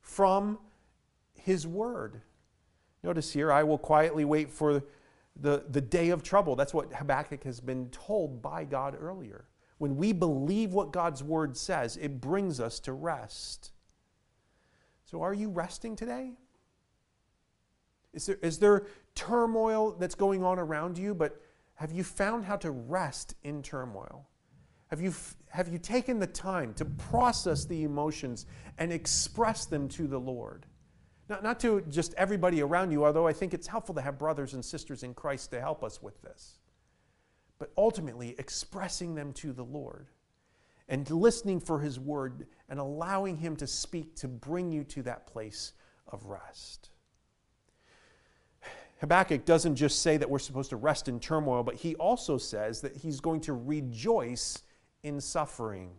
from 0.00 0.58
his 1.44 1.66
word. 1.66 2.22
Notice 3.02 3.32
here, 3.32 3.52
I 3.52 3.64
will 3.64 3.76
quietly 3.76 4.24
wait 4.24 4.50
for 4.50 4.82
the, 5.38 5.64
the 5.68 5.80
day 5.80 6.08
of 6.08 6.22
trouble. 6.22 6.56
That's 6.56 6.72
what 6.72 6.92
Habakkuk 6.92 7.44
has 7.44 7.60
been 7.60 7.90
told 7.90 8.40
by 8.40 8.64
God 8.64 8.96
earlier. 8.98 9.44
When 9.84 9.98
we 9.98 10.14
believe 10.14 10.72
what 10.72 10.92
God's 10.92 11.22
word 11.22 11.58
says, 11.58 11.98
it 11.98 12.18
brings 12.18 12.58
us 12.58 12.80
to 12.80 12.94
rest. 12.94 13.72
So, 15.04 15.20
are 15.20 15.34
you 15.34 15.50
resting 15.50 15.94
today? 15.94 16.32
Is 18.14 18.24
there, 18.24 18.38
is 18.40 18.58
there 18.58 18.86
turmoil 19.14 19.90
that's 19.98 20.14
going 20.14 20.42
on 20.42 20.58
around 20.58 20.96
you, 20.96 21.14
but 21.14 21.38
have 21.74 21.92
you 21.92 22.02
found 22.02 22.46
how 22.46 22.56
to 22.56 22.70
rest 22.70 23.34
in 23.42 23.60
turmoil? 23.62 24.26
Have 24.86 25.02
you, 25.02 25.12
have 25.50 25.68
you 25.68 25.76
taken 25.76 26.18
the 26.18 26.28
time 26.28 26.72
to 26.76 26.86
process 26.86 27.66
the 27.66 27.82
emotions 27.82 28.46
and 28.78 28.90
express 28.90 29.66
them 29.66 29.86
to 29.90 30.06
the 30.06 30.18
Lord? 30.18 30.64
Not, 31.28 31.42
not 31.42 31.60
to 31.60 31.82
just 31.90 32.14
everybody 32.14 32.62
around 32.62 32.90
you, 32.90 33.04
although 33.04 33.26
I 33.26 33.34
think 33.34 33.52
it's 33.52 33.66
helpful 33.66 33.94
to 33.96 34.00
have 34.00 34.18
brothers 34.18 34.54
and 34.54 34.64
sisters 34.64 35.02
in 35.02 35.12
Christ 35.12 35.50
to 35.50 35.60
help 35.60 35.84
us 35.84 36.02
with 36.02 36.22
this. 36.22 36.60
But 37.58 37.70
ultimately, 37.76 38.34
expressing 38.38 39.14
them 39.14 39.32
to 39.34 39.52
the 39.52 39.64
Lord 39.64 40.08
and 40.88 41.08
listening 41.10 41.60
for 41.60 41.80
His 41.80 41.98
word 41.98 42.46
and 42.68 42.78
allowing 42.78 43.36
Him 43.36 43.56
to 43.56 43.66
speak 43.66 44.16
to 44.16 44.28
bring 44.28 44.70
you 44.70 44.84
to 44.84 45.02
that 45.02 45.26
place 45.26 45.72
of 46.08 46.26
rest. 46.26 46.90
Habakkuk 49.00 49.44
doesn't 49.44 49.76
just 49.76 50.00
say 50.02 50.16
that 50.16 50.28
we're 50.28 50.38
supposed 50.38 50.70
to 50.70 50.76
rest 50.76 51.08
in 51.08 51.20
turmoil, 51.20 51.62
but 51.62 51.74
he 51.74 51.94
also 51.96 52.38
says 52.38 52.80
that 52.80 52.96
he's 52.96 53.20
going 53.20 53.40
to 53.42 53.52
rejoice 53.52 54.62
in 55.02 55.20
suffering. 55.20 55.90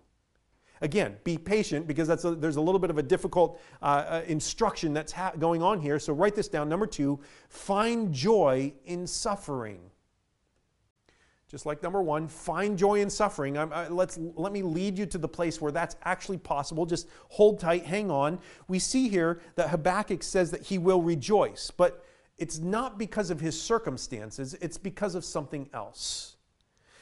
Again, 0.81 1.15
be 1.23 1.37
patient 1.37 1.87
because 1.87 2.07
that's 2.07 2.25
a, 2.25 2.35
there's 2.35 2.55
a 2.55 2.61
little 2.61 2.79
bit 2.79 2.89
of 2.89 2.97
a 2.97 3.03
difficult 3.03 3.61
uh, 3.81 3.85
uh, 3.85 4.21
instruction 4.27 4.93
that's 4.93 5.11
ha- 5.11 5.33
going 5.37 5.61
on 5.61 5.79
here. 5.79 5.99
So 5.99 6.13
write 6.13 6.35
this 6.35 6.47
down. 6.47 6.67
Number 6.67 6.87
two, 6.87 7.19
find 7.47 8.11
joy 8.11 8.73
in 8.85 9.07
suffering. 9.07 9.79
Just 11.55 11.65
like 11.65 11.81
number 11.81 12.01
one, 12.01 12.27
find 12.27 12.77
joy 12.77 12.99
in 12.99 13.09
suffering. 13.09 13.57
I, 13.57 13.87
let's, 13.87 14.19
let 14.35 14.51
me 14.51 14.61
lead 14.61 14.97
you 14.97 15.05
to 15.05 15.17
the 15.17 15.29
place 15.29 15.61
where 15.61 15.71
that's 15.71 15.95
actually 16.03 16.37
possible. 16.37 16.85
Just 16.85 17.07
hold 17.29 17.61
tight, 17.61 17.85
hang 17.85 18.11
on. 18.11 18.39
We 18.67 18.77
see 18.77 19.07
here 19.07 19.39
that 19.55 19.69
Habakkuk 19.69 20.21
says 20.21 20.51
that 20.51 20.63
he 20.63 20.77
will 20.77 21.01
rejoice, 21.01 21.71
but 21.71 22.03
it's 22.37 22.59
not 22.59 22.97
because 22.97 23.29
of 23.29 23.39
his 23.39 23.57
circumstances, 23.57 24.53
it's 24.59 24.77
because 24.77 25.15
of 25.15 25.23
something 25.23 25.69
else. 25.73 26.35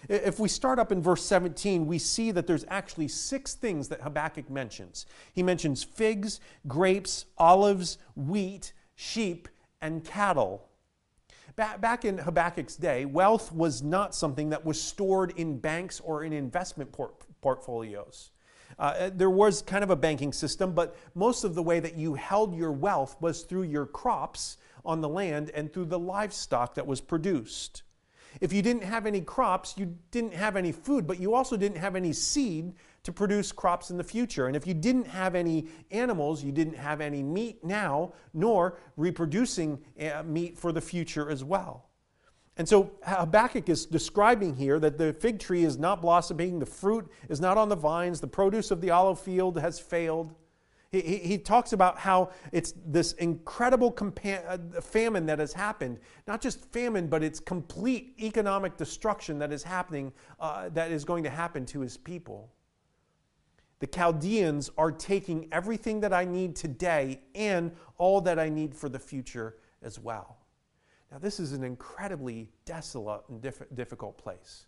If 0.07 0.39
we 0.39 0.49
start 0.49 0.77
up 0.77 0.91
in 0.91 1.01
verse 1.01 1.25
17, 1.25 1.87
we 1.87 1.97
see 1.97 2.29
that 2.29 2.45
there's 2.45 2.65
actually 2.67 3.07
six 3.07 3.55
things 3.55 3.87
that 3.87 4.01
Habakkuk 4.01 4.51
mentions. 4.51 5.07
He 5.33 5.41
mentions 5.41 5.83
figs, 5.83 6.39
grapes, 6.67 7.25
olives, 7.39 7.97
wheat, 8.15 8.73
sheep, 8.93 9.47
and 9.81 10.05
cattle. 10.05 10.69
Back 11.55 12.03
in 12.03 12.17
Habakkuk's 12.17 12.75
day, 12.75 13.05
wealth 13.05 13.51
was 13.51 13.83
not 13.83 14.15
something 14.15 14.49
that 14.49 14.65
was 14.65 14.81
stored 14.81 15.33
in 15.37 15.59
banks 15.59 15.99
or 15.99 16.23
in 16.23 16.33
investment 16.33 16.91
port- 16.91 17.25
portfolios. 17.41 18.31
Uh, 18.79 19.11
there 19.13 19.29
was 19.29 19.61
kind 19.61 19.83
of 19.83 19.91
a 19.91 19.95
banking 19.95 20.33
system, 20.33 20.73
but 20.73 20.95
most 21.13 21.43
of 21.43 21.53
the 21.53 21.61
way 21.61 21.79
that 21.79 21.95
you 21.95 22.15
held 22.15 22.55
your 22.55 22.71
wealth 22.71 23.15
was 23.21 23.43
through 23.43 23.63
your 23.63 23.85
crops 23.85 24.57
on 24.83 25.01
the 25.01 25.09
land 25.09 25.51
and 25.51 25.71
through 25.71 25.85
the 25.85 25.99
livestock 25.99 26.73
that 26.73 26.87
was 26.87 26.99
produced. 26.99 27.83
If 28.41 28.51
you 28.53 28.61
didn't 28.61 28.83
have 28.83 29.05
any 29.05 29.21
crops, 29.21 29.75
you 29.77 29.95
didn't 30.11 30.33
have 30.33 30.55
any 30.55 30.71
food, 30.71 31.05
but 31.05 31.19
you 31.19 31.33
also 31.33 31.57
didn't 31.57 31.77
have 31.77 31.95
any 31.95 32.13
seed 32.13 32.73
to 33.03 33.11
produce 33.11 33.51
crops 33.51 33.89
in 33.91 33.97
the 33.97 34.03
future. 34.03 34.47
And 34.47 34.55
if 34.55 34.65
you 34.65 34.73
didn't 34.73 35.07
have 35.07 35.35
any 35.35 35.67
animals, 35.91 36.43
you 36.43 36.51
didn't 36.51 36.77
have 36.77 37.01
any 37.01 37.21
meat 37.21 37.63
now, 37.63 38.13
nor 38.33 38.77
reproducing 38.97 39.79
uh, 39.99 40.23
meat 40.23 40.57
for 40.57 40.71
the 40.71 40.81
future 40.81 41.29
as 41.29 41.43
well. 41.43 41.89
And 42.55 42.69
so 42.69 42.91
Habakkuk 43.03 43.67
is 43.67 43.85
describing 43.85 44.55
here 44.55 44.79
that 44.79 44.97
the 44.97 45.13
fig 45.13 45.39
tree 45.39 45.63
is 45.63 45.77
not 45.77 46.01
blossoming, 46.01 46.59
the 46.59 46.65
fruit 46.65 47.09
is 47.27 47.41
not 47.41 47.57
on 47.57 47.67
the 47.67 47.75
vines, 47.75 48.21
the 48.21 48.27
produce 48.27 48.69
of 48.69 48.79
the 48.79 48.91
olive 48.91 49.19
field 49.19 49.59
has 49.59 49.79
failed. 49.79 50.35
He, 50.93 51.17
he, 51.17 51.37
talks 51.39 51.73
about 51.73 51.97
how 51.97 52.29
it's 52.51 52.75
this 52.85 53.13
incredible 53.13 53.91
compa- 53.91 54.43
uh, 54.47 54.79
famine 54.79 55.25
that 55.25 55.39
has 55.39 55.51
happened. 55.51 55.97
Not 56.27 56.39
just 56.39 56.71
famine, 56.71 57.07
but 57.07 57.23
it's 57.23 57.39
complete 57.39 58.13
economic 58.21 58.77
destruction 58.77 59.39
that 59.39 59.51
is 59.51 59.63
happening, 59.63 60.13
uh, 60.39 60.69
that 60.69 60.91
is 60.91 61.03
going 61.03 61.23
to 61.23 61.31
happen 61.31 61.65
to 61.65 61.79
his 61.79 61.97
people. 61.97 62.51
The 63.79 63.87
Chaldeans 63.87 64.69
are 64.77 64.91
taking 64.91 65.47
everything 65.51 65.99
that 66.01 66.13
I 66.13 66.25
need 66.25 66.55
today 66.55 67.21
and 67.33 67.71
all 67.97 68.21
that 68.21 68.37
I 68.37 68.47
need 68.47 68.75
for 68.75 68.87
the 68.87 68.99
future 68.99 69.55
as 69.81 69.99
well. 69.99 70.37
Now, 71.11 71.17
this 71.17 71.39
is 71.39 71.53
an 71.53 71.63
incredibly 71.63 72.49
desolate 72.65 73.23
and 73.29 73.41
diff- 73.41 73.73
difficult 73.73 74.15
place. 74.19 74.67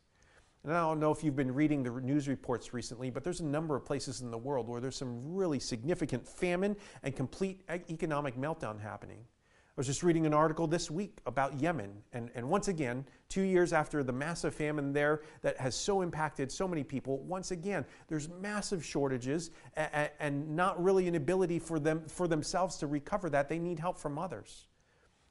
And 0.66 0.74
I 0.74 0.80
don't 0.80 1.00
know 1.00 1.12
if 1.12 1.24
you've 1.24 1.36
been 1.36 1.54
reading 1.54 1.84
the 1.84 1.92
news 1.92 2.28
reports 2.28 2.74
recently, 2.74 3.12
but 3.12 3.24
there's 3.24 3.40
a 3.40 3.46
number 3.46 3.76
of 3.76 3.86
places 3.86 4.22
in 4.22 4.32
the 4.32 4.38
world 4.38 4.68
where 4.68 4.82
there's 4.82 4.96
some 4.96 5.22
really 5.24 5.60
significant 5.60 6.28
famine 6.28 6.76
and 7.04 7.16
complete 7.16 7.62
economic 7.70 8.36
meltdown 8.36 8.82
happening. 8.82 9.20
I 9.20 9.74
was 9.78 9.86
just 9.86 10.02
reading 10.02 10.26
an 10.26 10.34
article 10.34 10.66
this 10.66 10.90
week 10.90 11.20
about 11.28 11.60
Yemen. 11.60 11.92
And, 12.14 12.32
and 12.34 12.50
once 12.50 12.68
again, 12.68 13.06
two 13.30 13.44
years 13.44 13.74
after 13.74 14.04
the 14.04 14.12
massive 14.12 14.56
famine 14.56 14.92
there 14.92 15.22
that 15.44 15.56
has 15.60 15.76
so 15.76 16.02
impacted 16.02 16.52
so 16.52 16.68
many 16.68 16.84
people, 16.84 17.20
once 17.20 17.52
again, 17.52 17.86
there's 18.08 18.28
massive 18.28 18.84
shortages 18.84 19.52
and, 19.76 20.10
and 20.20 20.56
not 20.56 20.84
really 20.84 21.08
an 21.08 21.14
ability 21.14 21.60
for 21.60 21.78
them 21.78 22.02
for 22.08 22.28
themselves 22.28 22.78
to 22.78 22.88
recover 22.88 23.30
that. 23.30 23.50
They 23.50 23.60
need 23.60 23.78
help 23.78 24.00
from 24.00 24.18
others. 24.18 24.66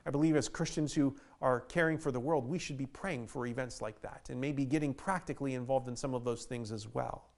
I 0.07 0.11
believe 0.11 0.37
as 0.37 0.49
Christians 0.49 0.93
who 0.93 1.17
are 1.41 1.61
caring 1.61 1.99
for 1.99 2.13
the 2.13 2.21
world, 2.21 2.47
we 2.47 2.59
should 2.59 2.77
be 2.77 2.87
praying 2.87 3.27
for 3.27 3.47
events 3.47 3.81
like 3.81 4.01
that 4.03 4.27
and 4.31 4.41
maybe 4.41 4.65
getting 4.65 4.93
practically 4.93 5.55
involved 5.55 5.89
in 5.89 5.97
some 5.97 6.15
of 6.15 6.25
those 6.25 6.45
things 6.45 6.73
as 6.73 6.89
well. 6.93 7.31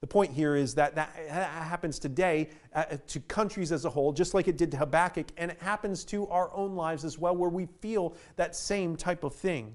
The 0.00 0.06
point 0.06 0.32
here 0.32 0.56
is 0.56 0.74
that 0.74 0.94
that 0.94 1.08
happens 1.10 1.98
today 1.98 2.50
uh, 2.74 2.84
to 3.06 3.20
countries 3.20 3.72
as 3.72 3.86
a 3.86 3.90
whole, 3.90 4.12
just 4.12 4.34
like 4.34 4.46
it 4.46 4.58
did 4.58 4.70
to 4.72 4.76
Habakkuk, 4.76 5.28
and 5.38 5.50
it 5.50 5.60
happens 5.60 6.04
to 6.06 6.28
our 6.28 6.54
own 6.54 6.76
lives 6.76 7.04
as 7.04 7.18
well, 7.18 7.34
where 7.34 7.48
we 7.48 7.66
feel 7.80 8.14
that 8.36 8.54
same 8.54 8.96
type 8.96 9.24
of 9.24 9.34
thing. 9.34 9.72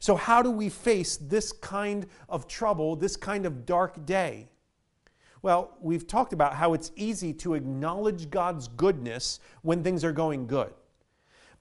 So, 0.00 0.16
how 0.16 0.42
do 0.42 0.50
we 0.50 0.68
face 0.68 1.16
this 1.16 1.52
kind 1.52 2.06
of 2.28 2.48
trouble, 2.48 2.96
this 2.96 3.16
kind 3.16 3.46
of 3.46 3.64
dark 3.64 4.04
day? 4.04 4.48
Well, 5.42 5.76
we've 5.80 6.08
talked 6.08 6.32
about 6.32 6.54
how 6.54 6.72
it's 6.74 6.90
easy 6.96 7.32
to 7.34 7.54
acknowledge 7.54 8.30
God's 8.30 8.66
goodness 8.66 9.38
when 9.62 9.84
things 9.84 10.04
are 10.04 10.12
going 10.12 10.48
good. 10.48 10.72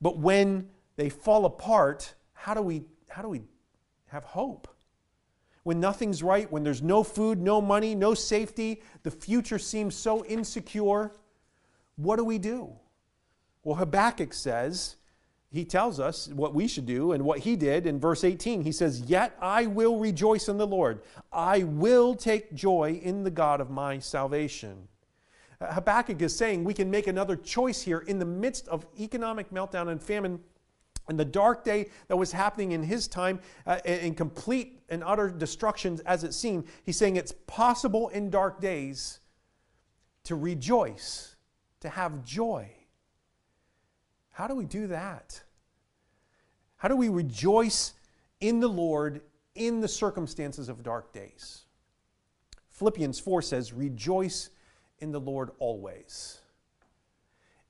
But 0.01 0.17
when 0.17 0.69
they 0.95 1.09
fall 1.09 1.45
apart, 1.45 2.13
how 2.33 2.53
do 2.53 2.61
we, 2.61 2.83
how 3.09 3.21
do 3.21 3.29
we 3.29 3.43
have 4.07 4.23
hope? 4.23 4.67
When 5.63 5.79
nothing's 5.79 6.23
right, 6.23 6.51
when 6.51 6.63
there's 6.63 6.81
no 6.81 7.03
food, 7.03 7.39
no 7.39 7.61
money, 7.61 7.93
no 7.93 8.15
safety, 8.15 8.81
the 9.03 9.11
future 9.11 9.59
seems 9.59 9.95
so 9.95 10.25
insecure, 10.25 11.11
what 11.97 12.15
do 12.15 12.25
we 12.25 12.39
do? 12.39 12.71
Well, 13.63 13.75
Habakkuk 13.75 14.33
says, 14.33 14.95
he 15.51 15.65
tells 15.65 15.99
us 15.99 16.29
what 16.29 16.55
we 16.55 16.67
should 16.67 16.85
do 16.85 17.11
and 17.11 17.23
what 17.23 17.39
he 17.39 17.55
did 17.55 17.85
in 17.85 17.99
verse 17.99 18.23
18. 18.23 18.63
He 18.63 18.71
says, 18.71 19.01
Yet 19.01 19.35
I 19.41 19.65
will 19.67 19.99
rejoice 19.99 20.47
in 20.47 20.57
the 20.57 20.65
Lord. 20.65 21.01
I 21.31 21.63
will 21.63 22.15
take 22.15 22.53
joy 22.53 22.99
in 23.03 23.23
the 23.23 23.31
God 23.31 23.59
of 23.59 23.69
my 23.69 23.99
salvation. 23.99 24.87
Habakkuk 25.69 26.21
is 26.21 26.35
saying 26.35 26.63
we 26.63 26.73
can 26.73 26.89
make 26.89 27.07
another 27.07 27.35
choice 27.35 27.81
here 27.81 27.99
in 27.99 28.19
the 28.19 28.25
midst 28.25 28.67
of 28.67 28.85
economic 28.99 29.51
meltdown 29.51 29.89
and 29.89 30.01
famine. 30.01 30.39
And 31.07 31.19
the 31.19 31.25
dark 31.25 31.63
day 31.63 31.89
that 32.07 32.15
was 32.15 32.31
happening 32.31 32.71
in 32.71 32.83
his 32.83 33.07
time, 33.07 33.39
uh, 33.67 33.79
in 33.85 34.15
complete 34.15 34.81
and 34.89 35.03
utter 35.03 35.29
destruction 35.29 35.99
as 36.05 36.23
it 36.23 36.33
seemed, 36.33 36.65
he's 36.83 36.97
saying 36.97 37.15
it's 37.15 37.33
possible 37.47 38.09
in 38.09 38.29
dark 38.29 38.61
days 38.61 39.19
to 40.23 40.35
rejoice, 40.35 41.35
to 41.81 41.89
have 41.89 42.23
joy. 42.23 42.69
How 44.31 44.47
do 44.47 44.55
we 44.55 44.65
do 44.65 44.87
that? 44.87 45.41
How 46.77 46.87
do 46.87 46.95
we 46.95 47.09
rejoice 47.09 47.93
in 48.39 48.59
the 48.59 48.69
Lord 48.69 49.21
in 49.55 49.81
the 49.81 49.87
circumstances 49.87 50.69
of 50.69 50.81
dark 50.81 51.13
days? 51.13 51.65
Philippians 52.69 53.19
4 53.19 53.41
says, 53.41 53.73
Rejoice 53.73 54.49
in 55.01 55.11
the 55.11 55.19
Lord 55.19 55.51
always. 55.59 56.39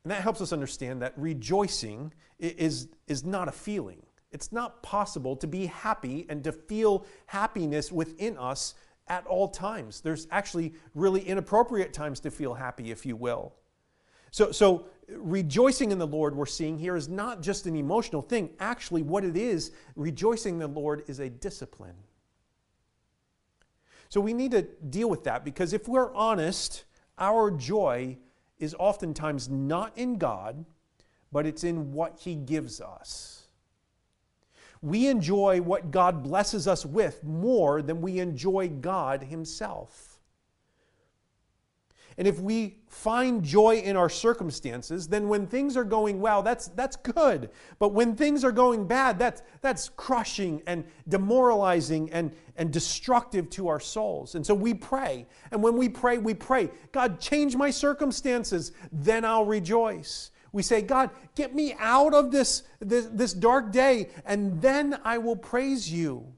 And 0.03 0.11
that 0.11 0.21
helps 0.21 0.41
us 0.41 0.51
understand 0.51 1.01
that 1.01 1.13
rejoicing 1.15 2.13
is, 2.39 2.87
is 3.07 3.23
not 3.23 3.47
a 3.47 3.51
feeling. 3.51 4.01
It's 4.31 4.51
not 4.51 4.81
possible 4.81 5.35
to 5.37 5.47
be 5.47 5.65
happy 5.65 6.25
and 6.29 6.43
to 6.43 6.51
feel 6.51 7.05
happiness 7.25 7.91
within 7.91 8.37
us 8.37 8.75
at 9.07 9.25
all 9.27 9.49
times. 9.49 10.01
There's 10.01 10.27
actually 10.31 10.73
really 10.95 11.21
inappropriate 11.21 11.93
times 11.93 12.19
to 12.21 12.31
feel 12.31 12.53
happy, 12.53 12.91
if 12.91 13.05
you 13.05 13.15
will. 13.15 13.53
So, 14.31 14.51
so 14.51 14.85
rejoicing 15.09 15.91
in 15.91 15.99
the 15.99 16.07
Lord, 16.07 16.35
we're 16.35 16.45
seeing 16.45 16.79
here, 16.79 16.95
is 16.95 17.09
not 17.09 17.41
just 17.41 17.65
an 17.65 17.75
emotional 17.75 18.21
thing. 18.21 18.51
Actually, 18.59 19.01
what 19.01 19.25
it 19.25 19.35
is, 19.35 19.71
rejoicing 19.95 20.55
in 20.55 20.59
the 20.59 20.67
Lord 20.67 21.03
is 21.07 21.19
a 21.19 21.29
discipline. 21.29 21.95
So 24.07 24.21
we 24.21 24.33
need 24.33 24.51
to 24.51 24.61
deal 24.61 25.09
with 25.09 25.25
that 25.25 25.45
because 25.45 25.73
if 25.73 25.87
we're 25.87 26.13
honest, 26.13 26.85
our 27.17 27.51
joy 27.51 28.17
is 28.59 28.75
oftentimes 28.77 29.49
not 29.49 29.97
in 29.97 30.17
God, 30.17 30.65
but 31.31 31.45
it's 31.45 31.63
in 31.63 31.91
what 31.91 32.19
He 32.19 32.35
gives 32.35 32.81
us. 32.81 33.47
We 34.81 35.07
enjoy 35.07 35.61
what 35.61 35.91
God 35.91 36.23
blesses 36.23 36.67
us 36.67 36.85
with 36.85 37.23
more 37.23 37.81
than 37.81 38.01
we 38.01 38.19
enjoy 38.19 38.69
God 38.69 39.23
Himself. 39.23 40.10
And 42.21 42.27
if 42.27 42.39
we 42.39 42.77
find 42.87 43.43
joy 43.43 43.77
in 43.77 43.97
our 43.97 44.07
circumstances, 44.07 45.07
then 45.07 45.27
when 45.27 45.47
things 45.47 45.75
are 45.75 45.83
going 45.83 46.21
well, 46.21 46.43
that's, 46.43 46.67
that's 46.67 46.95
good. 46.95 47.49
But 47.79 47.93
when 47.93 48.15
things 48.15 48.43
are 48.43 48.51
going 48.51 48.85
bad, 48.87 49.17
that's, 49.17 49.41
that's 49.61 49.89
crushing 49.89 50.61
and 50.67 50.83
demoralizing 51.09 52.11
and, 52.13 52.31
and 52.57 52.71
destructive 52.71 53.49
to 53.49 53.69
our 53.69 53.79
souls. 53.79 54.35
And 54.35 54.45
so 54.45 54.53
we 54.53 54.75
pray. 54.75 55.25
And 55.49 55.63
when 55.63 55.75
we 55.77 55.89
pray, 55.89 56.19
we 56.19 56.35
pray, 56.35 56.69
God, 56.91 57.19
change 57.19 57.55
my 57.55 57.71
circumstances, 57.71 58.71
then 58.91 59.25
I'll 59.25 59.45
rejoice. 59.45 60.29
We 60.51 60.61
say, 60.61 60.83
God, 60.83 61.09
get 61.33 61.55
me 61.55 61.73
out 61.79 62.13
of 62.13 62.29
this, 62.29 62.61
this, 62.79 63.07
this 63.11 63.33
dark 63.33 63.71
day, 63.71 64.09
and 64.27 64.61
then 64.61 64.99
I 65.03 65.17
will 65.17 65.37
praise 65.37 65.91
you 65.91 66.31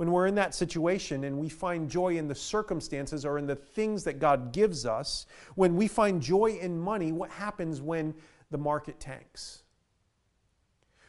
when 0.00 0.12
we're 0.12 0.26
in 0.26 0.34
that 0.36 0.54
situation 0.54 1.24
and 1.24 1.36
we 1.36 1.50
find 1.50 1.90
joy 1.90 2.16
in 2.16 2.26
the 2.26 2.34
circumstances 2.34 3.26
or 3.26 3.36
in 3.36 3.46
the 3.46 3.54
things 3.54 4.02
that 4.02 4.18
God 4.18 4.50
gives 4.50 4.86
us, 4.86 5.26
when 5.56 5.76
we 5.76 5.88
find 5.88 6.22
joy 6.22 6.58
in 6.58 6.80
money, 6.80 7.12
what 7.12 7.28
happens 7.28 7.82
when 7.82 8.14
the 8.50 8.56
market 8.56 8.98
tanks? 8.98 9.62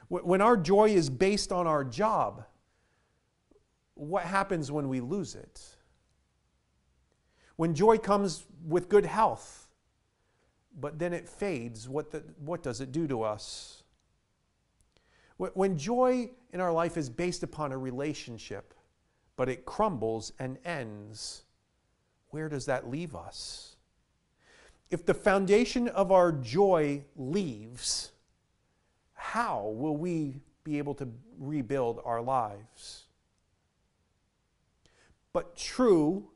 When 0.09 0.41
our 0.41 0.57
joy 0.57 0.89
is 0.89 1.09
based 1.09 1.53
on 1.53 1.67
our 1.67 1.85
job, 1.85 2.43
what 3.93 4.25
happens 4.25 4.73
when 4.73 4.89
we 4.89 4.99
lose 4.99 5.35
it? 5.35 5.61
When 7.55 7.73
joy 7.73 7.97
comes 7.97 8.43
with 8.67 8.89
good 8.89 9.05
health, 9.05 9.69
but 10.77 10.99
then 10.99 11.13
it 11.13 11.29
fades, 11.29 11.87
what, 11.87 12.11
the, 12.11 12.25
what 12.43 12.61
does 12.61 12.81
it 12.81 12.91
do 12.91 13.07
to 13.07 13.23
us? 13.23 13.83
When 15.37 15.77
joy 15.77 16.31
in 16.51 16.59
our 16.59 16.73
life 16.73 16.97
is 16.97 17.09
based 17.09 17.41
upon 17.41 17.71
a 17.71 17.77
relationship, 17.77 18.73
but 19.41 19.49
it 19.49 19.65
crumbles 19.65 20.33
and 20.37 20.59
ends, 20.63 21.45
where 22.29 22.47
does 22.47 22.67
that 22.67 22.87
leave 22.87 23.15
us? 23.15 23.75
If 24.91 25.03
the 25.03 25.15
foundation 25.15 25.87
of 25.87 26.11
our 26.11 26.31
joy 26.31 27.05
leaves, 27.15 28.11
how 29.13 29.73
will 29.75 29.97
we 29.97 30.41
be 30.63 30.77
able 30.77 30.93
to 30.93 31.07
rebuild 31.39 32.03
our 32.05 32.21
lives? 32.21 33.05
But 35.33 35.57
true 35.57 36.29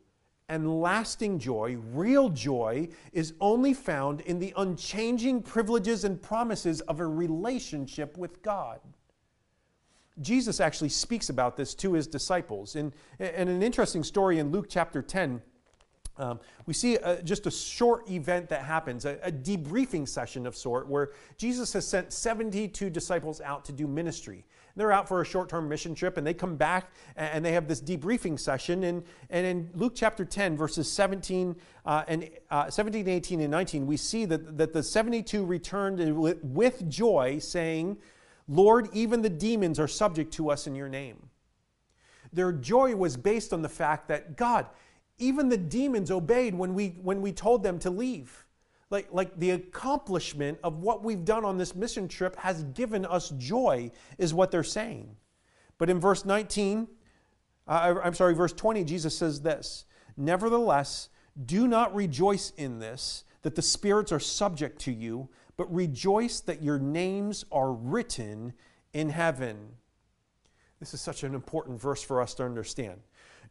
and 0.50 0.82
lasting 0.82 1.38
joy, 1.38 1.78
real 1.94 2.30
joy, 2.30 2.90
is 3.14 3.36
only 3.40 3.76
found 3.76 4.22
in 4.22 4.40
the 4.40 4.52
unchanging 4.58 5.44
privileges 5.44 6.06
and 6.06 6.20
promises 6.20 6.82
of 6.82 7.00
a 7.00 7.06
relationship 7.06 8.18
with 8.18 8.42
God. 8.42 8.80
Jesus 10.22 10.60
actually 10.60 10.90
speaks 10.90 11.30
about 11.30 11.58
this 11.58 11.74
to 11.76 11.94
his 11.94 12.08
disciples. 12.08 12.76
In, 12.76 12.94
in 13.20 13.48
an 13.48 13.62
interesting 13.62 14.04
story 14.04 14.40
in 14.40 14.52
Luke 14.52 14.68
chapter 14.70 15.02
10, 15.02 15.42
um, 16.18 16.40
we 16.66 16.74
see 16.74 16.96
a, 16.96 17.22
just 17.22 17.46
a 17.46 17.52
short 17.52 18.10
event 18.10 18.48
that 18.50 18.64
happens, 18.64 19.04
a, 19.04 19.20
a, 19.22 19.32
debriefing 19.32 20.08
session 20.08 20.48
of 20.48 20.56
sort, 20.56 20.88
where 20.88 21.12
Jesus 21.38 21.74
has 21.74 21.86
sent 21.86 22.14
72 22.14 22.90
disciples 22.90 23.42
out 23.42 23.66
to 23.66 23.74
do 23.74 23.86
ministry. 23.86 24.46
They're 24.78 24.92
out 24.92 25.08
for 25.08 25.22
a 25.22 25.26
short 25.26 25.50
term 25.50 25.68
mission 25.68 25.96
trip 25.96 26.18
and 26.18 26.26
they 26.26 26.34
come 26.34 26.56
back 26.56 26.92
and 27.16 27.44
they 27.44 27.54
have 27.54 27.68
this 27.68 27.82
debriefing 27.82 28.40
session. 28.40 28.84
And, 28.84 29.04
and 29.30 29.46
in 29.46 29.70
Luke 29.74 29.94
chapter 29.96 30.26
10, 30.26 30.56
verses 30.58 30.90
17, 30.92 31.56
uh, 31.86 32.04
and, 32.08 32.30
uh, 32.50 32.70
17, 32.70 33.08
18, 33.08 33.42
and 33.42 33.52
19, 33.52 33.88
we 33.88 33.98
see 33.98 34.26
that, 34.26 34.58
that 34.58 34.74
the 34.74 34.84
72 34.84 35.46
returned 35.46 36.00
with 36.44 36.90
joy, 36.90 37.40
saying, 37.40 37.98
Lord, 38.48 38.90
even 38.94 39.22
the 39.22 39.30
demons 39.30 39.80
are 39.80 39.88
subject 39.88 40.34
to 40.34 40.50
us 40.52 40.68
in 40.68 40.76
your 40.76 40.90
name. 40.90 41.30
Their 42.32 42.52
joy 42.52 42.96
was 42.96 43.18
based 43.18 43.54
on 43.54 43.62
the 43.62 43.70
fact 43.70 44.08
that, 44.10 44.36
God, 44.36 44.68
even 45.18 45.50
the 45.50 45.58
demons 45.58 46.12
obeyed 46.12 46.54
when 46.54 46.74
we, 46.74 46.90
when 47.02 47.22
we 47.22 47.32
told 47.32 47.64
them 47.64 47.80
to 47.80 47.90
leave. 47.90 48.46
Like, 48.90 49.08
like 49.12 49.40
the 49.40 49.52
accomplishment 49.52 50.60
of 50.64 50.80
what 50.80 51.04
we've 51.04 51.26
done 51.26 51.44
on 51.44 51.58
this 51.58 51.76
mission 51.76 52.08
trip 52.08 52.36
has 52.38 52.64
given 52.64 53.06
us 53.06 53.30
joy, 53.32 53.92
is 54.18 54.34
what 54.34 54.52
they're 54.52 54.64
saying. 54.64 55.16
But 55.78 55.90
in 55.90 56.00
verse 56.00 56.24
19, 56.24 56.88
uh, 57.68 57.96
I'm 58.04 58.14
sorry, 58.14 58.36
verse 58.36 58.54
20, 58.54 58.84
Jesus 58.84 59.18
says 59.18 59.42
this 59.42 59.86
Nevertheless, 60.18 61.10
do 61.46 61.68
not 61.68 61.96
rejoice 61.96 62.52
in 62.58 62.80
this, 62.80 63.24
that 63.42 63.56
the 63.56 63.62
spirits 63.62 64.12
are 64.12 64.20
subject 64.20 64.80
to 64.82 64.92
you 64.92 65.30
but 65.58 65.74
rejoice 65.74 66.40
that 66.42 66.62
your 66.62 66.80
names 66.80 67.46
are 67.52 67.72
written 67.72 68.54
in 68.94 69.10
heaven. 69.10 69.58
This 70.80 70.94
is 70.94 71.02
such 71.02 71.24
an 71.24 71.34
important 71.34 71.82
verse 71.82 72.04
for 72.04 72.22
us 72.22 72.34
to 72.36 72.44
understand. 72.44 73.00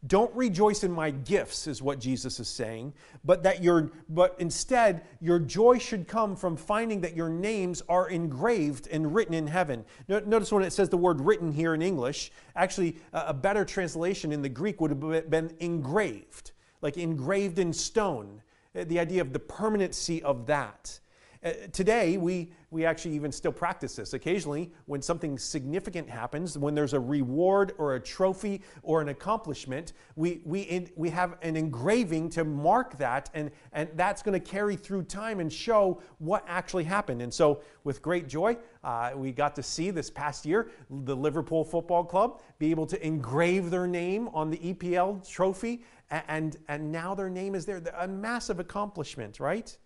Don't 0.07 0.33
rejoice 0.35 0.83
in 0.83 0.91
my 0.91 1.09
gifts 1.09 1.65
is 1.67 1.81
what 1.81 1.99
Jesus 1.99 2.39
is 2.39 2.47
saying, 2.47 2.93
but 3.23 3.41
that 3.43 3.63
your 3.63 3.91
but 4.09 4.35
instead 4.37 5.05
your 5.19 5.39
joy 5.39 5.79
should 5.79 6.07
come 6.07 6.35
from 6.35 6.55
finding 6.55 7.01
that 7.01 7.15
your 7.15 7.29
names 7.29 7.81
are 7.89 8.09
engraved 8.09 8.87
and 8.91 9.15
written 9.15 9.33
in 9.33 9.47
heaven. 9.47 9.83
Notice 10.07 10.51
when 10.51 10.63
it 10.63 10.73
says 10.73 10.89
the 10.89 10.97
word 10.97 11.21
written 11.21 11.51
here 11.51 11.73
in 11.73 11.81
English, 11.81 12.31
actually 12.55 12.97
a 13.13 13.33
better 13.33 13.65
translation 13.65 14.31
in 14.31 14.43
the 14.43 14.49
Greek 14.49 14.79
would 14.79 14.91
have 14.91 15.29
been 15.29 15.55
engraved, 15.59 16.51
like 16.81 16.97
engraved 16.97 17.57
in 17.57 17.73
stone. 17.73 18.41
Uh, 18.75 18.83
the 18.83 18.99
idea 18.99 19.21
of 19.21 19.33
the 19.33 19.39
permanency 19.39 20.21
of 20.23 20.45
that. 20.47 20.99
Uh, 21.45 21.51
today, 21.71 22.17
we, 22.17 22.49
we 22.71 22.85
actually 22.85 23.13
even 23.13 23.31
still 23.31 23.51
practice 23.51 23.95
this. 23.95 24.13
Occasionally, 24.13 24.71
when 24.87 24.99
something 24.99 25.37
significant 25.37 26.09
happens, 26.09 26.57
when 26.57 26.73
there's 26.73 26.93
a 26.93 26.99
reward 26.99 27.73
or 27.77 27.93
a 27.93 27.99
trophy 27.99 28.63
or 28.81 28.99
an 28.99 29.09
accomplishment, 29.09 29.93
we, 30.15 30.41
we, 30.43 30.61
in, 30.61 30.89
we 30.95 31.07
have 31.11 31.37
an 31.43 31.55
engraving 31.55 32.31
to 32.31 32.43
mark 32.43 32.97
that, 32.97 33.29
and, 33.35 33.51
and 33.73 33.87
that's 33.93 34.23
going 34.23 34.33
to 34.33 34.39
carry 34.39 34.75
through 34.75 35.03
time 35.03 35.39
and 35.39 35.53
show 35.53 36.01
what 36.17 36.43
actually 36.47 36.83
happened. 36.83 37.21
And 37.21 37.31
so, 37.31 37.61
with 37.83 38.01
great 38.01 38.27
joy, 38.27 38.57
uh, 38.83 39.11
we 39.15 39.31
got 39.31 39.53
to 39.57 39.61
see 39.61 39.91
this 39.91 40.09
past 40.09 40.47
year 40.47 40.71
the 40.89 41.15
Liverpool 41.15 41.63
Football 41.63 42.05
Club 42.05 42.41
be 42.57 42.71
able 42.71 42.87
to 42.87 43.05
engrave 43.05 43.69
their 43.69 43.85
name 43.85 44.29
on 44.29 44.49
the 44.49 44.57
EPL 44.57 45.29
trophy, 45.29 45.83
and, 46.09 46.57
and 46.69 46.91
now 46.91 47.13
their 47.13 47.29
name 47.29 47.53
is 47.53 47.67
there. 47.67 47.83
A 47.99 48.07
massive 48.07 48.59
accomplishment, 48.59 49.39
right? 49.39 49.77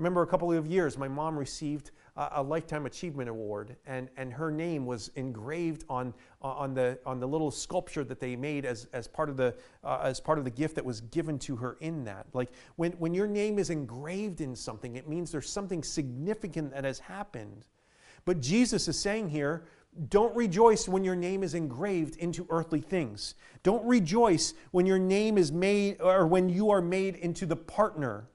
Remember 0.00 0.22
a 0.22 0.26
couple 0.26 0.50
of 0.50 0.66
years, 0.66 0.96
my 0.96 1.08
mom 1.08 1.38
received 1.38 1.90
a, 2.16 2.42
Lifetime 2.42 2.86
Achievement 2.86 3.28
Award, 3.28 3.76
and, 3.86 4.08
and 4.16 4.32
her 4.32 4.50
name 4.50 4.86
was 4.86 5.10
engraved 5.14 5.84
on, 5.90 6.14
on, 6.40 6.72
the, 6.72 6.98
on 7.04 7.20
the 7.20 7.28
little 7.28 7.50
sculpture 7.50 8.02
that 8.04 8.18
they 8.18 8.34
made 8.34 8.64
as, 8.64 8.88
as, 8.94 9.06
part 9.06 9.28
of 9.28 9.36
the, 9.36 9.54
uh, 9.84 10.00
as 10.02 10.18
part 10.18 10.38
of 10.38 10.44
the 10.44 10.50
gift 10.50 10.74
that 10.76 10.84
was 10.84 11.02
given 11.02 11.38
to 11.40 11.54
her 11.56 11.76
in 11.80 12.04
that. 12.04 12.26
Like 12.32 12.50
when, 12.76 12.92
when 12.92 13.12
your 13.12 13.26
name 13.26 13.58
is 13.58 13.68
engraved 13.68 14.40
in 14.40 14.56
something, 14.56 14.96
it 14.96 15.06
means 15.06 15.30
there's 15.30 15.50
something 15.50 15.82
significant 15.82 16.72
that 16.72 16.84
has 16.84 16.98
happened. 16.98 17.66
But 18.24 18.40
Jesus 18.40 18.88
is 18.88 18.98
saying 18.98 19.28
here, 19.28 19.64
don't 20.08 20.34
rejoice 20.34 20.88
when 20.88 21.04
your 21.04 21.16
name 21.16 21.42
is 21.42 21.54
engraved 21.54 22.16
into 22.16 22.46
earthly 22.48 22.80
things. 22.80 23.34
Don't 23.62 23.84
rejoice 23.84 24.54
when 24.70 24.86
your 24.86 24.98
name 24.98 25.36
is 25.36 25.52
made 25.52 26.00
or 26.00 26.26
when 26.26 26.48
you 26.48 26.70
are 26.70 26.80
made 26.80 27.16
into 27.16 27.44
the 27.44 27.56
partner 27.56 28.28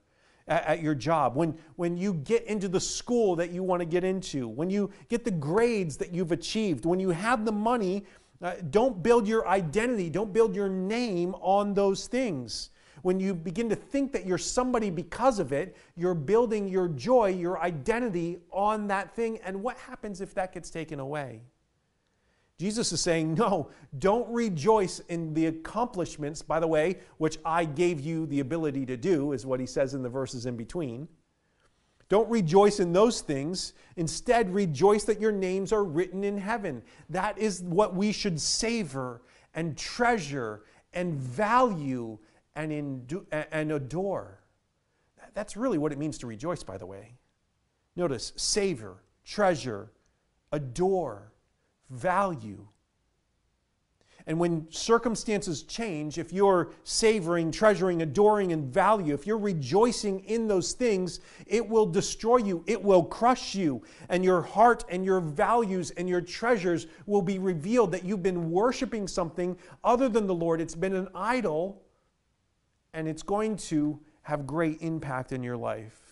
at, 0.47 0.81
your 0.81 0.95
job, 0.95 1.36
when, 1.36 1.58
when 1.75 1.97
you 1.97 2.13
get 2.13 2.43
into 2.45 2.67
the 2.67 2.79
school 2.79 3.36
that 3.36 3.51
you 3.51 3.63
want 3.63 3.79
to 3.79 3.86
get 3.86 4.03
into, 4.03 4.47
when 4.47 4.69
you 4.69 4.91
get 5.10 5.25
the 5.25 5.31
grades 5.31 5.97
that 5.97 6.13
you've 6.13 6.31
achieved, 6.31 6.86
when 6.86 6.99
you 6.99 7.10
have 7.10 7.45
the 7.45 7.51
money, 7.51 8.05
uh, 8.41 8.53
don't 8.69 9.01
build 9.01 9.27
your 9.27 9.47
identity, 9.47 10.10
don't 10.10 10.31
build 10.31 10.55
your 10.55 10.69
name 10.69 11.34
on 11.36 11.73
those 11.73 12.08
things. 12.08 12.69
When 13.01 13.19
you 13.19 13.34
begin 13.34 13.69
to 13.69 13.75
think 13.75 14.12
that 14.13 14.25
you're 14.25 14.38
somebody 14.38 14.89
because 14.89 15.39
of 15.39 15.51
it, 15.51 15.75
you're 15.95 16.15
building 16.15 16.67
your 16.67 16.88
joy, 16.89 17.29
your 17.29 17.60
identity 17.60 18.39
on 18.51 18.88
that 18.88 19.15
thing. 19.15 19.39
And 19.43 19.62
what 19.62 19.77
happens 19.77 20.21
if 20.21 20.34
that 20.36 20.53
gets 20.53 20.69
taken 20.69 20.99
away? 20.99 21.41
Jesus 22.58 22.94
is 22.94 23.02
saying, 23.02 23.34
no, 23.34 23.70
don't 24.00 24.30
rejoice 24.30 25.00
in 25.10 25.34
the 25.34 25.48
accomplishments, 25.48 26.41
by 26.41 26.60
the 26.60 26.68
way, 26.68 27.00
which 27.18 27.38
I 27.44 27.65
gave 27.65 28.00
you 28.00 28.26
the 28.28 28.39
ability 28.39 28.86
to 28.86 28.96
do, 28.96 29.34
is 29.34 29.46
what 29.46 29.60
he 29.60 29.65
says 29.65 29.94
in 29.94 30.02
the 30.02 30.10
verses 30.10 30.46
in 30.46 30.56
between. 30.56 31.08
Don't 32.08 32.30
rejoice 32.30 32.80
in 32.80 32.94
those 32.94 33.22
things. 33.22 33.74
Instead, 33.98 34.54
rejoice 34.54 35.04
that 35.06 35.20
your 35.20 35.32
names 35.32 35.74
are 35.74 35.84
written 35.84 36.24
in 36.24 36.38
heaven. 36.38 36.82
That 37.10 37.38
is 37.38 37.62
what 37.63 37.96
we 37.96 38.12
should 38.12 38.39
savor 38.39 39.22
and 39.54 39.78
treasure 39.78 40.63
and 40.94 41.15
value 41.15 42.18
and, 42.56 43.12
and 43.32 43.72
adore. 43.72 44.39
That's 45.34 45.58
really 45.58 45.78
what 45.78 45.91
it 45.91 45.98
means 45.98 46.18
to 46.20 46.28
rejoice, 46.28 46.63
by 46.63 46.78
the 46.78 46.86
way. 46.86 47.15
Notice 47.98 48.32
savor, 48.38 49.04
treasure, 49.26 49.91
adore 50.52 51.34
value. 51.89 52.67
And 54.28 54.39
when 54.39 54.65
circumstances 54.71 55.62
change, 55.63 56.17
if 56.17 56.34
you're 56.34 56.71
savoring, 56.84 57.52
treasuring, 57.52 58.02
adoring, 58.02 58.54
and 58.54 58.74
value, 58.74 59.13
if 59.13 59.28
you're 59.28 59.38
rejoicing 59.38 60.21
in 60.21 60.48
those 60.48 60.74
things, 60.74 61.19
it 61.45 61.67
will 61.67 61.86
destroy 61.86 62.38
you. 62.38 62.63
It 62.65 62.84
will 62.84 63.04
crush 63.04 63.54
you. 63.54 63.84
And 64.10 64.24
your 64.24 64.41
heart 64.41 64.84
and 64.89 65.06
your 65.06 65.19
values 65.19 65.91
and 65.91 66.10
your 66.10 66.21
treasures 66.21 66.88
will 67.06 67.21
be 67.21 67.38
revealed 67.38 67.91
that 67.91 68.04
you've 68.04 68.24
been 68.24 68.50
worshiping 68.50 69.08
something 69.08 69.58
other 69.84 70.10
than 70.10 70.26
the 70.26 70.34
Lord. 70.34 70.60
It's 70.60 70.76
been 70.76 70.95
an 70.95 71.10
idol, 71.13 71.84
and 72.95 73.08
it's 73.08 73.24
going 73.24 73.58
to 73.58 74.00
have 74.24 74.48
great 74.48 74.82
impact 74.82 75.34
in 75.34 75.43
your 75.43 75.58
life. 75.58 76.05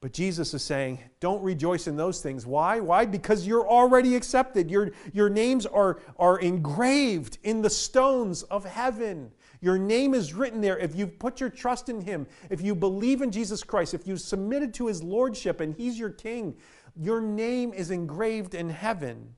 But 0.00 0.12
Jesus 0.12 0.52
is 0.52 0.62
saying, 0.62 1.00
don't 1.20 1.42
rejoice 1.42 1.86
in 1.86 1.96
those 1.96 2.20
things. 2.20 2.46
Why? 2.46 2.80
Why? 2.80 3.06
Because 3.06 3.46
you're 3.46 3.66
already 3.66 4.14
accepted. 4.14 4.70
Your, 4.70 4.90
your 5.12 5.30
names 5.30 5.64
are, 5.64 6.00
are 6.18 6.38
engraved 6.38 7.38
in 7.42 7.62
the 7.62 7.70
stones 7.70 8.42
of 8.44 8.64
heaven. 8.64 9.32
Your 9.60 9.78
name 9.78 10.12
is 10.12 10.34
written 10.34 10.60
there. 10.60 10.78
If 10.78 10.94
you've 10.94 11.18
put 11.18 11.40
your 11.40 11.48
trust 11.48 11.88
in 11.88 12.02
Him, 12.02 12.26
if 12.50 12.60
you 12.60 12.74
believe 12.74 13.22
in 13.22 13.30
Jesus 13.30 13.62
Christ, 13.62 13.94
if 13.94 14.06
you've 14.06 14.20
submitted 14.20 14.74
to 14.74 14.86
His 14.86 15.02
Lordship 15.02 15.60
and 15.60 15.74
He's 15.74 15.98
your 15.98 16.10
King, 16.10 16.56
your 16.94 17.20
name 17.20 17.72
is 17.72 17.90
engraved 17.90 18.54
in 18.54 18.68
heaven. 18.68 19.34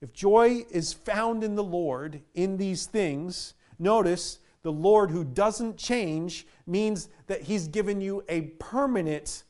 If 0.00 0.12
joy 0.12 0.64
is 0.68 0.92
found 0.92 1.44
in 1.44 1.54
the 1.54 1.62
Lord 1.62 2.22
in 2.34 2.56
these 2.56 2.86
things, 2.86 3.54
notice 3.78 4.40
the 4.62 4.72
Lord 4.72 5.10
who 5.10 5.24
doesn't 5.24 5.76
change 5.76 6.46
means 6.66 7.08
that 7.26 7.42
He's 7.42 7.68
given 7.68 8.00
you 8.00 8.24
a 8.28 8.42
permanent 8.58 9.44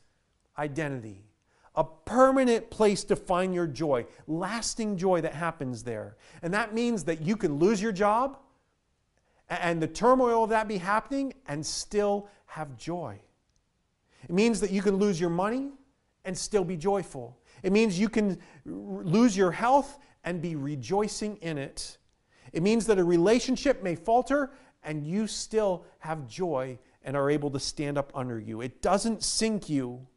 identity, 0.57 1.25
a 1.75 1.83
permanent 1.83 2.69
place 2.69 3.03
to 3.05 3.15
find 3.15 3.53
your 3.53 3.67
joy, 3.67 4.05
lasting 4.27 4.97
joy 4.97 5.21
that 5.21 5.33
happens 5.33 5.83
there. 5.83 6.17
And 6.41 6.53
that 6.53 6.73
means 6.73 7.03
that 7.05 7.21
you 7.21 7.35
can 7.35 7.59
lose 7.59 7.81
your 7.81 7.91
job 7.91 8.37
and 9.49 9.81
the 9.81 9.87
turmoil 9.87 10.43
of 10.43 10.49
that 10.49 10.67
be 10.67 10.77
happening 10.77 11.33
and 11.47 11.65
still 11.65 12.29
have 12.45 12.77
joy. 12.77 13.19
It 14.23 14.33
means 14.33 14.59
that 14.61 14.71
you 14.71 14.81
can 14.81 14.95
lose 14.95 15.19
your 15.19 15.29
money 15.29 15.71
and 16.25 16.37
still 16.37 16.63
be 16.63 16.77
joyful. 16.77 17.37
It 17.61 17.71
means 17.71 17.99
you 17.99 18.09
can 18.09 18.39
lose 18.65 19.35
your 19.35 19.51
health 19.51 19.99
and 20.23 20.41
be 20.41 20.55
rejoicing 20.55 21.37
in 21.37 21.57
it. 21.57 21.97
It 22.53 22.63
means 22.63 22.85
that 22.85 22.99
a 22.99 23.03
relationship 23.03 23.83
may 23.83 23.95
falter 23.95 24.51
and 24.83 25.05
you 25.05 25.27
still 25.27 25.85
have 25.99 26.27
joy 26.27 26.77
and 27.03 27.17
are 27.17 27.29
able 27.29 27.49
to 27.51 27.59
stand 27.59 27.97
up 27.97 28.11
under 28.15 28.39
you. 28.39 28.61
It 28.61 28.81
doesn't 28.81 29.23
sink 29.23 29.69
you. 29.69 30.07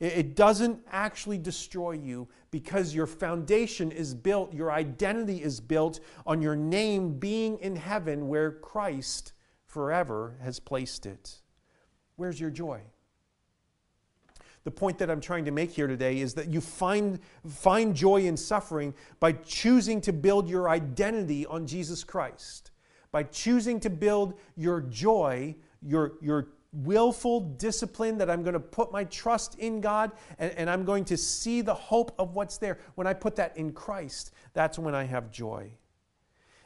It 0.00 0.34
doesn't 0.34 0.80
actually 0.90 1.38
destroy 1.38 1.92
you 1.92 2.26
because 2.50 2.92
your 2.92 3.06
foundation 3.06 3.92
is 3.92 4.14
built, 4.14 4.52
your 4.52 4.72
identity 4.72 5.40
is 5.40 5.60
built 5.60 6.00
on 6.26 6.42
your 6.42 6.56
name 6.56 7.20
being 7.20 7.56
in 7.58 7.76
heaven 7.76 8.26
where 8.26 8.50
Christ 8.50 9.32
forever 9.64 10.34
has 10.42 10.58
placed 10.58 11.06
it. 11.06 11.40
Where's 12.16 12.40
your 12.40 12.50
joy? 12.50 12.80
The 14.64 14.72
point 14.72 14.98
that 14.98 15.08
I'm 15.08 15.20
trying 15.20 15.44
to 15.44 15.52
make 15.52 15.70
here 15.70 15.86
today 15.86 16.18
is 16.18 16.34
that 16.34 16.48
you 16.48 16.60
find, 16.60 17.20
find 17.46 17.94
joy 17.94 18.22
in 18.22 18.36
suffering 18.36 18.94
by 19.20 19.32
choosing 19.32 20.00
to 20.00 20.12
build 20.12 20.48
your 20.48 20.68
identity 20.68 21.46
on 21.46 21.64
Jesus 21.64 22.02
Christ 22.02 22.71
by 23.12 23.22
choosing 23.24 23.78
to 23.80 23.90
build 23.90 24.34
your 24.56 24.80
joy, 24.80 25.54
your, 25.82 26.14
your 26.20 26.48
willful 26.72 27.40
discipline 27.40 28.16
that 28.18 28.30
I'm 28.30 28.42
going 28.42 28.54
to 28.54 28.60
put 28.60 28.90
my 28.90 29.04
trust 29.04 29.58
in 29.58 29.80
God 29.80 30.10
and, 30.38 30.52
and, 30.52 30.70
I'm 30.70 30.84
going 30.84 31.04
to 31.06 31.18
see 31.18 31.60
the 31.60 31.74
hope 31.74 32.14
of 32.18 32.34
what's 32.34 32.56
there. 32.56 32.78
When 32.94 33.06
I 33.06 33.12
put 33.12 33.36
that 33.36 33.56
in 33.56 33.72
Christ, 33.72 34.32
that's 34.54 34.78
when 34.78 34.94
I 34.94 35.04
have 35.04 35.30
joy. 35.30 35.70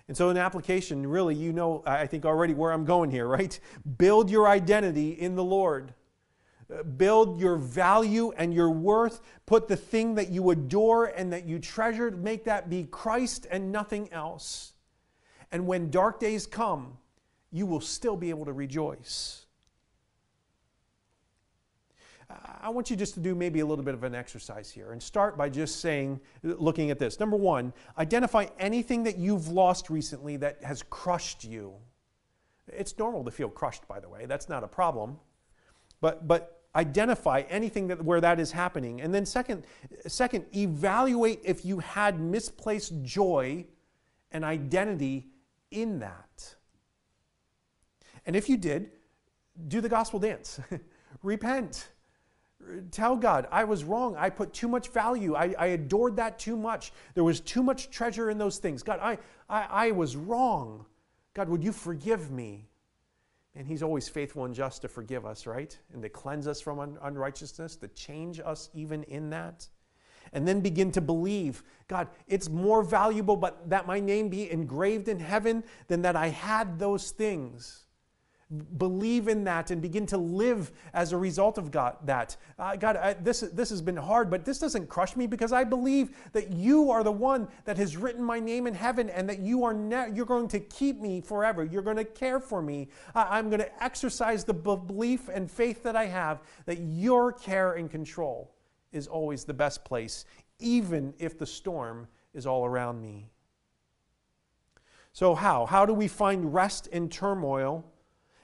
And 0.09 0.17
so, 0.17 0.31
in 0.31 0.37
application, 0.37 1.05
really, 1.05 1.35
you 1.35 1.53
know, 1.53 1.83
I 1.85 2.07
think 2.07 2.25
already 2.25 2.55
where 2.55 2.73
I'm 2.73 2.85
going 2.85 3.11
here, 3.11 3.27
right? 3.39 3.59
Build 3.99 4.31
your 4.31 4.49
identity 4.49 5.11
in 5.11 5.35
the 5.35 5.45
Lord. 5.45 5.93
Uh, 6.73 6.85
build 6.85 7.41
your 7.41 7.57
value 7.57 8.33
and 8.37 8.55
your 8.55 8.71
worth. 8.71 9.21
Put 9.47 9.67
the 9.67 9.77
thing 9.77 10.15
that 10.15 10.31
you 10.31 10.51
adore 10.51 11.07
and 11.07 11.33
that 11.33 11.47
you 11.47 11.59
treasure, 11.59 12.11
make 12.13 12.45
that 12.45 12.71
be 12.71 12.85
Christ 12.85 13.47
and 13.51 13.73
nothing 13.73 14.13
else. 14.13 14.75
And 15.53 15.67
when 15.67 15.91
dark 15.91 16.21
days 16.21 16.47
come, 16.47 16.99
you 17.51 17.67
will 17.67 17.81
still 17.81 18.17
be 18.17 18.31
able 18.31 18.45
to 18.45 18.53
rejoice. 18.53 19.47
I 22.61 22.71
want 22.71 22.91
you 22.91 22.97
just 22.97 23.15
to 23.15 23.21
do 23.21 23.35
maybe 23.37 23.61
a 23.61 23.67
little 23.67 23.85
bit 23.85 23.95
of 23.95 24.03
an 24.03 24.15
exercise 24.15 24.71
here 24.71 24.91
and 24.91 25.01
start 25.01 25.39
by 25.39 25.49
just 25.49 25.81
saying, 25.81 26.21
looking 26.43 26.91
at 26.91 26.99
this. 26.99 27.21
Number 27.21 27.37
one, 27.37 27.73
identify 27.99 28.47
anything 28.59 29.05
that 29.05 29.17
you've 29.17 29.49
lost 29.49 29.91
recently 29.91 30.37
that 30.39 30.63
has 30.65 30.83
crushed 30.83 31.45
you. 31.45 31.75
It's 32.67 32.99
normal 32.99 33.23
to 33.25 33.31
feel 33.31 33.49
crushed, 33.49 33.87
by 33.87 34.01
the 34.01 34.09
way. 34.09 34.27
That's 34.27 34.49
not 34.49 34.65
a 34.65 34.69
problem. 34.69 35.19
But, 36.01 36.27
but 36.27 36.65
identify 36.75 37.45
anything 37.49 37.87
that, 37.89 38.05
where 38.05 38.21
that 38.21 38.41
is 38.41 38.51
happening. 38.51 39.01
And 39.01 39.15
then, 39.15 39.25
second, 39.25 39.63
second, 40.09 40.47
evaluate 40.55 41.41
if 41.45 41.65
you 41.65 41.79
had 41.79 42.21
misplaced 42.21 42.93
joy 43.05 43.67
and 44.33 44.45
identity 44.45 45.29
in 45.71 46.01
that. 46.01 46.55
And 48.25 48.35
if 48.35 48.49
you 48.49 48.57
did, 48.57 48.91
do 49.69 49.81
the 49.81 49.89
gospel 49.89 50.19
dance. 50.19 50.61
Repent. 51.23 51.89
Tell 52.91 53.17
God, 53.17 53.47
I 53.53 53.65
was 53.65 53.85
wrong. 53.85 54.17
I 54.17 54.31
put 54.31 54.53
too 54.53 54.69
much 54.69 54.89
value. 54.89 55.35
I, 55.35 55.55
I, 55.59 55.67
adored 55.67 56.17
that 56.17 56.39
too 56.39 56.57
much. 56.57 56.93
There 57.15 57.23
was 57.23 57.41
too 57.41 57.63
much 57.63 57.91
treasure 57.91 58.31
in 58.31 58.39
those 58.39 58.59
things. 58.59 58.83
God, 58.83 58.99
I, 59.01 59.19
I, 59.49 59.89
I 59.89 59.91
was 59.93 60.17
wrong. 60.17 60.87
God, 61.35 61.49
would 61.49 61.63
you 61.63 61.73
forgive 61.73 62.31
me? 62.31 62.69
And 63.55 63.67
He's 63.67 63.83
always 63.83 64.09
faithful 64.09 64.47
and 64.47 64.55
just 64.55 64.83
to 64.83 64.89
forgive 64.89 65.27
us, 65.27 65.47
right? 65.47 65.79
And 65.93 66.03
to 66.03 66.09
cleanse 66.09 66.47
us 66.49 66.61
from 66.61 66.81
un- 66.81 66.99
unrighteousness, 67.03 67.77
to 67.77 67.89
change 67.89 68.41
us 68.41 68.71
even 68.75 69.03
in 69.05 69.31
that 69.31 69.69
and 70.33 70.47
then 70.47 70.61
begin 70.61 70.91
to 70.93 71.01
believe 71.01 71.63
God, 71.89 72.09
it's 72.27 72.49
more 72.49 72.83
valuable 72.83 73.37
but 73.37 73.69
that 73.71 73.87
my 73.87 74.01
name 74.01 74.29
be 74.29 74.51
engraved 74.51 75.09
in 75.09 75.21
heaven 75.21 75.63
than 75.89 76.03
that 76.03 76.17
I 76.17 76.29
had 76.29 76.79
those 76.79 77.13
things. 77.13 77.85
Believe 78.79 79.27
in 79.27 79.43
that 79.45 79.73
and 79.73 79.83
begin 79.83 80.07
to 80.07 80.19
live 80.19 80.71
as 80.95 81.13
a 81.13 81.17
result 81.17 81.59
of 81.59 81.73
God, 81.73 81.97
that. 82.05 82.37
Uh, 82.57 82.77
God, 82.77 82.97
I, 82.97 83.15
this, 83.15 83.41
this 83.41 83.71
has 83.71 83.83
been 83.83 83.97
hard, 83.97 84.31
but 84.31 84.45
this 84.45 84.61
doesn't 84.61 84.89
crush 84.89 85.17
me 85.17 85.27
because 85.27 85.53
I 85.53 85.65
believe 85.65 86.17
that 86.33 86.53
you 86.53 86.93
are 86.93 87.03
the 87.03 87.11
one 87.11 87.49
that 87.65 87.77
has 87.77 87.97
written 87.97 88.23
my 88.23 88.39
name 88.39 88.69
in 88.69 88.75
heaven 88.75 89.11
and 89.11 89.29
that 89.29 89.41
you 89.41 89.65
are 89.65 89.75
ne- 89.75 90.13
you're 90.15 90.27
going 90.27 90.47
to 90.49 90.61
keep 90.61 91.01
me 91.01 91.21
forever. 91.21 91.65
You're 91.65 91.83
going 91.83 91.97
to 91.97 92.05
care 92.05 92.39
for 92.39 92.63
me. 92.63 92.89
I'm 93.17 93.49
going 93.49 93.61
to 93.61 93.83
exercise 93.85 94.45
the 94.45 94.55
belief 94.55 95.29
and 95.29 95.51
faith 95.51 95.83
that 95.83 95.97
I 95.97 96.07
have 96.07 96.41
that 96.67 96.79
your 96.79 97.33
care 97.33 97.73
and 97.73 97.91
control 97.91 98.56
is 98.97 99.07
always 99.07 99.45
the 99.45 99.55
best 99.55 99.85
place, 99.85 100.25
even 100.59 101.15
if 101.19 101.39
the 101.39 101.47
storm 101.47 102.09
is 102.35 102.47
all 102.47 102.65
around 102.65 103.01
me. 103.01 103.31
So, 105.13 105.35
how? 105.35 105.67
How 105.67 105.87
do 105.87 105.95
we 105.95 106.09
find 106.09 106.53
rest 106.53 106.89
in 106.89 107.09
turmoil? 107.09 107.85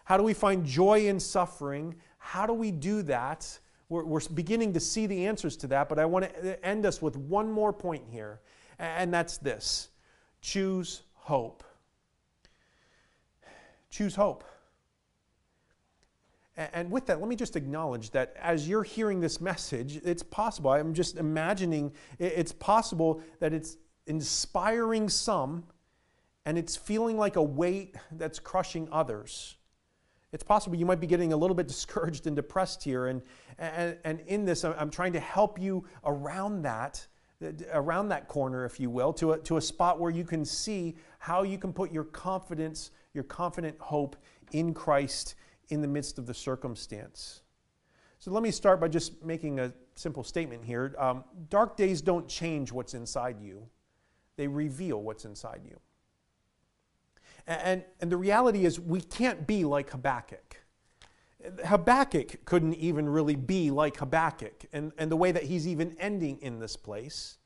How 0.05 0.17
do 0.17 0.23
we 0.23 0.35
find 0.35 0.65
joy 0.65 1.07
in 1.07 1.21
suffering? 1.21 1.97
How 2.19 2.47
do 2.47 2.53
we 2.53 2.71
do 2.71 3.03
that? 3.03 3.59
We're, 3.89 4.05
we're, 4.05 4.21
beginning 4.33 4.73
to 4.73 4.81
see 4.81 5.07
the 5.07 5.27
answers 5.27 5.57
to 5.59 5.67
that, 5.69 5.89
but 5.89 5.99
I 5.99 6.07
want 6.07 6.33
to 6.33 6.65
end 6.65 6.87
us 6.87 7.03
with 7.03 7.17
one 7.17 7.51
more 7.51 7.73
point 7.73 8.05
here, 8.11 8.41
and 8.79 9.13
that's 9.13 9.37
this 9.37 9.89
choose 10.41 11.03
hope. 11.15 11.63
Choose 13.91 14.15
hope. 14.15 14.45
And 16.57 16.91
with 16.91 17.07
that, 17.07 17.19
let 17.19 17.29
me 17.29 17.37
just 17.37 17.57
acknowledge 17.57 18.11
that 18.11 18.37
as 18.39 18.69
you're 18.69 18.83
hearing 18.83 19.21
this 19.21 19.41
message, 19.41 19.97
it's 20.05 20.23
possible. 20.23 20.71
I'm 20.71 20.93
just 20.93 21.17
imagining 21.17 21.93
it's 22.19 22.53
possible 22.53 23.23
that 23.41 23.55
it's 23.55 23.79
inspiring 24.07 25.09
some 25.09 25.65
and 26.45 26.59
it's 26.59 26.77
feeling 26.77 27.17
like 27.17 27.37
a 27.37 27.43
weight 27.43 27.95
that's 28.13 28.39
crushing 28.39 28.87
others. 28.93 29.57
It's 30.33 30.43
possible 30.43 30.77
you 30.77 30.85
might 30.85 31.01
be 31.01 31.07
getting 31.07 31.33
a 31.33 31.37
little 31.37 31.55
bit 31.55 31.69
discouraged 31.69 32.27
and 32.27 32.37
depressed 32.37 32.85
here. 32.85 33.07
And, 33.07 33.23
and, 33.59 33.97
and 34.05 34.21
in 34.27 34.45
this, 34.45 34.65
I'm 34.65 34.91
trying 34.91 35.15
to 35.15 35.21
help 35.21 35.59
you 35.59 35.85
around 36.05 36.63
that, 36.63 37.07
uh, 37.43 37.53
around 37.73 38.09
that 38.09 38.29
corner, 38.29 38.67
if 38.67 38.79
you 38.79 38.91
will, 38.91 39.15
to 39.15 39.33
a, 39.33 39.39
to 39.41 39.57
a 39.57 39.61
spot 39.61 39.99
where 39.99 40.11
you 40.11 40.25
can 40.25 40.45
see 40.45 40.97
how 41.19 41.45
you 41.45 41.57
can 41.57 41.73
put 41.73 41.93
your 41.93 42.05
confidence, 42.05 42.91
your 43.15 43.25
confident 43.25 43.79
hope 43.79 44.17
in 44.53 44.75
Christ 44.75 45.35
in 45.73 45.81
the 45.81 45.89
midst 45.89 46.19
of 46.19 46.27
the 46.27 46.35
circumstance. 46.35 47.43
So 48.19 48.31
let 48.31 48.43
me 48.43 48.51
start 48.51 48.81
by 48.81 48.89
just 48.89 49.25
making 49.25 49.59
a 49.59 49.73
simple 49.95 50.23
statement 50.23 50.65
here. 50.65 50.95
Um, 50.99 51.25
dark 51.49 51.77
days 51.77 52.01
don't 52.01 52.29
change 52.29 52.71
what's 52.71 52.95
inside 52.95 53.41
you, 53.41 53.67
they 54.37 54.47
reveal 54.47 55.03
what's 55.03 55.25
inside 55.25 55.63
you. 55.65 55.79
And, 57.47 57.83
and 58.01 58.13
the 58.13 58.17
reality 58.17 58.65
is, 58.65 58.79
we 58.79 59.01
can't 59.01 59.47
be 59.47 59.65
like 59.65 59.91
Habakkuk. 59.91 60.59
Habakkuk 61.65 62.45
couldn't 62.45 62.75
even 62.75 63.09
really 63.09 63.35
be 63.35 63.73
like 63.73 63.97
Habakkuk, 63.97 64.67
and, 64.73 64.93
and 64.99 65.11
the 65.11 65.17
way 65.17 65.33
that 65.33 65.43
he's 65.43 65.67
even 65.67 65.97
ending 65.99 66.39
in 66.41 66.61
this 66.61 66.77
place. 66.77 67.39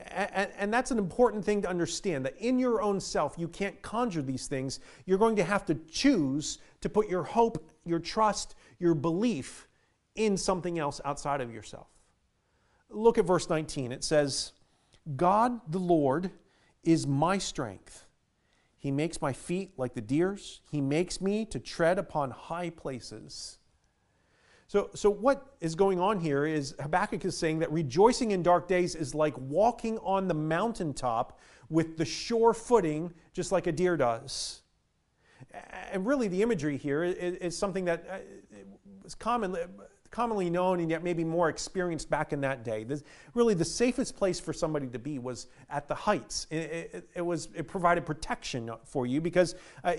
And, 0.00 0.50
and, 0.58 0.74
that's 0.74 0.90
an 0.90 0.98
important 0.98 1.42
thing 1.42 1.62
to 1.62 1.70
understand 1.70 2.26
that 2.26 2.36
in 2.36 2.58
your 2.58 2.82
own 2.82 3.00
self, 3.00 3.36
you 3.38 3.48
can't 3.48 3.80
conjure 3.80 4.20
these 4.20 4.46
things. 4.46 4.80
You're 5.06 5.16
going 5.16 5.36
to 5.36 5.44
have 5.44 5.64
to 5.66 5.74
choose 5.90 6.58
to 6.80 6.88
put 6.88 7.08
your 7.08 7.22
hope, 7.22 7.64
your 7.84 7.98
trust, 7.98 8.54
your 8.78 8.94
belief 8.94 9.66
in 10.14 10.36
something 10.36 10.78
else 10.78 11.00
outside 11.04 11.40
of 11.40 11.52
yourself. 11.52 11.88
Look 12.90 13.18
at 13.18 13.24
verse 13.24 13.48
19. 13.48 13.92
It 13.92 14.04
says, 14.04 14.52
God 15.16 15.60
the 15.70 15.78
Lord 15.78 16.30
is 16.82 17.06
my 17.06 17.38
strength. 17.38 18.06
He 18.78 18.90
makes 18.90 19.20
my 19.20 19.32
feet 19.32 19.72
like 19.76 19.94
the 19.94 20.00
deer's, 20.00 20.60
He 20.70 20.80
makes 20.80 21.20
me 21.20 21.44
to 21.46 21.58
tread 21.58 21.98
upon 21.98 22.30
high 22.30 22.70
places. 22.70 23.58
So, 24.68 24.90
so 24.94 25.10
what 25.10 25.54
is 25.60 25.76
going 25.76 26.00
on 26.00 26.18
here 26.18 26.44
is 26.44 26.74
Habakkuk 26.80 27.24
is 27.24 27.36
saying 27.36 27.60
that 27.60 27.70
rejoicing 27.70 28.32
in 28.32 28.42
dark 28.42 28.66
days 28.66 28.96
is 28.96 29.14
like 29.14 29.34
walking 29.38 29.98
on 29.98 30.26
the 30.26 30.34
mountaintop 30.34 31.38
with 31.68 31.96
the 31.96 32.04
sure 32.04 32.52
footing, 32.52 33.12
just 33.32 33.52
like 33.52 33.68
a 33.68 33.72
deer 33.72 33.96
does. 33.96 34.62
And 35.92 36.06
really, 36.06 36.28
the 36.28 36.42
imagery 36.42 36.76
here 36.76 37.04
is, 37.04 37.36
is 37.36 37.58
something 37.58 37.84
that 37.86 38.04
uh, 38.10 38.16
was 39.02 39.14
commonly 39.14 39.60
commonly 40.10 40.48
known 40.48 40.80
and 40.80 40.90
yet 40.90 41.04
maybe 41.04 41.24
more 41.24 41.48
experienced 41.50 42.08
back 42.08 42.32
in 42.32 42.40
that 42.40 42.64
day. 42.64 42.84
This, 42.84 43.04
really, 43.34 43.52
the 43.52 43.64
safest 43.64 44.16
place 44.16 44.40
for 44.40 44.52
somebody 44.52 44.86
to 44.88 44.98
be 44.98 45.18
was 45.18 45.48
at 45.68 45.88
the 45.88 45.94
heights. 45.94 46.46
It, 46.50 46.90
it, 46.94 47.08
it 47.16 47.20
was, 47.20 47.48
it 47.54 47.68
provided 47.68 48.06
protection 48.06 48.70
for 48.84 49.06
you 49.06 49.20
because 49.20 49.56
uh, 49.84 49.94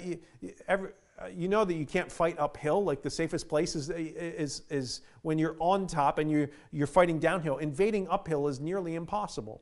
every, 0.67 0.89
uh, 1.19 1.27
you 1.27 1.47
know 1.47 1.65
that 1.65 1.73
you 1.73 1.85
can't 1.85 2.11
fight 2.11 2.37
uphill. 2.39 2.83
Like 2.83 3.01
the 3.01 3.09
safest 3.09 3.47
place 3.47 3.75
is, 3.75 3.89
is, 3.89 4.63
is 4.69 5.01
when 5.21 5.37
you're 5.37 5.55
on 5.59 5.87
top 5.87 6.19
and 6.19 6.31
you're, 6.31 6.49
you're 6.71 6.87
fighting 6.87 7.19
downhill. 7.19 7.57
Invading 7.57 8.07
uphill 8.09 8.47
is 8.47 8.59
nearly 8.59 8.95
impossible. 8.95 9.61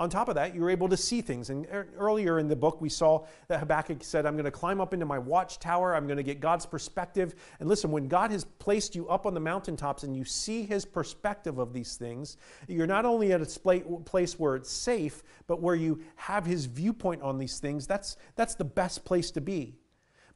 On 0.00 0.08
top 0.08 0.30
of 0.30 0.34
that, 0.36 0.54
you're 0.54 0.70
able 0.70 0.88
to 0.88 0.96
see 0.96 1.20
things. 1.20 1.50
And 1.50 1.66
earlier 1.98 2.38
in 2.38 2.48
the 2.48 2.56
book, 2.56 2.80
we 2.80 2.88
saw 2.88 3.26
that 3.48 3.60
Habakkuk 3.60 4.02
said, 4.02 4.24
I'm 4.24 4.32
going 4.32 4.46
to 4.46 4.50
climb 4.50 4.80
up 4.80 4.94
into 4.94 5.04
my 5.04 5.18
watchtower. 5.18 5.94
I'm 5.94 6.06
going 6.06 6.16
to 6.16 6.22
get 6.22 6.40
God's 6.40 6.64
perspective. 6.64 7.34
And 7.60 7.68
listen, 7.68 7.90
when 7.90 8.08
God 8.08 8.30
has 8.30 8.44
placed 8.44 8.96
you 8.96 9.06
up 9.10 9.26
on 9.26 9.34
the 9.34 9.40
mountaintops 9.40 10.02
and 10.02 10.16
you 10.16 10.24
see 10.24 10.62
his 10.62 10.86
perspective 10.86 11.58
of 11.58 11.74
these 11.74 11.96
things, 11.96 12.38
you're 12.66 12.86
not 12.86 13.04
only 13.04 13.34
at 13.34 13.42
a 13.42 13.80
place 14.06 14.38
where 14.38 14.56
it's 14.56 14.72
safe, 14.72 15.22
but 15.46 15.60
where 15.60 15.74
you 15.74 16.00
have 16.16 16.46
his 16.46 16.64
viewpoint 16.64 17.20
on 17.20 17.36
these 17.36 17.58
things. 17.58 17.86
That's, 17.86 18.16
that's 18.36 18.54
the 18.54 18.64
best 18.64 19.04
place 19.04 19.30
to 19.32 19.42
be. 19.42 19.76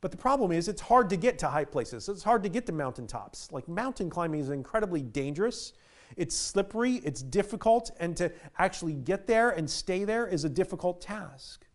But 0.03 0.11
the 0.11 0.19
problem 0.19 0.53
is, 0.53 0.69
it's 0.69 0.83
hard 0.83 1.09
to 1.09 1.17
get 1.17 1.39
to 1.39 1.47
high 1.47 1.65
places. 1.65 2.11
It's 2.11 2.23
hard 2.23 2.43
to 2.43 2.51
get 2.51 2.67
to 2.67 2.73
mountaintops. 2.73 3.51
Like 3.51 3.67
mountain 3.67 4.11
climbing 4.11 4.41
is 4.41 4.51
incredibly 4.51 5.01
dangerous. 5.01 5.73
It's 6.17 6.37
slippery, 6.37 7.01
it's 7.05 7.23
difficult, 7.23 7.91
and 7.99 8.17
to 8.17 8.33
actually 8.59 8.95
get 8.95 9.27
there 9.27 9.51
and 9.51 9.69
stay 9.69 10.05
there 10.05 10.27
is 10.27 10.45
a 10.45 10.49
difficult 10.49 11.01
task. 11.01 11.67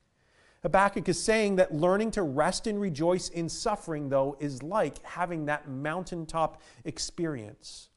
Habakkuk 0.62 1.08
is 1.08 1.22
saying 1.22 1.56
that 1.56 1.74
learning 1.74 2.12
to 2.12 2.24
rest 2.24 2.68
and 2.68 2.80
rejoice 2.80 3.30
in 3.30 3.48
suffering, 3.48 4.10
though, 4.10 4.36
is 4.40 4.62
like 4.62 5.04
having 5.04 5.46
that 5.46 5.70
mountaintop 5.70 6.62
experience. 6.84 7.90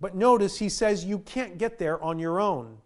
But 0.00 0.14
notice 0.14 0.58
he 0.58 0.68
says 0.68 1.04
you 1.04 1.20
can't 1.20 1.58
get 1.58 1.78
there 1.78 2.02
on 2.02 2.18
your 2.18 2.40
own. 2.40 2.78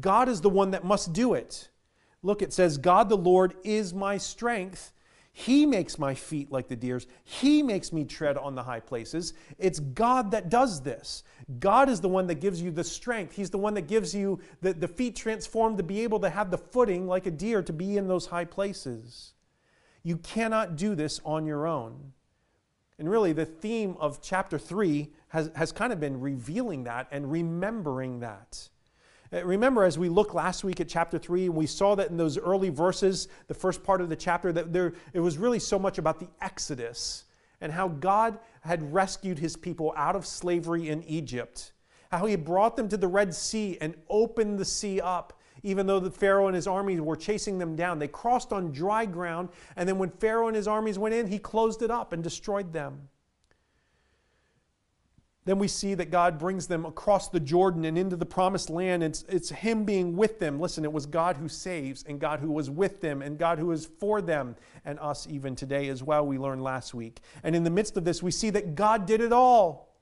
God 0.00 0.28
is 0.28 0.40
the 0.40 0.48
one 0.48 0.70
that 0.72 0.84
must 0.84 1.12
do 1.12 1.34
it. 1.34 1.68
Look, 2.22 2.42
it 2.42 2.52
says, 2.52 2.76
God 2.76 3.08
the 3.08 3.16
Lord 3.16 3.54
is 3.64 3.94
my 3.94 4.18
strength 4.18 4.92
he 5.32 5.64
makes 5.64 5.98
my 5.98 6.14
feet 6.14 6.50
like 6.50 6.68
the 6.68 6.76
deer's. 6.76 7.06
He 7.24 7.62
makes 7.62 7.92
me 7.92 8.04
tread 8.04 8.36
on 8.36 8.54
the 8.54 8.62
high 8.62 8.80
places. 8.80 9.34
It's 9.58 9.78
God 9.78 10.32
that 10.32 10.48
does 10.48 10.82
this. 10.82 11.22
God 11.58 11.88
is 11.88 12.00
the 12.00 12.08
one 12.08 12.28
that 12.28 12.40
gives 12.40 12.62
you 12.62 12.70
the 12.70 12.84
strength. 12.84 13.34
He's 13.34 13.50
the 13.50 13.58
one 13.58 13.74
that 13.74 13.88
gives 13.88 14.14
you 14.14 14.40
the, 14.60 14.72
the 14.72 14.86
feet 14.86 15.16
transformed 15.16 15.78
to 15.78 15.82
be 15.82 16.02
able 16.02 16.20
to 16.20 16.30
have 16.30 16.50
the 16.50 16.58
footing 16.58 17.08
like 17.08 17.26
a 17.26 17.30
deer 17.30 17.62
to 17.62 17.72
be 17.72 17.96
in 17.96 18.06
those 18.06 18.26
high 18.26 18.44
places. 18.44 19.32
You 20.02 20.16
cannot 20.18 20.76
do 20.76 20.94
this 20.94 21.20
on 21.24 21.46
your 21.46 21.66
own. 21.66 22.12
And 22.98 23.10
really, 23.10 23.32
the 23.32 23.46
theme 23.46 23.96
of 23.98 24.20
chapter 24.22 24.58
3 24.58 25.10
has, 25.28 25.50
has 25.56 25.72
kind 25.72 25.92
of 25.92 25.98
been 25.98 26.20
revealing 26.20 26.84
that 26.84 27.08
and 27.10 27.32
remembering 27.32 28.20
that. 28.20 28.68
Uh, 29.32 29.44
remember, 29.44 29.84
as 29.84 29.98
we 29.98 30.08
looked 30.08 30.34
last 30.34 30.64
week 30.64 30.80
at 30.80 30.88
chapter 30.88 31.18
3, 31.18 31.48
we 31.48 31.66
saw 31.66 31.94
that 31.94 32.10
in 32.10 32.16
those 32.16 32.36
early 32.36 32.68
verses, 32.68 33.28
the 33.46 33.54
first 33.54 33.82
part 33.82 34.00
of 34.00 34.08
the 34.08 34.16
chapter, 34.16 34.52
that 34.52 34.72
there, 34.72 34.92
it 35.12 35.20
was 35.20 35.38
really 35.38 35.58
so 35.58 35.78
much 35.78 35.98
about 35.98 36.20
the 36.20 36.28
Exodus 36.40 37.24
and 37.60 37.72
how 37.72 37.88
God 37.88 38.38
had 38.62 38.92
rescued 38.92 39.38
his 39.38 39.56
people 39.56 39.92
out 39.96 40.16
of 40.16 40.26
slavery 40.26 40.88
in 40.88 41.02
Egypt, 41.04 41.72
how 42.10 42.26
he 42.26 42.36
brought 42.36 42.76
them 42.76 42.88
to 42.88 42.96
the 42.96 43.08
Red 43.08 43.34
Sea 43.34 43.78
and 43.80 43.94
opened 44.08 44.58
the 44.58 44.64
sea 44.64 45.00
up. 45.00 45.38
Even 45.62 45.86
though 45.86 46.00
the 46.00 46.10
Pharaoh 46.10 46.46
and 46.46 46.56
his 46.56 46.66
armies 46.66 47.00
were 47.00 47.16
chasing 47.16 47.58
them 47.58 47.76
down, 47.76 47.98
they 47.98 48.08
crossed 48.08 48.52
on 48.52 48.72
dry 48.72 49.04
ground. 49.04 49.50
And 49.76 49.88
then 49.88 49.98
when 49.98 50.10
Pharaoh 50.10 50.48
and 50.48 50.56
his 50.56 50.66
armies 50.66 50.98
went 50.98 51.14
in, 51.14 51.26
he 51.26 51.38
closed 51.38 51.82
it 51.82 51.90
up 51.90 52.12
and 52.12 52.22
destroyed 52.22 52.72
them. 52.72 53.08
Then 55.46 55.58
we 55.58 55.68
see 55.68 55.94
that 55.94 56.10
God 56.10 56.38
brings 56.38 56.66
them 56.66 56.84
across 56.84 57.28
the 57.28 57.40
Jordan 57.40 57.86
and 57.86 57.96
into 57.96 58.14
the 58.14 58.26
promised 58.26 58.68
land. 58.68 59.02
It's, 59.02 59.24
it's 59.28 59.48
Him 59.48 59.84
being 59.84 60.14
with 60.14 60.38
them. 60.38 60.60
Listen, 60.60 60.84
it 60.84 60.92
was 60.92 61.06
God 61.06 61.36
who 61.38 61.48
saves 61.48 62.04
and 62.06 62.20
God 62.20 62.40
who 62.40 62.52
was 62.52 62.68
with 62.68 63.00
them 63.00 63.22
and 63.22 63.38
God 63.38 63.58
who 63.58 63.70
is 63.70 63.88
for 63.98 64.20
them 64.20 64.54
and 64.84 64.98
us 64.98 65.26
even 65.30 65.56
today 65.56 65.88
as 65.88 66.02
well, 66.02 66.26
we 66.26 66.36
learned 66.36 66.62
last 66.62 66.92
week. 66.92 67.20
And 67.42 67.56
in 67.56 67.64
the 67.64 67.70
midst 67.70 67.96
of 67.96 68.04
this, 68.04 68.22
we 68.22 68.30
see 68.30 68.50
that 68.50 68.74
God 68.74 69.06
did 69.06 69.22
it 69.22 69.32
all. 69.32 69.96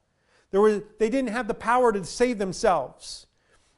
There 0.50 0.60
were, 0.60 0.82
they 0.98 1.10
didn't 1.10 1.30
have 1.30 1.46
the 1.46 1.54
power 1.54 1.92
to 1.92 2.04
save 2.04 2.38
themselves. 2.38 3.26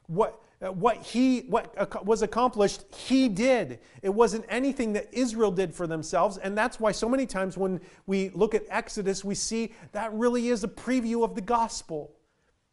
What, 0.07 0.41
what 0.69 0.97
he 0.97 1.41
what 1.41 2.05
was 2.05 2.21
accomplished 2.21 2.83
he 2.95 3.27
did. 3.27 3.79
It 4.03 4.09
wasn't 4.09 4.45
anything 4.47 4.93
that 4.93 5.07
israel 5.11 5.51
did 5.51 5.73
for 5.73 5.87
themselves 5.87 6.37
and 6.37 6.55
that's 6.55 6.79
why 6.79 6.91
so 6.91 7.09
many 7.09 7.25
times 7.25 7.57
when 7.57 7.81
we 8.05 8.29
look 8.29 8.53
at 8.53 8.63
exodus 8.69 9.25
we 9.25 9.33
see 9.33 9.73
that 9.91 10.13
really 10.13 10.49
is 10.49 10.63
a 10.63 10.67
preview 10.67 11.23
of 11.23 11.33
the 11.33 11.41
gospel. 11.41 12.11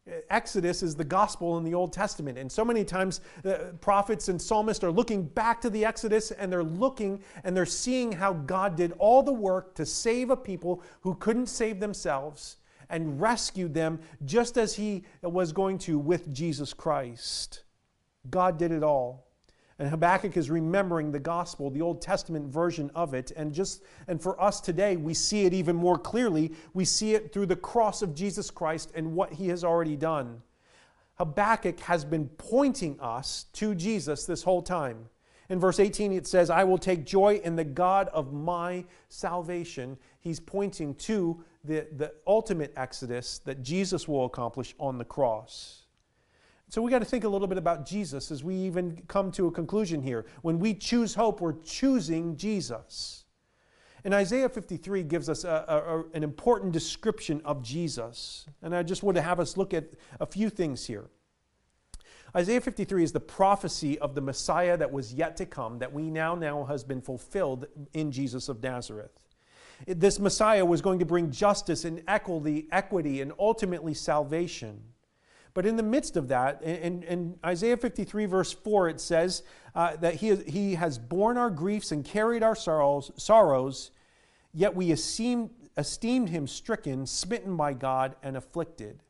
Uh, 0.07 0.13
exodus 0.29 0.83
is 0.83 0.95
the 0.95 1.03
gospel 1.03 1.57
in 1.57 1.63
the 1.63 1.73
old 1.73 1.91
testament 1.91 2.37
and 2.37 2.51
so 2.51 2.63
many 2.63 2.83
times 2.83 3.21
uh, 3.43 3.71
prophets 3.81 4.29
and 4.29 4.39
psalmists 4.39 4.83
are 4.83 4.91
looking 4.91 5.23
back 5.23 5.59
to 5.59 5.69
the 5.69 5.83
exodus 5.83 6.29
and 6.31 6.51
they're 6.51 6.63
looking 6.63 7.19
and 7.43 7.57
they're 7.57 7.65
seeing 7.65 8.11
how 8.11 8.33
god 8.33 8.75
did 8.75 8.93
all 8.99 9.23
the 9.23 9.33
work 9.33 9.73
to 9.73 9.85
save 9.85 10.29
a 10.29 10.37
people 10.37 10.83
who 11.01 11.15
couldn't 11.15 11.47
save 11.47 11.79
themselves 11.79 12.57
and 12.89 13.19
rescued 13.19 13.73
them 13.73 13.99
just 14.25 14.57
as 14.57 14.75
he 14.75 15.03
was 15.21 15.51
going 15.51 15.77
to 15.77 15.99
with 15.99 16.31
jesus 16.33 16.73
christ 16.73 17.63
God 18.29 18.57
did 18.57 18.71
it 18.71 18.83
all. 18.83 19.27
And 19.79 19.87
Habakkuk 19.87 20.35
is 20.35 20.49
remembering 20.49 21.11
the 21.11 21.19
gospel, 21.19 21.69
the 21.69 21.81
Old 21.81 22.01
Testament 22.01 22.47
version 22.47 22.91
of 22.95 23.13
it. 23.13 23.31
And 23.37 23.53
just 23.53 23.83
and 24.09 24.21
for 24.21 24.39
us 24.41 24.59
today, 24.59 24.97
we 24.97 25.13
see 25.13 25.45
it 25.45 25.53
even 25.53 25.75
more 25.75 25.97
clearly. 25.97 26.51
We 26.73 26.83
see 26.83 27.15
it 27.15 27.31
through 27.31 27.45
the 27.45 27.55
cross 27.55 28.01
of 28.01 28.13
Jesus 28.13 28.51
Christ 28.51 28.91
and 28.93 29.13
what 29.13 29.31
he 29.31 29.47
has 29.47 29.63
already 29.63 29.95
done. 29.95 30.41
Habakkuk 31.15 31.79
has 31.81 32.03
been 32.03 32.27
pointing 32.37 32.99
us 32.99 33.45
to 33.53 33.73
Jesus 33.73 34.25
this 34.25 34.43
whole 34.43 34.61
time. 34.61 35.09
In 35.49 35.59
verse 35.59 35.79
18, 35.79 36.11
it 36.13 36.27
says, 36.27 36.49
I 36.49 36.63
will 36.63 36.77
take 36.77 37.05
joy 37.05 37.41
in 37.43 37.55
the 37.55 37.63
God 37.63 38.09
of 38.09 38.33
my 38.33 38.85
salvation. 39.07 39.97
He's 40.19 40.39
pointing 40.39 40.93
to 40.95 41.43
the, 41.63 41.87
the 41.97 42.13
ultimate 42.27 42.73
exodus 42.75 43.39
that 43.39 43.63
Jesus 43.63 44.07
will 44.07 44.25
accomplish 44.25 44.75
on 44.79 44.97
the 44.97 45.05
cross. 45.05 45.85
So 46.69 46.83
we 46.83 46.91
got 46.91 46.99
to 46.99 47.05
think 47.05 47.23
a 47.23 47.29
little 47.29 47.47
bit 47.47 47.57
about 47.57 47.83
Jesus 47.83 48.29
as 48.29 48.43
we 48.43 48.53
even 48.55 49.01
come 49.07 49.31
to 49.31 49.47
a 49.47 49.51
conclusion 49.51 50.03
here. 50.03 50.27
When 50.43 50.59
we 50.59 50.75
choose 50.75 51.15
hope, 51.15 51.41
we're 51.41 51.59
choosing 51.63 52.37
Jesus. 52.37 53.25
And 54.03 54.13
Isaiah 54.13 54.47
53 54.47 55.01
gives 55.03 55.29
us 55.29 55.43
a, 55.43 55.65
a, 55.67 56.03
an 56.15 56.23
important 56.23 56.71
description 56.71 57.41
of 57.43 57.63
Jesus. 57.63 58.45
And 58.61 58.75
I 58.75 58.83
just 58.83 59.01
want 59.01 59.15
to 59.17 59.21
have 59.23 59.39
us 59.39 59.57
look 59.57 59.73
at 59.73 59.85
a 60.19 60.27
few 60.27 60.51
things 60.51 60.85
here. 60.85 61.09
Isaiah 62.35 62.61
53 62.61 63.03
is 63.03 63.11
the 63.11 63.19
prophecy 63.19 63.97
of 63.97 64.13
the 64.13 64.21
Messiah 64.21 64.77
that 64.77 64.91
was 64.91 65.11
yet 65.11 65.35
to 65.37 65.47
come, 65.47 65.79
that 65.79 65.91
we 65.91 66.11
now 66.11 66.35
know 66.35 66.65
has 66.65 66.83
been 66.83 67.01
fulfilled 67.01 67.65
in 67.93 68.11
Jesus 68.11 68.47
of 68.47 68.61
Nazareth. 68.61 69.19
This 69.87 70.19
Messiah 70.19 70.63
was 70.63 70.81
going 70.81 70.99
to 70.99 71.05
bring 71.05 71.31
justice 71.31 71.83
and 71.83 72.03
equity 72.07 73.21
and 73.21 73.33
ultimately 73.39 73.95
salvation. 73.95 74.83
But 75.53 75.65
in 75.65 75.75
the 75.75 75.83
midst 75.83 76.15
of 76.15 76.27
that, 76.27 76.61
in, 76.61 77.03
in 77.03 77.39
Isaiah 77.45 77.77
53, 77.77 78.25
verse 78.25 78.53
4, 78.53 78.89
it 78.89 79.01
says 79.01 79.43
uh, 79.75 79.95
that 79.97 80.15
he, 80.15 80.35
he 80.35 80.75
has 80.75 80.97
borne 80.97 81.37
our 81.37 81.49
griefs 81.49 81.91
and 81.91 82.05
carried 82.05 82.43
our 82.43 82.55
sorrows, 82.55 83.11
sorrows 83.17 83.91
yet 84.53 84.75
we 84.75 84.91
esteemed, 84.91 85.49
esteemed 85.77 86.29
him 86.29 86.47
stricken, 86.47 87.05
smitten 87.05 87.57
by 87.57 87.73
God, 87.73 88.15
and 88.23 88.37
afflicted. 88.37 89.01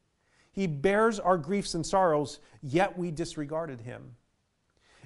He 0.51 0.67
bears 0.67 1.19
our 1.19 1.37
griefs 1.37 1.73
and 1.73 1.85
sorrows, 1.85 2.39
yet 2.61 2.97
we 2.97 3.11
disregarded 3.11 3.81
him. 3.81 4.15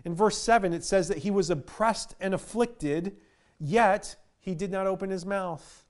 In 0.05 0.15
verse 0.15 0.37
7, 0.37 0.73
it 0.73 0.83
says 0.83 1.07
that 1.07 1.19
he 1.19 1.31
was 1.31 1.49
oppressed 1.49 2.15
and 2.19 2.33
afflicted, 2.33 3.15
yet 3.59 4.15
he 4.39 4.55
did 4.55 4.71
not 4.71 4.87
open 4.87 5.09
his 5.09 5.25
mouth. 5.25 5.82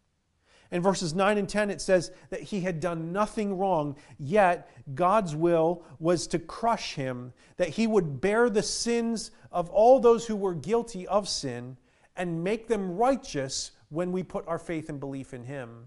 In 0.74 0.82
verses 0.82 1.14
9 1.14 1.38
and 1.38 1.48
10, 1.48 1.70
it 1.70 1.82
says 1.82 2.10
that 2.32 2.42
he 2.42 2.62
had 2.62 2.80
done 2.80 3.14
nothing 3.14 3.60
wrong, 3.60 3.96
yet 4.18 4.72
God's 4.96 5.36
will 5.36 5.84
was 6.00 6.26
to 6.28 6.40
crush 6.40 6.96
him, 6.96 7.32
that 7.58 7.70
he 7.70 7.86
would 7.86 8.20
bear 8.20 8.50
the 8.50 8.64
sins 8.64 9.30
of 9.52 9.70
all 9.70 10.00
those 10.00 10.26
who 10.26 10.36
were 10.36 10.56
guilty 10.56 11.06
of 11.06 11.30
sin 11.30 11.78
and 12.18 12.44
make 12.44 12.68
them 12.68 12.98
righteous 12.98 13.70
when 13.90 14.12
we 14.12 14.24
put 14.24 14.48
our 14.48 14.58
faith 14.58 14.90
and 14.90 15.00
belief 15.00 15.32
in 15.32 15.44
him. 15.44 15.86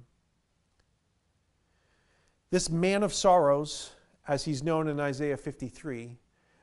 This 2.50 2.70
man 2.70 3.02
of 3.02 3.12
sorrows, 3.12 3.90
as 4.28 4.44
he's 4.44 4.62
known 4.62 4.86
in 4.86 5.00
Isaiah 5.00 5.36
53, 5.36 6.16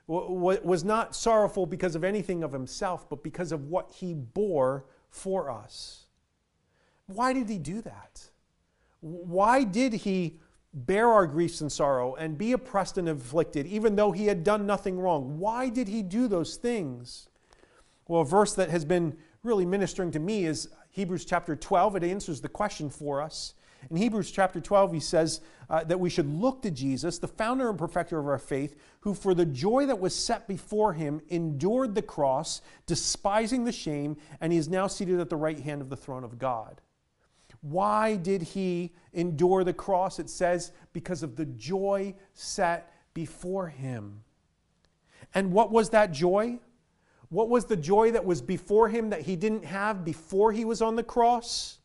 was 0.07 0.85
not 0.85 1.13
sorrowful 1.13 1.65
because 1.65 1.93
of 1.93 2.05
anything 2.05 2.41
of 2.41 2.53
himself, 2.53 3.09
but 3.09 3.21
because 3.21 3.51
of 3.51 3.65
what 3.65 3.91
he 3.91 4.13
bore 4.13 4.85
for 5.09 5.51
us. 5.51 6.02
Why 7.07 7.33
did 7.33 7.49
he 7.49 7.57
do 7.57 7.81
that? 7.81 8.29
Why 9.01 9.63
did 9.63 9.93
he 9.93 10.39
bear 10.73 11.09
our 11.09 11.27
griefs 11.27 11.61
and 11.61 11.71
sorrow 11.71 12.15
and 12.15 12.37
be 12.37 12.53
oppressed 12.53 12.97
and 12.97 13.09
afflicted, 13.09 13.65
even 13.67 13.95
though 13.95 14.11
he 14.11 14.27
had 14.27 14.43
done 14.43 14.65
nothing 14.65 14.99
wrong? 14.99 15.39
Why 15.39 15.69
did 15.69 15.87
he 15.87 16.01
do 16.01 16.27
those 16.27 16.55
things? 16.55 17.27
Well, 18.07 18.21
a 18.21 18.25
verse 18.25 18.53
that 18.55 18.69
has 18.69 18.85
been 18.85 19.17
really 19.43 19.65
ministering 19.65 20.11
to 20.11 20.19
me 20.19 20.45
is 20.45 20.69
Hebrews 20.91 21.25
chapter 21.25 21.55
12. 21.55 21.97
It 21.97 22.03
answers 22.03 22.41
the 22.41 22.49
question 22.49 22.89
for 22.89 23.21
us. 23.21 23.55
In 23.89 23.97
Hebrews 23.97 24.31
chapter 24.31 24.61
12, 24.61 24.93
he 24.93 24.99
says 25.01 25.41
uh, 25.69 25.83
that 25.83 25.99
we 25.99 26.09
should 26.09 26.29
look 26.29 26.61
to 26.61 26.71
Jesus, 26.71 27.19
the 27.19 27.27
founder 27.27 27.69
and 27.69 27.77
perfecter 27.77 28.17
of 28.17 28.27
our 28.27 28.37
faith, 28.37 28.75
who 29.01 29.13
for 29.13 29.33
the 29.33 29.45
joy 29.45 29.85
that 29.87 29.99
was 29.99 30.15
set 30.15 30.47
before 30.47 30.93
him 30.93 31.21
endured 31.27 31.93
the 31.93 32.01
cross, 32.01 32.61
despising 32.85 33.65
the 33.65 33.73
shame, 33.73 34.15
and 34.39 34.53
he 34.53 34.59
is 34.59 34.69
now 34.69 34.87
seated 34.87 35.19
at 35.19 35.29
the 35.29 35.35
right 35.35 35.59
hand 35.59 35.81
of 35.81 35.89
the 35.89 35.97
throne 35.97 36.23
of 36.23 36.39
God. 36.39 36.79
Why 37.63 38.17
did 38.17 38.41
he 38.41 38.91
endure 39.13 39.63
the 39.63 39.73
cross? 39.73 40.19
It 40.19 40.29
says, 40.29 40.73
because 40.91 41.23
of 41.23 41.37
the 41.37 41.45
joy 41.45 42.13
set 42.33 42.93
before 43.13 43.69
him. 43.69 44.21
And 45.33 45.53
what 45.53 45.71
was 45.71 45.89
that 45.91 46.11
joy? 46.11 46.59
What 47.29 47.47
was 47.47 47.63
the 47.65 47.77
joy 47.77 48.11
that 48.11 48.25
was 48.25 48.41
before 48.41 48.89
him 48.89 49.09
that 49.11 49.21
he 49.21 49.37
didn't 49.37 49.63
have 49.63 50.03
before 50.03 50.51
he 50.51 50.65
was 50.65 50.81
on 50.81 50.97
the 50.97 51.03
cross? 51.03 51.79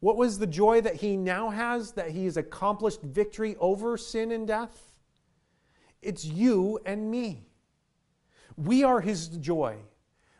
What 0.00 0.18
was 0.18 0.38
the 0.38 0.46
joy 0.46 0.82
that 0.82 0.96
he 0.96 1.16
now 1.16 1.48
has 1.48 1.92
that 1.92 2.10
he 2.10 2.26
has 2.26 2.36
accomplished 2.36 3.00
victory 3.00 3.56
over 3.60 3.96
sin 3.96 4.30
and 4.30 4.46
death? 4.46 5.00
It's 6.02 6.26
you 6.26 6.78
and 6.84 7.10
me. 7.10 7.46
We 8.58 8.84
are 8.84 9.00
his 9.00 9.28
joy. 9.28 9.78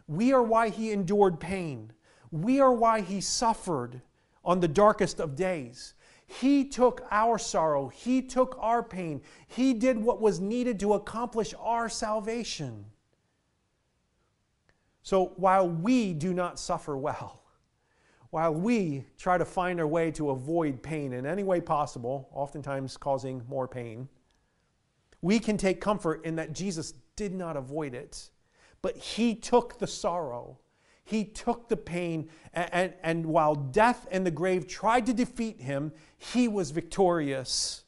We 0.07 0.35
are 0.35 0.43
why 0.43 0.69
he 0.69 0.93
endured 0.93 1.41
pain. 1.41 1.93
We 2.31 2.61
are 2.61 2.73
why 2.73 3.01
he 3.01 3.23
suffered 3.23 4.03
on 4.45 4.61
the 4.61 4.69
darkest 4.69 5.21
of 5.21 5.37
days. 5.37 5.95
He 6.27 6.65
took 6.65 7.07
our 7.11 7.39
sorrow, 7.39 7.89
He 7.89 8.23
took 8.23 8.57
our 8.59 8.83
pain, 8.83 9.21
He 9.47 9.75
did 9.75 9.99
what 9.99 10.21
was 10.21 10.41
needed 10.41 10.81
to 10.81 10.95
accomplish 10.95 11.55
our 11.59 11.89
salvation. 11.89 12.87
So 15.03 15.33
while 15.37 15.69
we 15.69 16.15
do 16.15 16.33
not 16.33 16.59
suffer 16.59 16.97
well, 16.97 17.43
while 18.31 18.55
we 18.55 19.05
try 19.19 19.37
to 19.37 19.45
find 19.45 19.79
our 19.81 19.87
way 19.87 20.11
to 20.13 20.31
avoid 20.31 20.83
pain 20.83 21.13
in 21.13 21.27
any 21.27 21.43
way 21.43 21.61
possible, 21.61 22.29
oftentimes 22.33 22.97
causing 22.97 23.43
more 23.49 23.69
pain, 23.69 24.09
we 25.21 25.39
can 25.39 25.57
take 25.57 25.81
comfort 25.81 26.25
in 26.25 26.37
that 26.37 26.53
Jesus 26.53 26.95
did 27.15 27.35
not 27.35 27.57
avoid 27.57 27.95
it, 27.95 28.31
but 28.81 28.97
He 28.97 29.35
took 29.35 29.79
the 29.79 29.87
sorrow 29.87 30.59
he 31.13 31.25
took 31.25 31.69
the 31.69 31.77
pain, 31.77 32.31
and, 32.55 32.69
and, 32.73 32.95
and, 33.03 33.27
while 33.27 33.55
death 33.55 34.07
and 34.11 34.25
the 34.25 34.31
grave 34.31 34.67
tried 34.67 35.05
to 35.07 35.13
defeat 35.13 35.61
him, 35.61 35.93
he 36.17 36.49
was 36.49 36.71
victorious. 36.71 37.85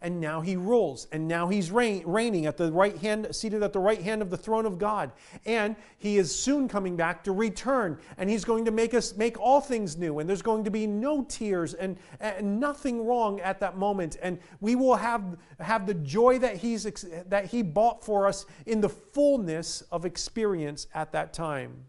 And 0.00 0.20
now 0.20 0.40
he 0.40 0.56
rules, 0.56 1.06
and 1.12 1.26
now 1.26 1.48
he's 1.48 1.70
reign, 1.70 2.02
reigning 2.06 2.46
at 2.46 2.56
the 2.56 2.72
right 2.72 2.96
hand, 2.98 3.28
seated 3.34 3.62
at 3.62 3.72
the 3.72 3.80
right 3.80 4.00
hand 4.00 4.22
of 4.22 4.30
the 4.30 4.36
throne 4.36 4.64
of 4.64 4.78
God. 4.78 5.12
And 5.44 5.74
he 5.98 6.18
is 6.18 6.34
soon 6.34 6.68
coming 6.68 6.96
back 6.96 7.24
to 7.24 7.32
return, 7.32 7.98
and 8.16 8.30
he's 8.30 8.44
going 8.44 8.64
to 8.64 8.72
make 8.72 8.94
us 8.94 9.16
make 9.16 9.40
all 9.40 9.60
things 9.60 9.96
new. 9.96 10.20
And 10.20 10.28
there's 10.28 10.42
going 10.42 10.64
to 10.64 10.70
be 10.70 10.86
no 10.86 11.22
tears 11.22 11.74
and, 11.74 11.96
and 12.20 12.60
nothing 12.60 13.04
wrong 13.06 13.40
at 13.40 13.58
that 13.60 13.76
moment. 13.76 14.18
And 14.22 14.38
we 14.60 14.76
will 14.76 14.96
have, 14.96 15.36
have 15.58 15.86
the 15.86 15.94
joy 15.94 16.38
that 16.40 16.56
he's 16.56 16.84
that 17.28 17.46
he 17.46 17.62
bought 17.62 18.04
for 18.04 18.26
us 18.28 18.46
in 18.66 18.80
the 18.80 18.88
fullness 18.88 19.82
of 19.92 20.04
experience 20.04 20.86
at 20.94 21.12
that 21.12 21.32
time. 21.32 21.84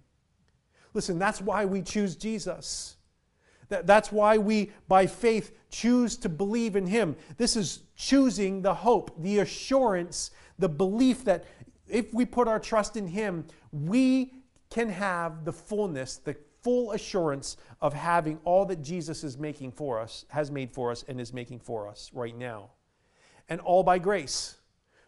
Listen, 0.93 1.17
that's 1.19 1.41
why 1.41 1.65
we 1.65 1.81
choose 1.81 2.15
Jesus. 2.15 2.97
That's 3.69 4.11
why 4.11 4.37
we, 4.37 4.71
by 4.87 5.07
faith, 5.07 5.51
choose 5.69 6.17
to 6.17 6.29
believe 6.29 6.75
in 6.75 6.85
Him. 6.85 7.15
This 7.37 7.55
is 7.55 7.79
choosing 7.95 8.61
the 8.61 8.73
hope, 8.73 9.11
the 9.21 9.39
assurance, 9.39 10.31
the 10.59 10.69
belief 10.69 11.25
that 11.25 11.45
if 11.87 12.13
we 12.13 12.25
put 12.25 12.47
our 12.47 12.59
trust 12.59 12.97
in 12.97 13.07
Him, 13.07 13.45
we 13.71 14.33
can 14.69 14.89
have 14.89 15.45
the 15.45 15.53
fullness, 15.53 16.17
the 16.17 16.35
full 16.61 16.91
assurance 16.91 17.57
of 17.81 17.93
having 17.93 18.39
all 18.45 18.65
that 18.65 18.81
Jesus 18.81 19.23
is 19.23 19.37
making 19.37 19.71
for 19.71 19.99
us, 19.99 20.25
has 20.29 20.51
made 20.51 20.71
for 20.71 20.91
us, 20.91 21.03
and 21.07 21.19
is 21.19 21.33
making 21.33 21.59
for 21.59 21.87
us 21.87 22.11
right 22.13 22.37
now. 22.37 22.69
And 23.49 23.59
all 23.59 23.83
by 23.83 23.99
grace. 23.99 24.57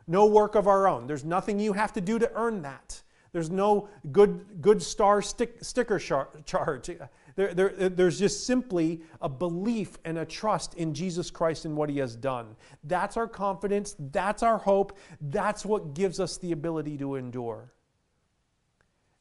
No 0.07 0.25
work 0.25 0.55
of 0.55 0.67
our 0.67 0.88
own. 0.88 1.07
There's 1.07 1.23
nothing 1.23 1.59
you 1.59 1.73
have 1.73 1.93
to 1.93 2.01
do 2.01 2.19
to 2.19 2.31
earn 2.36 2.61
that. 2.63 3.01
There's 3.36 3.51
no 3.51 3.89
good, 4.13 4.61
good 4.61 4.81
star 4.81 5.21
stick, 5.21 5.57
sticker 5.61 5.99
charge. 5.99 6.89
There, 7.36 7.53
there, 7.53 7.89
there's 7.89 8.17
just 8.17 8.47
simply 8.47 9.01
a 9.21 9.27
belief 9.27 9.97
and 10.05 10.17
a 10.17 10.25
trust 10.25 10.75
in 10.75 10.93
Jesus 10.93 11.31
Christ 11.31 11.65
and 11.65 11.75
what 11.75 11.89
he 11.89 11.97
has 11.97 12.15
done. 12.15 12.55
That's 12.86 13.17
our 13.17 13.27
confidence. 13.27 13.93
That's 13.99 14.41
our 14.41 14.57
hope. 14.57 14.97
That's 15.19 15.65
what 15.65 15.93
gives 15.93 16.21
us 16.21 16.38
the 16.38 16.53
ability 16.53 16.97
to 16.99 17.15
endure. 17.15 17.73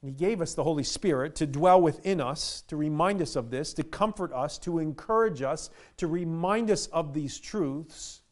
And 0.00 0.12
he 0.12 0.14
gave 0.16 0.40
us 0.40 0.54
the 0.54 0.62
Holy 0.62 0.84
Spirit 0.84 1.34
to 1.34 1.46
dwell 1.48 1.80
within 1.80 2.20
us, 2.20 2.62
to 2.68 2.76
remind 2.76 3.20
us 3.20 3.34
of 3.34 3.50
this, 3.50 3.74
to 3.74 3.82
comfort 3.82 4.32
us, 4.32 4.58
to 4.58 4.78
encourage 4.78 5.42
us, 5.42 5.70
to 5.96 6.06
remind 6.06 6.70
us 6.70 6.86
of 6.86 7.14
these 7.14 7.40
truths 7.40 8.22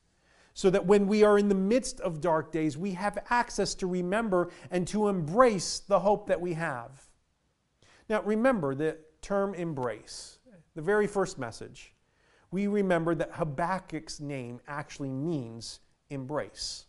so 0.54 0.70
that 0.70 0.86
when 0.86 1.06
we 1.06 1.24
are 1.24 1.38
in 1.38 1.48
the 1.48 1.54
midst 1.54 2.00
of 2.00 2.20
dark 2.20 2.52
days, 2.52 2.76
we 2.76 2.92
have 2.92 3.18
access 3.30 3.74
to 3.76 3.86
remember 3.86 4.50
and 4.70 4.86
to 4.88 5.08
embrace 5.08 5.80
the 5.80 6.00
hope 6.00 6.26
that 6.26 6.40
we 6.40 6.54
have. 6.54 7.08
Now, 8.08 8.22
remember 8.22 8.74
the 8.74 8.98
term 9.22 9.54
embrace, 9.54 10.38
the 10.74 10.82
very 10.82 11.06
first 11.06 11.38
message. 11.38 11.94
We 12.50 12.66
remember 12.66 13.14
that 13.14 13.32
Habakkuk's 13.32 14.20
name 14.20 14.60
actually 14.68 15.10
means 15.10 15.80
embrace. 16.10 16.86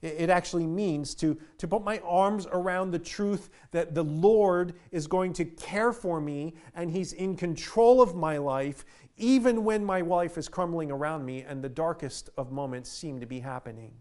It 0.00 0.30
actually 0.30 0.66
means 0.66 1.14
to, 1.16 1.36
to 1.58 1.66
put 1.66 1.82
my 1.82 1.98
arms 2.04 2.46
around 2.52 2.92
the 2.92 3.00
truth 3.00 3.50
that 3.72 3.94
the 3.94 4.04
Lord 4.04 4.74
is 4.92 5.08
going 5.08 5.32
to 5.34 5.44
care 5.44 5.92
for 5.92 6.20
me 6.20 6.54
and 6.74 6.90
He's 6.90 7.12
in 7.12 7.36
control 7.36 8.00
of 8.00 8.14
my 8.14 8.38
life, 8.38 8.84
even 9.18 9.64
when 9.64 9.84
my 9.84 10.00
life 10.00 10.38
is 10.38 10.48
crumbling 10.48 10.90
around 10.90 11.24
me 11.24 11.42
and 11.42 11.62
the 11.62 11.68
darkest 11.68 12.30
of 12.36 12.52
moments 12.52 12.90
seem 12.90 13.20
to 13.20 13.26
be 13.26 13.40
happening. 13.40 13.92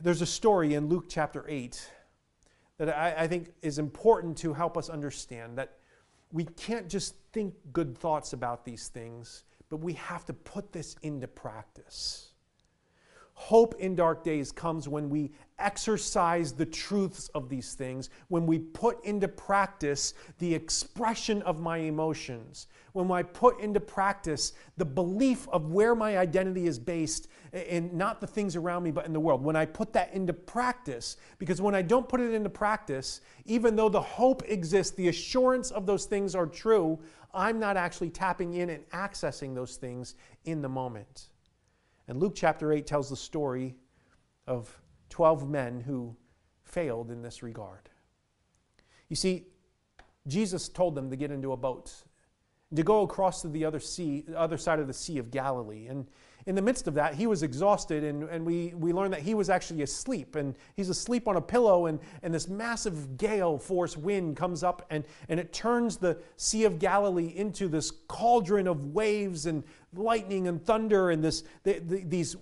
There's 0.00 0.22
a 0.22 0.26
story 0.26 0.74
in 0.74 0.88
Luke 0.88 1.06
chapter 1.08 1.44
8 1.46 1.90
that 2.78 2.96
I, 2.96 3.24
I 3.24 3.26
think 3.26 3.52
is 3.60 3.78
important 3.78 4.38
to 4.38 4.54
help 4.54 4.78
us 4.78 4.88
understand 4.88 5.58
that 5.58 5.76
we 6.32 6.44
can't 6.44 6.88
just 6.88 7.14
think 7.32 7.54
good 7.72 7.98
thoughts 7.98 8.32
about 8.32 8.64
these 8.64 8.88
things, 8.88 9.44
but 9.68 9.78
we 9.78 9.92
have 9.94 10.24
to 10.26 10.32
put 10.32 10.72
this 10.72 10.96
into 11.02 11.26
practice. 11.26 12.29
Hope 13.40 13.74
in 13.78 13.94
dark 13.96 14.22
days 14.22 14.52
comes 14.52 14.86
when 14.86 15.08
we 15.08 15.32
exercise 15.58 16.52
the 16.52 16.66
truths 16.66 17.28
of 17.28 17.48
these 17.48 17.72
things, 17.72 18.10
when 18.28 18.44
we 18.44 18.58
put 18.58 19.02
into 19.02 19.28
practice 19.28 20.12
the 20.40 20.54
expression 20.54 21.40
of 21.42 21.58
my 21.58 21.78
emotions, 21.78 22.66
when 22.92 23.10
I 23.10 23.22
put 23.22 23.58
into 23.58 23.80
practice 23.80 24.52
the 24.76 24.84
belief 24.84 25.48
of 25.48 25.72
where 25.72 25.94
my 25.94 26.18
identity 26.18 26.66
is 26.66 26.78
based 26.78 27.28
in 27.54 27.96
not 27.96 28.20
the 28.20 28.26
things 28.26 28.56
around 28.56 28.82
me, 28.82 28.90
but 28.90 29.06
in 29.06 29.14
the 29.14 29.20
world. 29.20 29.42
When 29.42 29.56
I 29.56 29.64
put 29.64 29.94
that 29.94 30.12
into 30.12 30.34
practice, 30.34 31.16
because 31.38 31.62
when 31.62 31.74
I 31.74 31.80
don't 31.80 32.06
put 32.06 32.20
it 32.20 32.34
into 32.34 32.50
practice, 32.50 33.22
even 33.46 33.74
though 33.74 33.88
the 33.88 34.02
hope 34.02 34.42
exists, 34.48 34.94
the 34.94 35.08
assurance 35.08 35.70
of 35.70 35.86
those 35.86 36.04
things 36.04 36.34
are 36.34 36.46
true, 36.46 36.98
I'm 37.32 37.58
not 37.58 37.78
actually 37.78 38.10
tapping 38.10 38.52
in 38.52 38.68
and 38.68 38.86
accessing 38.90 39.54
those 39.54 39.76
things 39.76 40.14
in 40.44 40.60
the 40.60 40.68
moment. 40.68 41.30
And 42.10 42.18
Luke 42.18 42.32
chapter 42.34 42.72
8 42.72 42.88
tells 42.88 43.08
the 43.08 43.16
story 43.16 43.76
of 44.48 44.80
12 45.10 45.48
men 45.48 45.80
who 45.80 46.16
failed 46.64 47.08
in 47.08 47.22
this 47.22 47.40
regard. 47.40 47.88
You 49.08 49.14
see, 49.14 49.46
Jesus 50.26 50.68
told 50.68 50.96
them 50.96 51.08
to 51.10 51.16
get 51.16 51.30
into 51.30 51.52
a 51.52 51.56
boat, 51.56 51.94
to 52.74 52.82
go 52.82 53.02
across 53.02 53.42
to 53.42 53.48
the 53.48 53.64
other 53.64 53.78
sea, 53.78 54.24
the 54.26 54.36
other 54.36 54.58
side 54.58 54.80
of 54.80 54.88
the 54.88 54.92
Sea 54.92 55.18
of 55.18 55.30
Galilee. 55.30 55.86
And, 55.86 56.08
in 56.46 56.54
the 56.54 56.62
midst 56.62 56.88
of 56.88 56.94
that, 56.94 57.14
he 57.14 57.26
was 57.26 57.42
exhausted, 57.42 58.04
and, 58.04 58.24
and 58.24 58.44
we, 58.44 58.72
we 58.76 58.92
learned 58.92 59.12
that 59.12 59.22
he 59.22 59.34
was 59.34 59.50
actually 59.50 59.82
asleep. 59.82 60.36
And 60.36 60.54
he's 60.76 60.88
asleep 60.88 61.28
on 61.28 61.36
a 61.36 61.40
pillow, 61.40 61.86
and, 61.86 61.98
and 62.22 62.32
this 62.32 62.48
massive 62.48 63.16
gale 63.16 63.58
force 63.58 63.96
wind 63.96 64.36
comes 64.36 64.62
up, 64.62 64.86
and, 64.90 65.04
and 65.28 65.38
it 65.38 65.52
turns 65.52 65.96
the 65.96 66.18
Sea 66.36 66.64
of 66.64 66.78
Galilee 66.78 67.32
into 67.36 67.68
this 67.68 67.90
cauldron 68.08 68.66
of 68.66 68.94
waves 68.94 69.46
and 69.46 69.62
lightning 69.94 70.48
and 70.48 70.64
thunder. 70.64 71.10
And 71.10 71.22
this, 71.22 71.44
the, 71.62 71.78
the, 71.80 72.04
these 72.04 72.36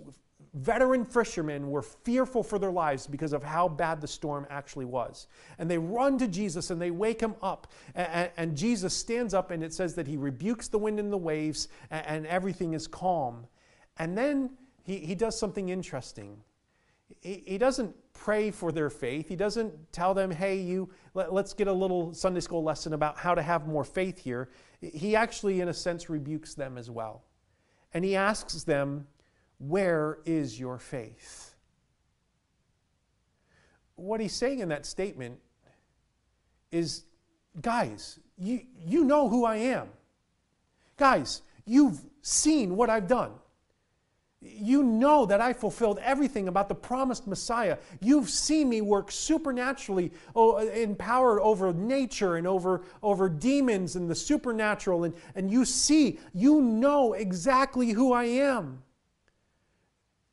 veteran 0.55 1.05
fishermen 1.05 1.71
were 1.71 1.83
fearful 1.83 2.43
for 2.43 2.59
their 2.59 2.71
lives 2.71 3.07
because 3.07 3.33
of 3.33 3.43
how 3.43 3.69
bad 3.69 4.01
the 4.01 4.09
storm 4.09 4.47
actually 4.51 4.87
was. 4.87 5.27
And 5.59 5.71
they 5.71 5.79
run 5.79 6.19
to 6.19 6.27
Jesus 6.27 6.71
and 6.71 6.81
they 6.81 6.91
wake 6.91 7.21
him 7.21 7.35
up. 7.43 7.73
And, 7.95 8.31
and 8.37 8.57
Jesus 8.57 8.95
stands 8.95 9.35
up, 9.35 9.51
and 9.51 9.63
it 9.63 9.73
says 9.73 9.95
that 9.95 10.07
he 10.07 10.17
rebukes 10.17 10.69
the 10.69 10.79
wind 10.79 10.99
and 10.99 11.13
the 11.13 11.19
waves, 11.19 11.69
and, 11.91 12.07
and 12.07 12.27
everything 12.27 12.75
is 12.75 12.87
calm. 12.87 13.47
And 13.99 14.17
then 14.17 14.51
he, 14.85 14.99
he 14.99 15.15
does 15.15 15.39
something 15.39 15.69
interesting. 15.69 16.39
He, 17.21 17.43
he 17.47 17.59
doesn't 17.59 17.95
pray 18.13 18.51
for 18.51 18.73
their 18.73 18.91
faith. 18.91 19.29
He 19.29 19.37
doesn't 19.37 19.93
tell 19.93 20.15
them, 20.15 20.31
hey, 20.31 20.59
you, 20.59 20.91
let, 21.15 21.33
let's 21.33 21.53
get 21.53 21.69
a 21.69 21.73
little 21.73 22.13
Sunday 22.15 22.41
school 22.41 22.63
lesson 22.63 22.93
about 22.93 23.17
how 23.19 23.35
to 23.35 23.43
have 23.43 23.67
more 23.67 23.85
faith 23.85 24.19
here. 24.19 24.51
He 24.81 25.17
actually, 25.17 25.61
in 25.61 25.69
a 25.69 25.75
sense, 25.75 26.09
rebukes 26.09 26.55
them 26.55 26.79
as 26.79 26.91
well. 26.91 27.25
And 27.95 28.05
he 28.05 28.17
asks 28.17 28.65
them, 28.65 29.07
where 29.59 30.19
is 30.25 30.59
your 30.61 30.79
faith? 30.79 31.55
What 33.97 34.21
he's 34.21 34.35
saying 34.35 34.61
in 34.61 34.69
that 34.69 34.87
statement 34.87 35.41
is, 36.71 37.05
guys, 37.61 38.21
you, 38.37 38.61
you 38.87 39.03
know 39.03 39.29
who 39.29 39.45
I 39.45 39.57
am. 39.57 39.89
Guys, 40.97 41.43
you've 41.65 42.01
seen 42.23 42.77
what 42.77 42.91
I've 42.91 43.09
done. 43.09 43.33
You 44.41 44.85
know 44.85 45.27
that 45.27 45.41
I 45.41 45.53
fulfilled 45.53 45.99
everything 46.01 46.47
about 46.47 46.69
the 46.69 46.75
promised 46.75 47.27
Messiah. 47.27 47.77
You've 48.01 48.31
seen 48.31 48.69
me 48.69 48.81
work 48.81 49.11
supernaturally 49.11 50.13
oh, 50.37 50.59
uh, 50.59 50.71
in 50.71 50.95
power 50.95 51.41
over 51.41 51.73
nature 51.73 52.37
and 52.37 52.47
over, 52.47 52.83
over 53.03 53.29
demons 53.29 53.97
and 53.97 54.09
the 54.09 54.15
supernatural. 54.15 55.05
And, 55.05 55.15
and 55.35 55.51
you 55.51 55.65
see, 55.65 56.21
you 56.33 56.61
know 56.61 57.15
exactly 57.15 57.91
who 57.91 58.13
I 58.13 58.25
am. 58.25 58.83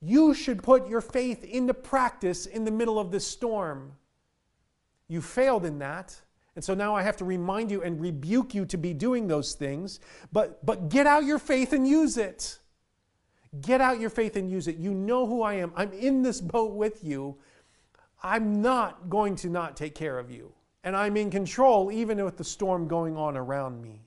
You 0.01 0.35
should 0.35 0.61
put 0.61 0.87
your 0.87 1.01
faith 1.01 1.43
into 1.43 1.73
practice 1.73 2.45
in 2.45 2.63
the 2.63 2.71
middle 2.71 2.99
of 2.99 3.09
this 3.09 3.25
storm. 3.25 3.93
You 5.07 5.19
failed 5.19 5.65
in 5.65 5.79
that. 5.79 6.15
And 6.55 6.63
so 6.63 6.75
now 6.75 6.95
I 6.95 7.01
have 7.01 7.17
to 7.17 7.25
remind 7.25 7.71
you 7.71 7.81
and 7.81 7.99
rebuke 7.99 8.53
you 8.53 8.65
to 8.65 8.77
be 8.77 8.93
doing 8.93 9.27
those 9.27 9.55
things. 9.55 9.99
But, 10.31 10.63
but 10.63 10.89
get 10.89 11.07
out 11.07 11.25
your 11.25 11.39
faith 11.39 11.73
and 11.73 11.87
use 11.87 12.17
it. 12.17 12.59
Get 13.61 13.81
out 13.81 13.99
your 13.99 14.09
faith 14.09 14.35
and 14.35 14.49
use 14.49 14.67
it. 14.67 14.77
You 14.77 14.93
know 14.93 15.25
who 15.25 15.41
I 15.41 15.55
am. 15.55 15.71
I'm 15.75 15.93
in 15.93 16.21
this 16.21 16.41
boat 16.41 16.73
with 16.73 17.03
you. 17.03 17.37
I'm 18.23 18.61
not 18.61 19.09
going 19.09 19.35
to 19.37 19.49
not 19.49 19.77
take 19.77 19.95
care 19.95 20.17
of 20.17 20.31
you. 20.31 20.53
And 20.83 20.95
I'm 20.95 21.17
in 21.17 21.29
control 21.31 21.91
even 21.91 22.23
with 22.23 22.37
the 22.37 22.43
storm 22.43 22.87
going 22.87 23.17
on 23.17 23.37
around 23.37 23.81
me. 23.81 24.01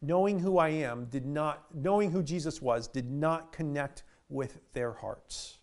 Knowing 0.00 0.40
who 0.40 0.58
I 0.58 0.68
am 0.68 1.04
did 1.06 1.24
not, 1.24 1.64
knowing 1.72 2.10
who 2.10 2.22
Jesus 2.22 2.60
was, 2.60 2.88
did 2.88 3.10
not 3.10 3.52
connect 3.52 4.02
with 4.28 4.58
their 4.72 4.92
hearts. 4.92 5.58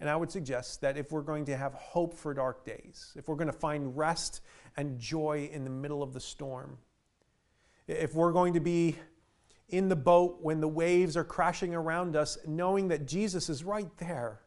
And 0.00 0.08
I 0.10 0.16
would 0.16 0.30
suggest 0.30 0.80
that 0.80 0.96
if 0.96 1.12
we're 1.12 1.20
going 1.20 1.44
to 1.44 1.56
have 1.56 1.74
hope 1.74 2.14
for 2.14 2.34
dark 2.34 2.64
days, 2.64 3.12
if 3.16 3.28
we're 3.28 3.36
going 3.36 3.46
to 3.46 3.52
find 3.52 3.96
rest 3.96 4.40
and 4.76 4.98
joy 4.98 5.48
in 5.52 5.64
the 5.64 5.70
middle 5.70 6.02
of 6.02 6.12
the 6.12 6.20
storm, 6.20 6.78
if 7.86 8.14
we're 8.14 8.32
going 8.32 8.54
to 8.54 8.60
be 8.60 8.96
in 9.68 9.88
the 9.88 9.96
boat 9.96 10.38
when 10.40 10.60
the 10.60 10.68
waves 10.68 11.16
are 11.16 11.24
crashing 11.24 11.74
around 11.74 12.14
us, 12.14 12.38
knowing 12.46 12.88
that 12.88 13.06
Jesus 13.06 13.48
is 13.48 13.64
right 13.64 13.90
there. 13.96 14.40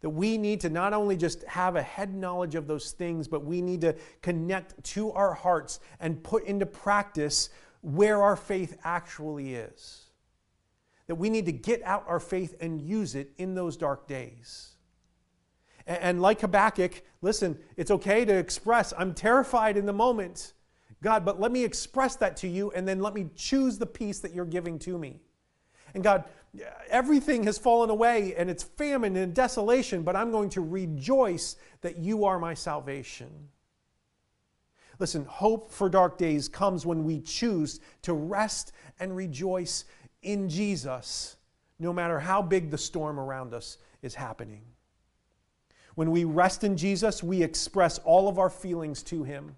That 0.00 0.10
we 0.10 0.36
need 0.36 0.60
to 0.60 0.70
not 0.70 0.92
only 0.92 1.16
just 1.16 1.44
have 1.44 1.76
a 1.76 1.82
head 1.82 2.14
knowledge 2.14 2.54
of 2.54 2.66
those 2.66 2.92
things, 2.92 3.28
but 3.28 3.44
we 3.44 3.62
need 3.62 3.80
to 3.82 3.94
connect 4.22 4.82
to 4.84 5.12
our 5.12 5.32
hearts 5.34 5.80
and 6.00 6.22
put 6.22 6.44
into 6.44 6.66
practice 6.66 7.50
where 7.80 8.22
our 8.22 8.36
faith 8.36 8.78
actually 8.84 9.54
is. 9.54 10.06
That 11.06 11.16
we 11.16 11.28
need 11.28 11.46
to 11.46 11.52
get 11.52 11.82
out 11.82 12.04
our 12.08 12.20
faith 12.20 12.54
and 12.60 12.80
use 12.80 13.14
it 13.14 13.32
in 13.36 13.54
those 13.54 13.76
dark 13.76 14.08
days. 14.08 14.70
And 15.86 16.22
like 16.22 16.40
Habakkuk, 16.40 17.02
listen, 17.20 17.58
it's 17.76 17.90
okay 17.90 18.24
to 18.24 18.34
express, 18.34 18.94
I'm 18.96 19.12
terrified 19.12 19.76
in 19.76 19.84
the 19.84 19.92
moment. 19.92 20.54
God, 21.04 21.22
but 21.22 21.38
let 21.38 21.52
me 21.52 21.62
express 21.62 22.16
that 22.16 22.34
to 22.38 22.48
you 22.48 22.70
and 22.70 22.88
then 22.88 22.98
let 22.98 23.12
me 23.12 23.28
choose 23.36 23.76
the 23.76 23.84
peace 23.84 24.20
that 24.20 24.32
you're 24.32 24.46
giving 24.46 24.78
to 24.80 24.96
me. 24.96 25.20
And 25.92 26.02
God, 26.02 26.24
everything 26.88 27.44
has 27.44 27.58
fallen 27.58 27.90
away 27.90 28.34
and 28.36 28.48
it's 28.48 28.62
famine 28.62 29.14
and 29.16 29.34
desolation, 29.34 30.02
but 30.02 30.16
I'm 30.16 30.30
going 30.30 30.48
to 30.50 30.62
rejoice 30.62 31.56
that 31.82 31.98
you 31.98 32.24
are 32.24 32.38
my 32.38 32.54
salvation. 32.54 33.28
Listen, 34.98 35.26
hope 35.26 35.70
for 35.70 35.90
dark 35.90 36.16
days 36.16 36.48
comes 36.48 36.86
when 36.86 37.04
we 37.04 37.20
choose 37.20 37.80
to 38.00 38.14
rest 38.14 38.72
and 38.98 39.14
rejoice 39.14 39.84
in 40.22 40.48
Jesus, 40.48 41.36
no 41.78 41.92
matter 41.92 42.18
how 42.18 42.40
big 42.40 42.70
the 42.70 42.78
storm 42.78 43.20
around 43.20 43.52
us 43.52 43.76
is 44.00 44.14
happening. 44.14 44.62
When 45.96 46.10
we 46.10 46.24
rest 46.24 46.64
in 46.64 46.78
Jesus, 46.78 47.22
we 47.22 47.42
express 47.42 47.98
all 47.98 48.26
of 48.26 48.38
our 48.38 48.48
feelings 48.48 49.02
to 49.02 49.22
Him. 49.22 49.56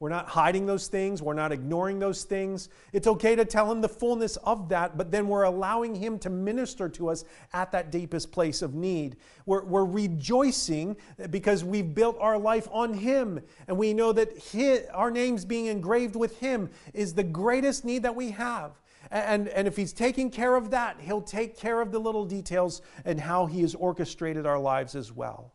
We're 0.00 0.08
not 0.08 0.30
hiding 0.30 0.64
those 0.64 0.88
things. 0.88 1.20
We're 1.20 1.34
not 1.34 1.52
ignoring 1.52 1.98
those 1.98 2.24
things. 2.24 2.70
It's 2.94 3.06
okay 3.06 3.36
to 3.36 3.44
tell 3.44 3.70
Him 3.70 3.82
the 3.82 3.88
fullness 3.88 4.36
of 4.38 4.70
that, 4.70 4.96
but 4.96 5.10
then 5.10 5.28
we're 5.28 5.42
allowing 5.42 5.94
Him 5.94 6.18
to 6.20 6.30
minister 6.30 6.88
to 6.88 7.10
us 7.10 7.26
at 7.52 7.70
that 7.72 7.92
deepest 7.92 8.32
place 8.32 8.62
of 8.62 8.74
need. 8.74 9.16
We're, 9.44 9.62
we're 9.62 9.84
rejoicing 9.84 10.96
because 11.28 11.64
we've 11.64 11.94
built 11.94 12.16
our 12.18 12.38
life 12.38 12.66
on 12.72 12.94
Him, 12.94 13.40
and 13.68 13.76
we 13.76 13.92
know 13.92 14.10
that 14.14 14.38
his, 14.38 14.86
our 14.94 15.10
names 15.10 15.44
being 15.44 15.66
engraved 15.66 16.16
with 16.16 16.40
Him 16.40 16.70
is 16.94 17.12
the 17.12 17.22
greatest 17.22 17.84
need 17.84 18.02
that 18.02 18.16
we 18.16 18.30
have. 18.30 18.80
And, 19.10 19.48
and 19.48 19.68
if 19.68 19.76
He's 19.76 19.92
taking 19.92 20.30
care 20.30 20.56
of 20.56 20.70
that, 20.70 20.96
He'll 20.98 21.20
take 21.20 21.58
care 21.58 21.82
of 21.82 21.92
the 21.92 21.98
little 21.98 22.24
details 22.24 22.80
and 23.04 23.20
how 23.20 23.44
He 23.44 23.60
has 23.60 23.74
orchestrated 23.74 24.46
our 24.46 24.58
lives 24.58 24.94
as 24.94 25.12
well. 25.12 25.52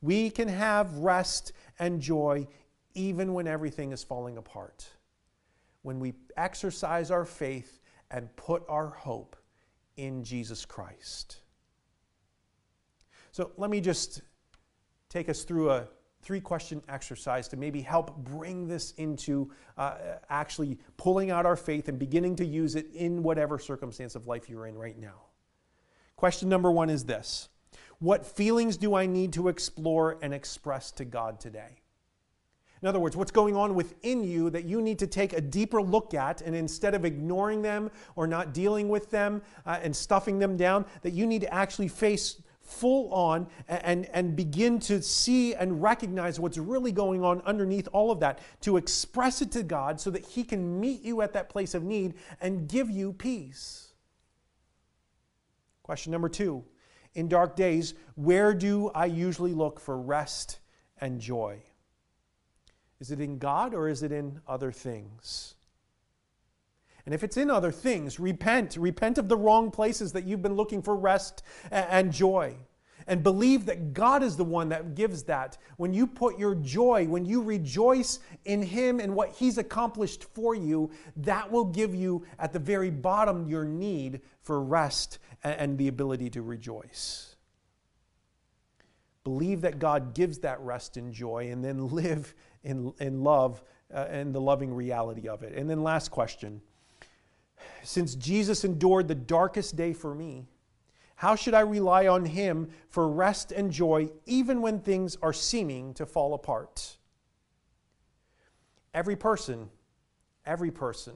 We 0.00 0.30
can 0.30 0.48
have 0.48 0.96
rest 0.96 1.52
and 1.78 2.00
joy 2.00 2.46
even 2.94 3.34
when 3.34 3.46
everything 3.46 3.92
is 3.92 4.02
falling 4.02 4.36
apart. 4.36 4.86
When 5.82 6.00
we 6.00 6.14
exercise 6.36 7.10
our 7.10 7.24
faith 7.24 7.80
and 8.10 8.34
put 8.36 8.62
our 8.68 8.88
hope 8.88 9.36
in 9.96 10.24
Jesus 10.24 10.64
Christ. 10.64 11.40
So 13.32 13.52
let 13.56 13.70
me 13.70 13.80
just 13.80 14.22
take 15.08 15.28
us 15.28 15.44
through 15.44 15.70
a 15.70 15.88
three 16.22 16.40
question 16.40 16.82
exercise 16.88 17.48
to 17.48 17.56
maybe 17.56 17.82
help 17.82 18.16
bring 18.16 18.66
this 18.66 18.92
into 18.92 19.50
uh, 19.76 19.96
actually 20.30 20.78
pulling 20.96 21.30
out 21.30 21.44
our 21.44 21.56
faith 21.56 21.88
and 21.88 21.98
beginning 21.98 22.34
to 22.36 22.44
use 22.44 22.76
it 22.76 22.86
in 22.94 23.22
whatever 23.22 23.58
circumstance 23.58 24.14
of 24.14 24.26
life 24.26 24.48
you're 24.48 24.66
in 24.66 24.76
right 24.76 24.98
now. 24.98 25.22
Question 26.16 26.48
number 26.48 26.70
one 26.72 26.90
is 26.90 27.04
this 27.04 27.48
What 27.98 28.24
feelings 28.24 28.76
do 28.76 28.94
I 28.94 29.06
need 29.06 29.32
to 29.34 29.48
explore 29.48 30.18
and 30.22 30.32
express 30.32 30.90
to 30.92 31.04
God 31.04 31.40
today? 31.40 31.82
In 32.84 32.88
other 32.88 33.00
words, 33.00 33.16
what's 33.16 33.30
going 33.30 33.56
on 33.56 33.74
within 33.74 34.22
you 34.22 34.50
that 34.50 34.66
you 34.66 34.82
need 34.82 34.98
to 34.98 35.06
take 35.06 35.32
a 35.32 35.40
deeper 35.40 35.80
look 35.80 36.12
at, 36.12 36.42
and 36.42 36.54
instead 36.54 36.94
of 36.94 37.06
ignoring 37.06 37.62
them 37.62 37.90
or 38.14 38.26
not 38.26 38.52
dealing 38.52 38.90
with 38.90 39.10
them 39.10 39.40
uh, 39.64 39.78
and 39.82 39.96
stuffing 39.96 40.38
them 40.38 40.58
down, 40.58 40.84
that 41.00 41.14
you 41.14 41.26
need 41.26 41.40
to 41.40 41.54
actually 41.54 41.88
face 41.88 42.42
full 42.60 43.10
on 43.10 43.46
and, 43.68 44.04
and 44.12 44.36
begin 44.36 44.78
to 44.80 45.00
see 45.00 45.54
and 45.54 45.82
recognize 45.82 46.38
what's 46.38 46.58
really 46.58 46.92
going 46.92 47.24
on 47.24 47.40
underneath 47.46 47.88
all 47.94 48.10
of 48.10 48.20
that, 48.20 48.40
to 48.60 48.76
express 48.76 49.40
it 49.40 49.50
to 49.52 49.62
God 49.62 49.98
so 49.98 50.10
that 50.10 50.22
He 50.22 50.44
can 50.44 50.78
meet 50.78 51.00
you 51.00 51.22
at 51.22 51.32
that 51.32 51.48
place 51.48 51.72
of 51.72 51.84
need 51.84 52.12
and 52.38 52.68
give 52.68 52.90
you 52.90 53.14
peace. 53.14 53.94
Question 55.82 56.12
number 56.12 56.28
two 56.28 56.62
In 57.14 57.28
dark 57.28 57.56
days, 57.56 57.94
where 58.14 58.52
do 58.52 58.90
I 58.94 59.06
usually 59.06 59.54
look 59.54 59.80
for 59.80 59.98
rest 59.98 60.58
and 61.00 61.18
joy? 61.18 61.62
Is 63.04 63.10
it 63.10 63.20
in 63.20 63.36
God 63.36 63.74
or 63.74 63.86
is 63.86 64.02
it 64.02 64.12
in 64.12 64.40
other 64.48 64.72
things? 64.72 65.56
And 67.04 67.14
if 67.14 67.22
it's 67.22 67.36
in 67.36 67.50
other 67.50 67.70
things, 67.70 68.18
repent. 68.18 68.78
Repent 68.78 69.18
of 69.18 69.28
the 69.28 69.36
wrong 69.36 69.70
places 69.70 70.12
that 70.12 70.24
you've 70.24 70.40
been 70.40 70.54
looking 70.54 70.80
for 70.80 70.96
rest 70.96 71.42
and 71.70 72.10
joy. 72.10 72.56
And 73.06 73.22
believe 73.22 73.66
that 73.66 73.92
God 73.92 74.22
is 74.22 74.38
the 74.38 74.44
one 74.44 74.70
that 74.70 74.94
gives 74.94 75.24
that. 75.24 75.58
When 75.76 75.92
you 75.92 76.06
put 76.06 76.38
your 76.38 76.54
joy, 76.54 77.04
when 77.04 77.26
you 77.26 77.42
rejoice 77.42 78.20
in 78.46 78.62
Him 78.62 79.00
and 79.00 79.14
what 79.14 79.32
He's 79.32 79.58
accomplished 79.58 80.24
for 80.32 80.54
you, 80.54 80.90
that 81.16 81.52
will 81.52 81.66
give 81.66 81.94
you 81.94 82.24
at 82.38 82.54
the 82.54 82.58
very 82.58 82.88
bottom 82.88 83.46
your 83.46 83.66
need 83.66 84.22
for 84.40 84.62
rest 84.62 85.18
and 85.42 85.76
the 85.76 85.88
ability 85.88 86.30
to 86.30 86.40
rejoice. 86.40 87.36
believe 89.24 89.60
that 89.60 89.78
God 89.78 90.14
gives 90.14 90.38
that 90.38 90.58
rest 90.60 90.96
and 90.96 91.12
joy, 91.12 91.50
and 91.50 91.62
then 91.62 91.88
live 91.94 92.34
in, 92.64 92.92
in 92.98 93.22
love 93.22 93.62
uh, 93.92 94.06
and 94.10 94.34
the 94.34 94.40
loving 94.40 94.74
reality 94.74 95.28
of 95.28 95.42
it. 95.42 95.54
And 95.54 95.68
then, 95.68 95.82
last 95.82 96.10
question 96.10 96.60
Since 97.82 98.16
Jesus 98.16 98.64
endured 98.64 99.08
the 99.08 99.14
darkest 99.14 99.76
day 99.76 99.92
for 99.92 100.14
me, 100.14 100.46
how 101.16 101.36
should 101.36 101.54
I 101.54 101.60
rely 101.60 102.08
on 102.08 102.24
Him 102.24 102.68
for 102.88 103.08
rest 103.08 103.52
and 103.52 103.70
joy 103.70 104.10
even 104.26 104.60
when 104.60 104.80
things 104.80 105.16
are 105.22 105.32
seeming 105.32 105.94
to 105.94 106.06
fall 106.06 106.34
apart? 106.34 106.96
Every 108.92 109.16
person, 109.16 109.70
every 110.44 110.70
person 110.70 111.14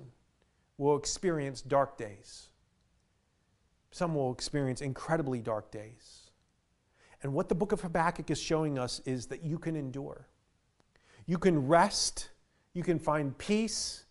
will 0.76 0.96
experience 0.96 1.62
dark 1.62 1.96
days. 1.98 2.48
Some 3.90 4.14
will 4.14 4.32
experience 4.32 4.80
incredibly 4.80 5.40
dark 5.40 5.70
days. 5.70 6.30
And 7.22 7.32
what 7.32 7.48
the 7.48 7.54
book 7.54 7.72
of 7.72 7.80
Habakkuk 7.80 8.30
is 8.30 8.40
showing 8.40 8.78
us 8.78 9.00
is 9.04 9.26
that 9.26 9.42
you 9.42 9.58
can 9.58 9.74
endure. 9.74 10.27
You 11.28 11.36
can 11.36 11.68
rest, 11.68 12.30
you 12.72 12.82
can 12.82 12.98
find 12.98 13.36
peace, 13.36 14.06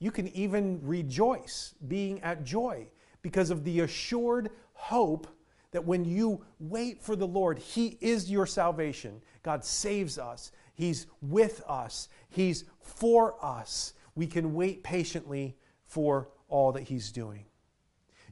you 0.00 0.10
can 0.10 0.28
even 0.28 0.80
rejoice, 0.82 1.74
being 1.86 2.22
at 2.22 2.42
joy, 2.42 2.88
because 3.20 3.50
of 3.50 3.64
the 3.64 3.80
assured 3.80 4.50
hope 4.72 5.28
that 5.72 5.84
when 5.84 6.06
you 6.06 6.42
wait 6.58 7.02
for 7.02 7.16
the 7.16 7.26
Lord, 7.26 7.58
He 7.58 7.98
is 8.00 8.30
your 8.30 8.46
salvation. 8.46 9.20
God 9.42 9.62
saves 9.62 10.18
us, 10.18 10.52
He's 10.72 11.06
with 11.20 11.62
us, 11.68 12.08
He's 12.30 12.64
for 12.80 13.36
us. 13.44 13.92
We 14.14 14.26
can 14.26 14.54
wait 14.54 14.82
patiently 14.82 15.58
for 15.84 16.30
all 16.48 16.72
that 16.72 16.84
He's 16.84 17.12
doing. 17.12 17.44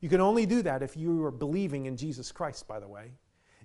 You 0.01 0.09
can 0.09 0.23
only 0.23 0.47
do 0.47 0.63
that 0.63 0.83
if 0.83 0.97
you 0.97 1.23
are 1.23 1.31
believing 1.31 1.85
in 1.85 1.99
Jesus 1.99 2.33
Christ, 2.33 2.67
by 2.67 2.81
the 2.81 2.89
way. 2.89 3.13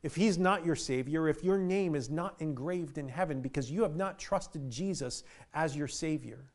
If 0.08 0.16
He's 0.16 0.38
not 0.38 0.66
your 0.66 0.78
Savior, 0.78 1.28
if 1.28 1.44
your 1.44 1.58
name 1.58 1.94
is 1.94 2.10
not 2.10 2.38
engraved 2.40 2.98
in 2.98 3.10
heaven 3.10 3.42
because 3.42 3.70
you 3.70 3.82
have 3.82 3.98
not 3.98 4.18
trusted 4.18 4.72
Jesus 4.72 5.26
as 5.54 5.76
your 5.76 5.90
Savior, 5.90 6.46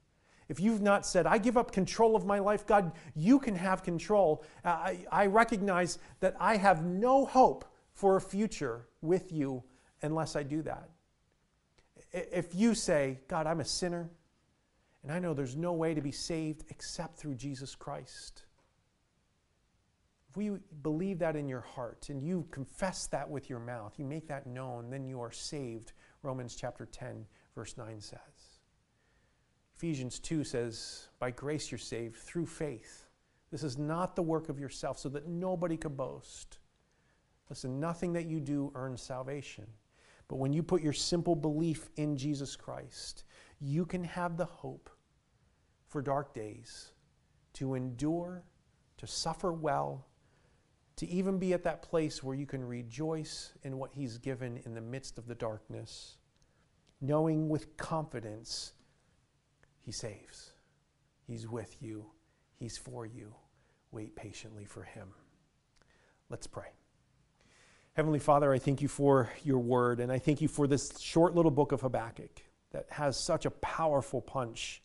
if 0.49 0.59
you've 0.59 0.81
not 0.81 1.05
said, 1.05 1.27
I 1.27 1.37
give 1.37 1.59
up 1.59 1.71
control 1.71 2.17
of 2.17 2.25
my 2.25 2.39
life, 2.39 2.67
God, 2.67 2.93
you 3.15 3.39
can 3.39 3.55
have 3.55 3.83
control, 3.83 4.43
uh, 4.65 4.69
I, 4.71 5.05
I 5.13 5.27
recognize 5.27 5.99
that 6.21 6.35
I 6.41 6.57
have 6.57 6.87
no 6.87 7.27
hope 7.27 7.67
for 7.93 8.17
a 8.17 8.23
future 8.23 8.87
with 9.03 9.31
you 9.31 9.63
unless 10.01 10.35
I 10.35 10.45
do 10.45 10.63
that. 10.63 10.89
If 12.11 12.55
you 12.55 12.75
say, 12.75 13.21
God, 13.29 13.47
I'm 13.47 13.61
a 13.61 13.67
sinner, 13.67 14.09
and 15.03 15.13
I 15.13 15.19
know 15.19 15.35
there's 15.35 15.57
no 15.57 15.75
way 15.75 15.93
to 15.93 16.01
be 16.01 16.11
saved 16.11 16.65
except 16.71 17.19
through 17.19 17.35
Jesus 17.35 17.75
Christ. 17.75 18.45
If 20.33 20.39
we 20.39 20.53
believe 20.83 21.19
that 21.19 21.37
in 21.37 21.47
your 21.47 21.61
heart 21.61 22.07
and 22.09 22.23
you 22.23 22.47
confess 22.51 23.07
that 23.09 23.29
with 23.29 23.51
your 23.51 23.59
mouth, 23.59 23.99
you 23.99 24.07
make 24.07 24.27
that 24.29 24.47
known, 24.47 24.89
then 24.89 25.05
you 25.05 25.21
are 25.21 25.31
saved, 25.31 25.93
Romans 26.23 26.57
chapter 26.57 26.87
10, 26.87 27.27
verse 27.55 27.77
9 27.77 28.01
says. 28.01 28.19
Ephesians 29.77 30.19
2 30.19 30.43
says, 30.43 31.09
By 31.19 31.33
grace 31.33 31.71
you're 31.71 31.77
saved 31.77 32.17
through 32.17 32.47
faith. 32.47 33.11
This 33.51 33.63
is 33.63 33.77
not 33.77 34.17
the 34.17 34.23
work 34.23 34.49
of 34.49 34.59
yourself, 34.59 34.99
so 34.99 35.11
that 35.11 35.29
nobody 35.29 35.77
could 35.77 35.99
boast. 35.99 36.61
Listen, 37.51 37.79
nothing 37.79 38.15
that 38.15 38.25
you 38.25 38.41
do 38.41 38.73
earns 38.75 39.03
salvation. 39.03 39.67
But 40.29 40.37
when 40.37 40.55
you 40.55 40.63
put 40.63 40.81
your 40.81 40.95
simple 40.95 41.37
belief 41.37 41.91
in 41.97 42.17
Jesus 42.17 42.57
Christ, 42.57 43.25
you 43.61 43.85
can 43.85 44.03
have 44.05 44.39
the 44.39 44.47
hope 44.47 44.89
for 45.89 46.01
dark 46.01 46.33
days 46.33 46.93
to 47.53 47.75
endure, 47.75 48.45
to 48.97 49.07
suffer 49.07 49.53
well, 49.53 50.07
to 51.03 51.11
even 51.11 51.37
be 51.37 51.53
at 51.53 51.65
that 51.65 51.83
place 51.83 52.23
where 52.23 52.37
you 52.37 52.47
can 52.47 52.65
rejoice 52.65 53.53
in 53.65 53.77
what 53.77 53.91
He's 53.93 54.19
given 54.19 54.61
in 54.65 54.73
the 54.73 54.81
midst 54.81 55.19
of 55.19 55.27
the 55.27 55.35
darkness, 55.35 56.17
knowing 57.01 57.49
with 57.49 57.77
confidence 57.77 58.73
he 59.83 59.91
saves. 59.91 60.53
He's 61.27 61.49
with 61.49 61.77
you. 61.81 62.07
He's 62.55 62.79
for 62.79 63.05
you. 63.05 63.35
Wait 63.91 64.15
patiently 64.15 64.65
for 64.65 64.85
Him. 64.85 65.09
Let's 66.31 66.47
pray. 66.47 66.69
Heavenly 67.95 68.21
Father, 68.21 68.53
I 68.53 68.61
thank 68.61 68.81
you 68.81 68.87
for 68.87 69.29
your 69.43 69.59
word, 69.59 69.99
and 69.99 70.13
I 70.13 70.21
thank 70.21 70.41
you 70.41 70.47
for 70.47 70.69
this 70.69 70.99
short 71.01 71.35
little 71.35 71.51
book 71.51 71.73
of 71.73 71.81
Habakkuk 71.81 72.43
that 72.71 72.87
has 72.91 73.17
such 73.17 73.45
a 73.45 73.51
powerful 73.51 74.21
punch, 74.21 74.85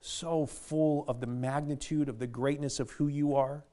so 0.00 0.46
full 0.46 1.04
of 1.08 1.20
the 1.20 1.26
magnitude 1.26 2.08
of 2.08 2.18
the 2.18 2.26
greatness 2.26 2.80
of 2.80 2.90
who 2.92 3.06
you 3.06 3.36
are. 3.36 3.64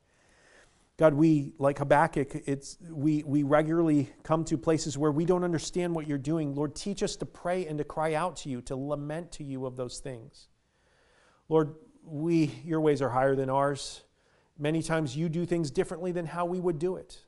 God, 0.97 1.13
we, 1.13 1.51
like 1.59 1.79
Habakkuk, 1.79 2.43
it's, 2.45 2.77
we, 2.89 3.21
we 3.23 3.43
regularly 3.43 4.09
come 4.23 4.45
to 4.45 4.57
places 4.57 4.97
where 4.97 5.11
we 5.11 5.25
don't 5.25 5.43
understand 5.43 5.93
what 5.93 6.07
you're 6.07 6.17
doing. 6.17 6.55
Lord, 6.55 6.73
teach 6.73 7.03
us 7.03 7.17
to 7.17 7.25
pray 7.25 7.65
and 7.65 7.77
to 7.79 7.83
cry 7.83 8.13
out 8.13 8.37
to 8.37 8.49
you, 8.49 8.61
to 8.61 8.77
lament 8.77 9.33
to 9.33 9.43
you 9.43 9.65
of 9.65 9.75
those 9.75 9.99
things. 9.99 10.47
Lord, 11.49 11.75
we, 12.05 12.45
your 12.63 12.79
ways 12.79 13.01
are 13.01 13.09
higher 13.09 13.35
than 13.35 13.49
ours. 13.49 14.03
Many 14.57 14.81
times 14.81 15.17
you 15.17 15.27
do 15.27 15.45
things 15.45 15.69
differently 15.69 16.13
than 16.13 16.25
how 16.25 16.45
we 16.45 16.61
would 16.61 16.79
do 16.79 16.95
it. 16.95 17.19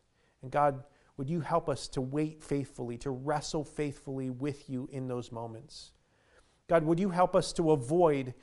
And 0.41 0.49
God, 0.49 0.84
would 1.18 1.30
you 1.30 1.41
help 1.41 1.68
us 1.68 1.89
to 1.89 2.01
wait 2.01 2.41
faithfully, 2.41 2.97
to 2.99 3.09
wrestle 3.09 3.65
faithfully 3.65 4.30
with 4.30 4.70
you 4.70 4.88
in 4.93 5.09
those 5.09 5.32
moments? 5.32 5.91
God, 6.70 6.84
would 6.84 6.99
you 6.99 7.09
help 7.09 7.36
us 7.36 7.51
to 7.53 7.72
avoid 7.72 8.34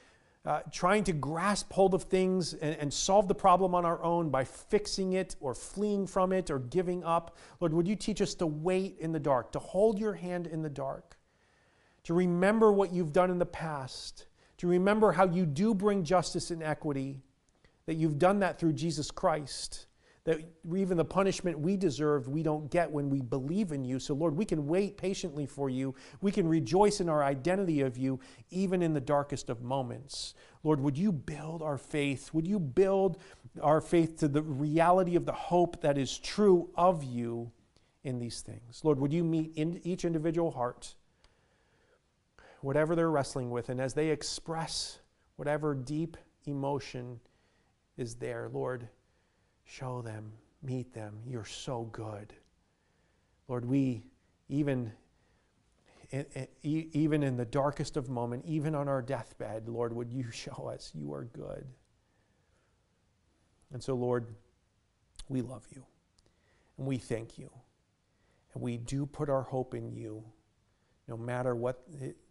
uh, 0.45 0.61
trying 0.71 1.05
to 1.05 1.13
grasp 1.13 1.73
hold 1.73 1.95
of 1.95 2.03
things 2.03 2.53
and, 2.55 2.77
and, 2.77 2.93
solve 2.93 3.29
the 3.29 3.35
problem 3.35 3.75
on 3.75 3.87
our 3.87 4.03
own 4.03 4.29
by 4.29 4.45
fixing 4.45 5.15
it 5.15 5.37
or 5.41 5.55
fleeing 5.55 6.07
from 6.07 6.33
it 6.33 6.51
or 6.51 6.59
giving 6.59 7.03
up? 7.03 7.39
Lord, 7.61 7.73
would 7.73 7.89
you 7.89 7.97
teach 7.97 8.21
us 8.21 8.35
to 8.35 8.47
wait 8.47 8.97
in 8.99 9.13
the 9.13 9.21
dark, 9.21 9.53
to 9.53 9.59
hold 9.59 9.99
your 9.99 10.13
hand 10.13 10.47
in 10.47 10.61
the 10.63 10.69
dark, 10.69 11.17
to 12.03 12.13
remember 12.13 12.71
what 12.73 12.93
you've 12.93 13.13
done 13.13 13.31
in 13.31 13.39
the 13.39 13.47
past 13.47 14.27
to 14.59 14.69
remember 14.69 15.13
how 15.13 15.25
you 15.25 15.47
do 15.47 15.75
bring 15.75 16.05
justice 16.05 16.51
and 16.51 16.63
equity, 16.63 17.21
that 17.87 17.95
you've 17.95 18.19
done 18.19 18.41
that 18.41 18.59
through 18.59 18.73
Jesus 18.73 19.11
Christ, 19.11 19.87
that 20.25 20.41
even 20.75 20.97
the 20.97 21.05
punishment 21.05 21.59
we 21.59 21.77
deserved, 21.77 22.29
we 22.29 22.43
don't 22.43 22.71
get 22.71 22.91
when 22.91 23.11
we 23.11 23.21
believe 23.21 23.73
in 23.73 23.85
you. 23.85 23.99
So, 23.99 24.15
Lord, 24.15 24.35
we 24.35 24.45
can 24.45 24.67
wait 24.67 24.97
patiently 24.97 25.45
for 25.45 25.69
you. 25.69 25.95
We 26.23 26.33
can 26.33 26.49
rejoice 26.49 27.01
in 27.01 27.11
our 27.11 27.23
identity 27.23 27.83
of 27.83 27.99
you, 27.99 28.21
even 28.51 28.83
in 28.83 28.95
the 28.95 29.01
darkest 29.01 29.51
of 29.51 29.63
moments. 29.63 30.35
Lord, 30.63 30.81
would 30.81 30.97
you 30.97 31.13
build 31.13 31.61
our 31.63 31.77
faith? 31.77 32.33
Would 32.33 32.47
you 32.47 32.59
build 32.59 33.19
our 33.61 33.83
faith 33.83 34.17
to 34.19 34.29
the 34.29 34.43
reality 34.43 35.15
of 35.15 35.27
the 35.27 35.33
hope 35.33 35.83
that 35.83 35.99
is 35.99 36.19
true 36.19 36.71
of 36.75 37.05
you 37.05 37.53
in 38.03 38.19
these 38.19 38.41
things? 38.41 38.81
Lord, 38.83 38.99
would 38.99 39.13
you 39.13 39.25
meet 39.25 39.53
in 39.57 39.81
each 39.85 40.07
individual 40.07 40.51
heart? 40.51 40.95
whatever 42.65 42.97
they're 42.97 43.11
wrestling 43.11 43.51
with, 43.51 43.69
and 43.69 43.81
as 43.81 43.95
they 43.95 44.09
express 44.09 44.99
whatever 45.37 45.75
deep 45.75 46.17
emotion 46.47 47.21
is 47.97 48.17
there, 48.17 48.49
Lord, 48.53 48.89
show 49.65 50.03
them, 50.03 50.33
meet 50.63 50.93
them. 50.95 51.19
You're 51.27 51.45
so 51.45 51.85
good. 51.93 52.33
Lord, 53.49 53.65
we, 53.65 54.05
even, 54.49 54.93
even 56.63 57.23
in 57.23 57.37
the 57.37 57.45
darkest 57.45 57.97
of 57.97 58.09
moments, 58.09 58.47
even 58.49 58.75
on 58.75 58.89
our 58.89 59.03
deathbed, 59.03 59.69
Lord, 59.69 59.95
would 59.95 60.13
you 60.13 60.31
show 60.33 60.71
us 60.73 60.93
you 60.95 61.13
are 61.13 61.25
good. 61.25 61.67
And 63.73 63.83
so, 63.83 63.95
Lord, 63.95 64.35
we 65.29 65.43
love 65.43 65.67
you 65.71 65.85
and 66.79 66.87
we 66.87 66.97
thank 66.97 67.39
you. 67.39 67.51
And 68.53 68.63
we 68.63 68.77
do 68.77 69.05
put 69.05 69.29
our 69.29 69.43
hope 69.43 69.75
in 69.75 69.91
you 69.91 70.23
no 71.09 71.17
matter 71.17 71.55
what, 71.55 71.83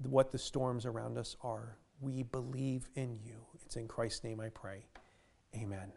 what 0.10 0.32
the 0.32 0.38
storms 0.38 0.86
around 0.86 1.18
us 1.18 1.36
are. 1.42 1.78
We 2.02 2.24
believe 2.24 2.90
in 2.96 3.20
you. 3.24 3.46
It's 3.66 3.76
in 3.76 3.88
Christ's 3.88 4.24
name 4.24 4.40
I 4.40 4.50
pray. 4.50 4.86
Amen. 5.56 5.92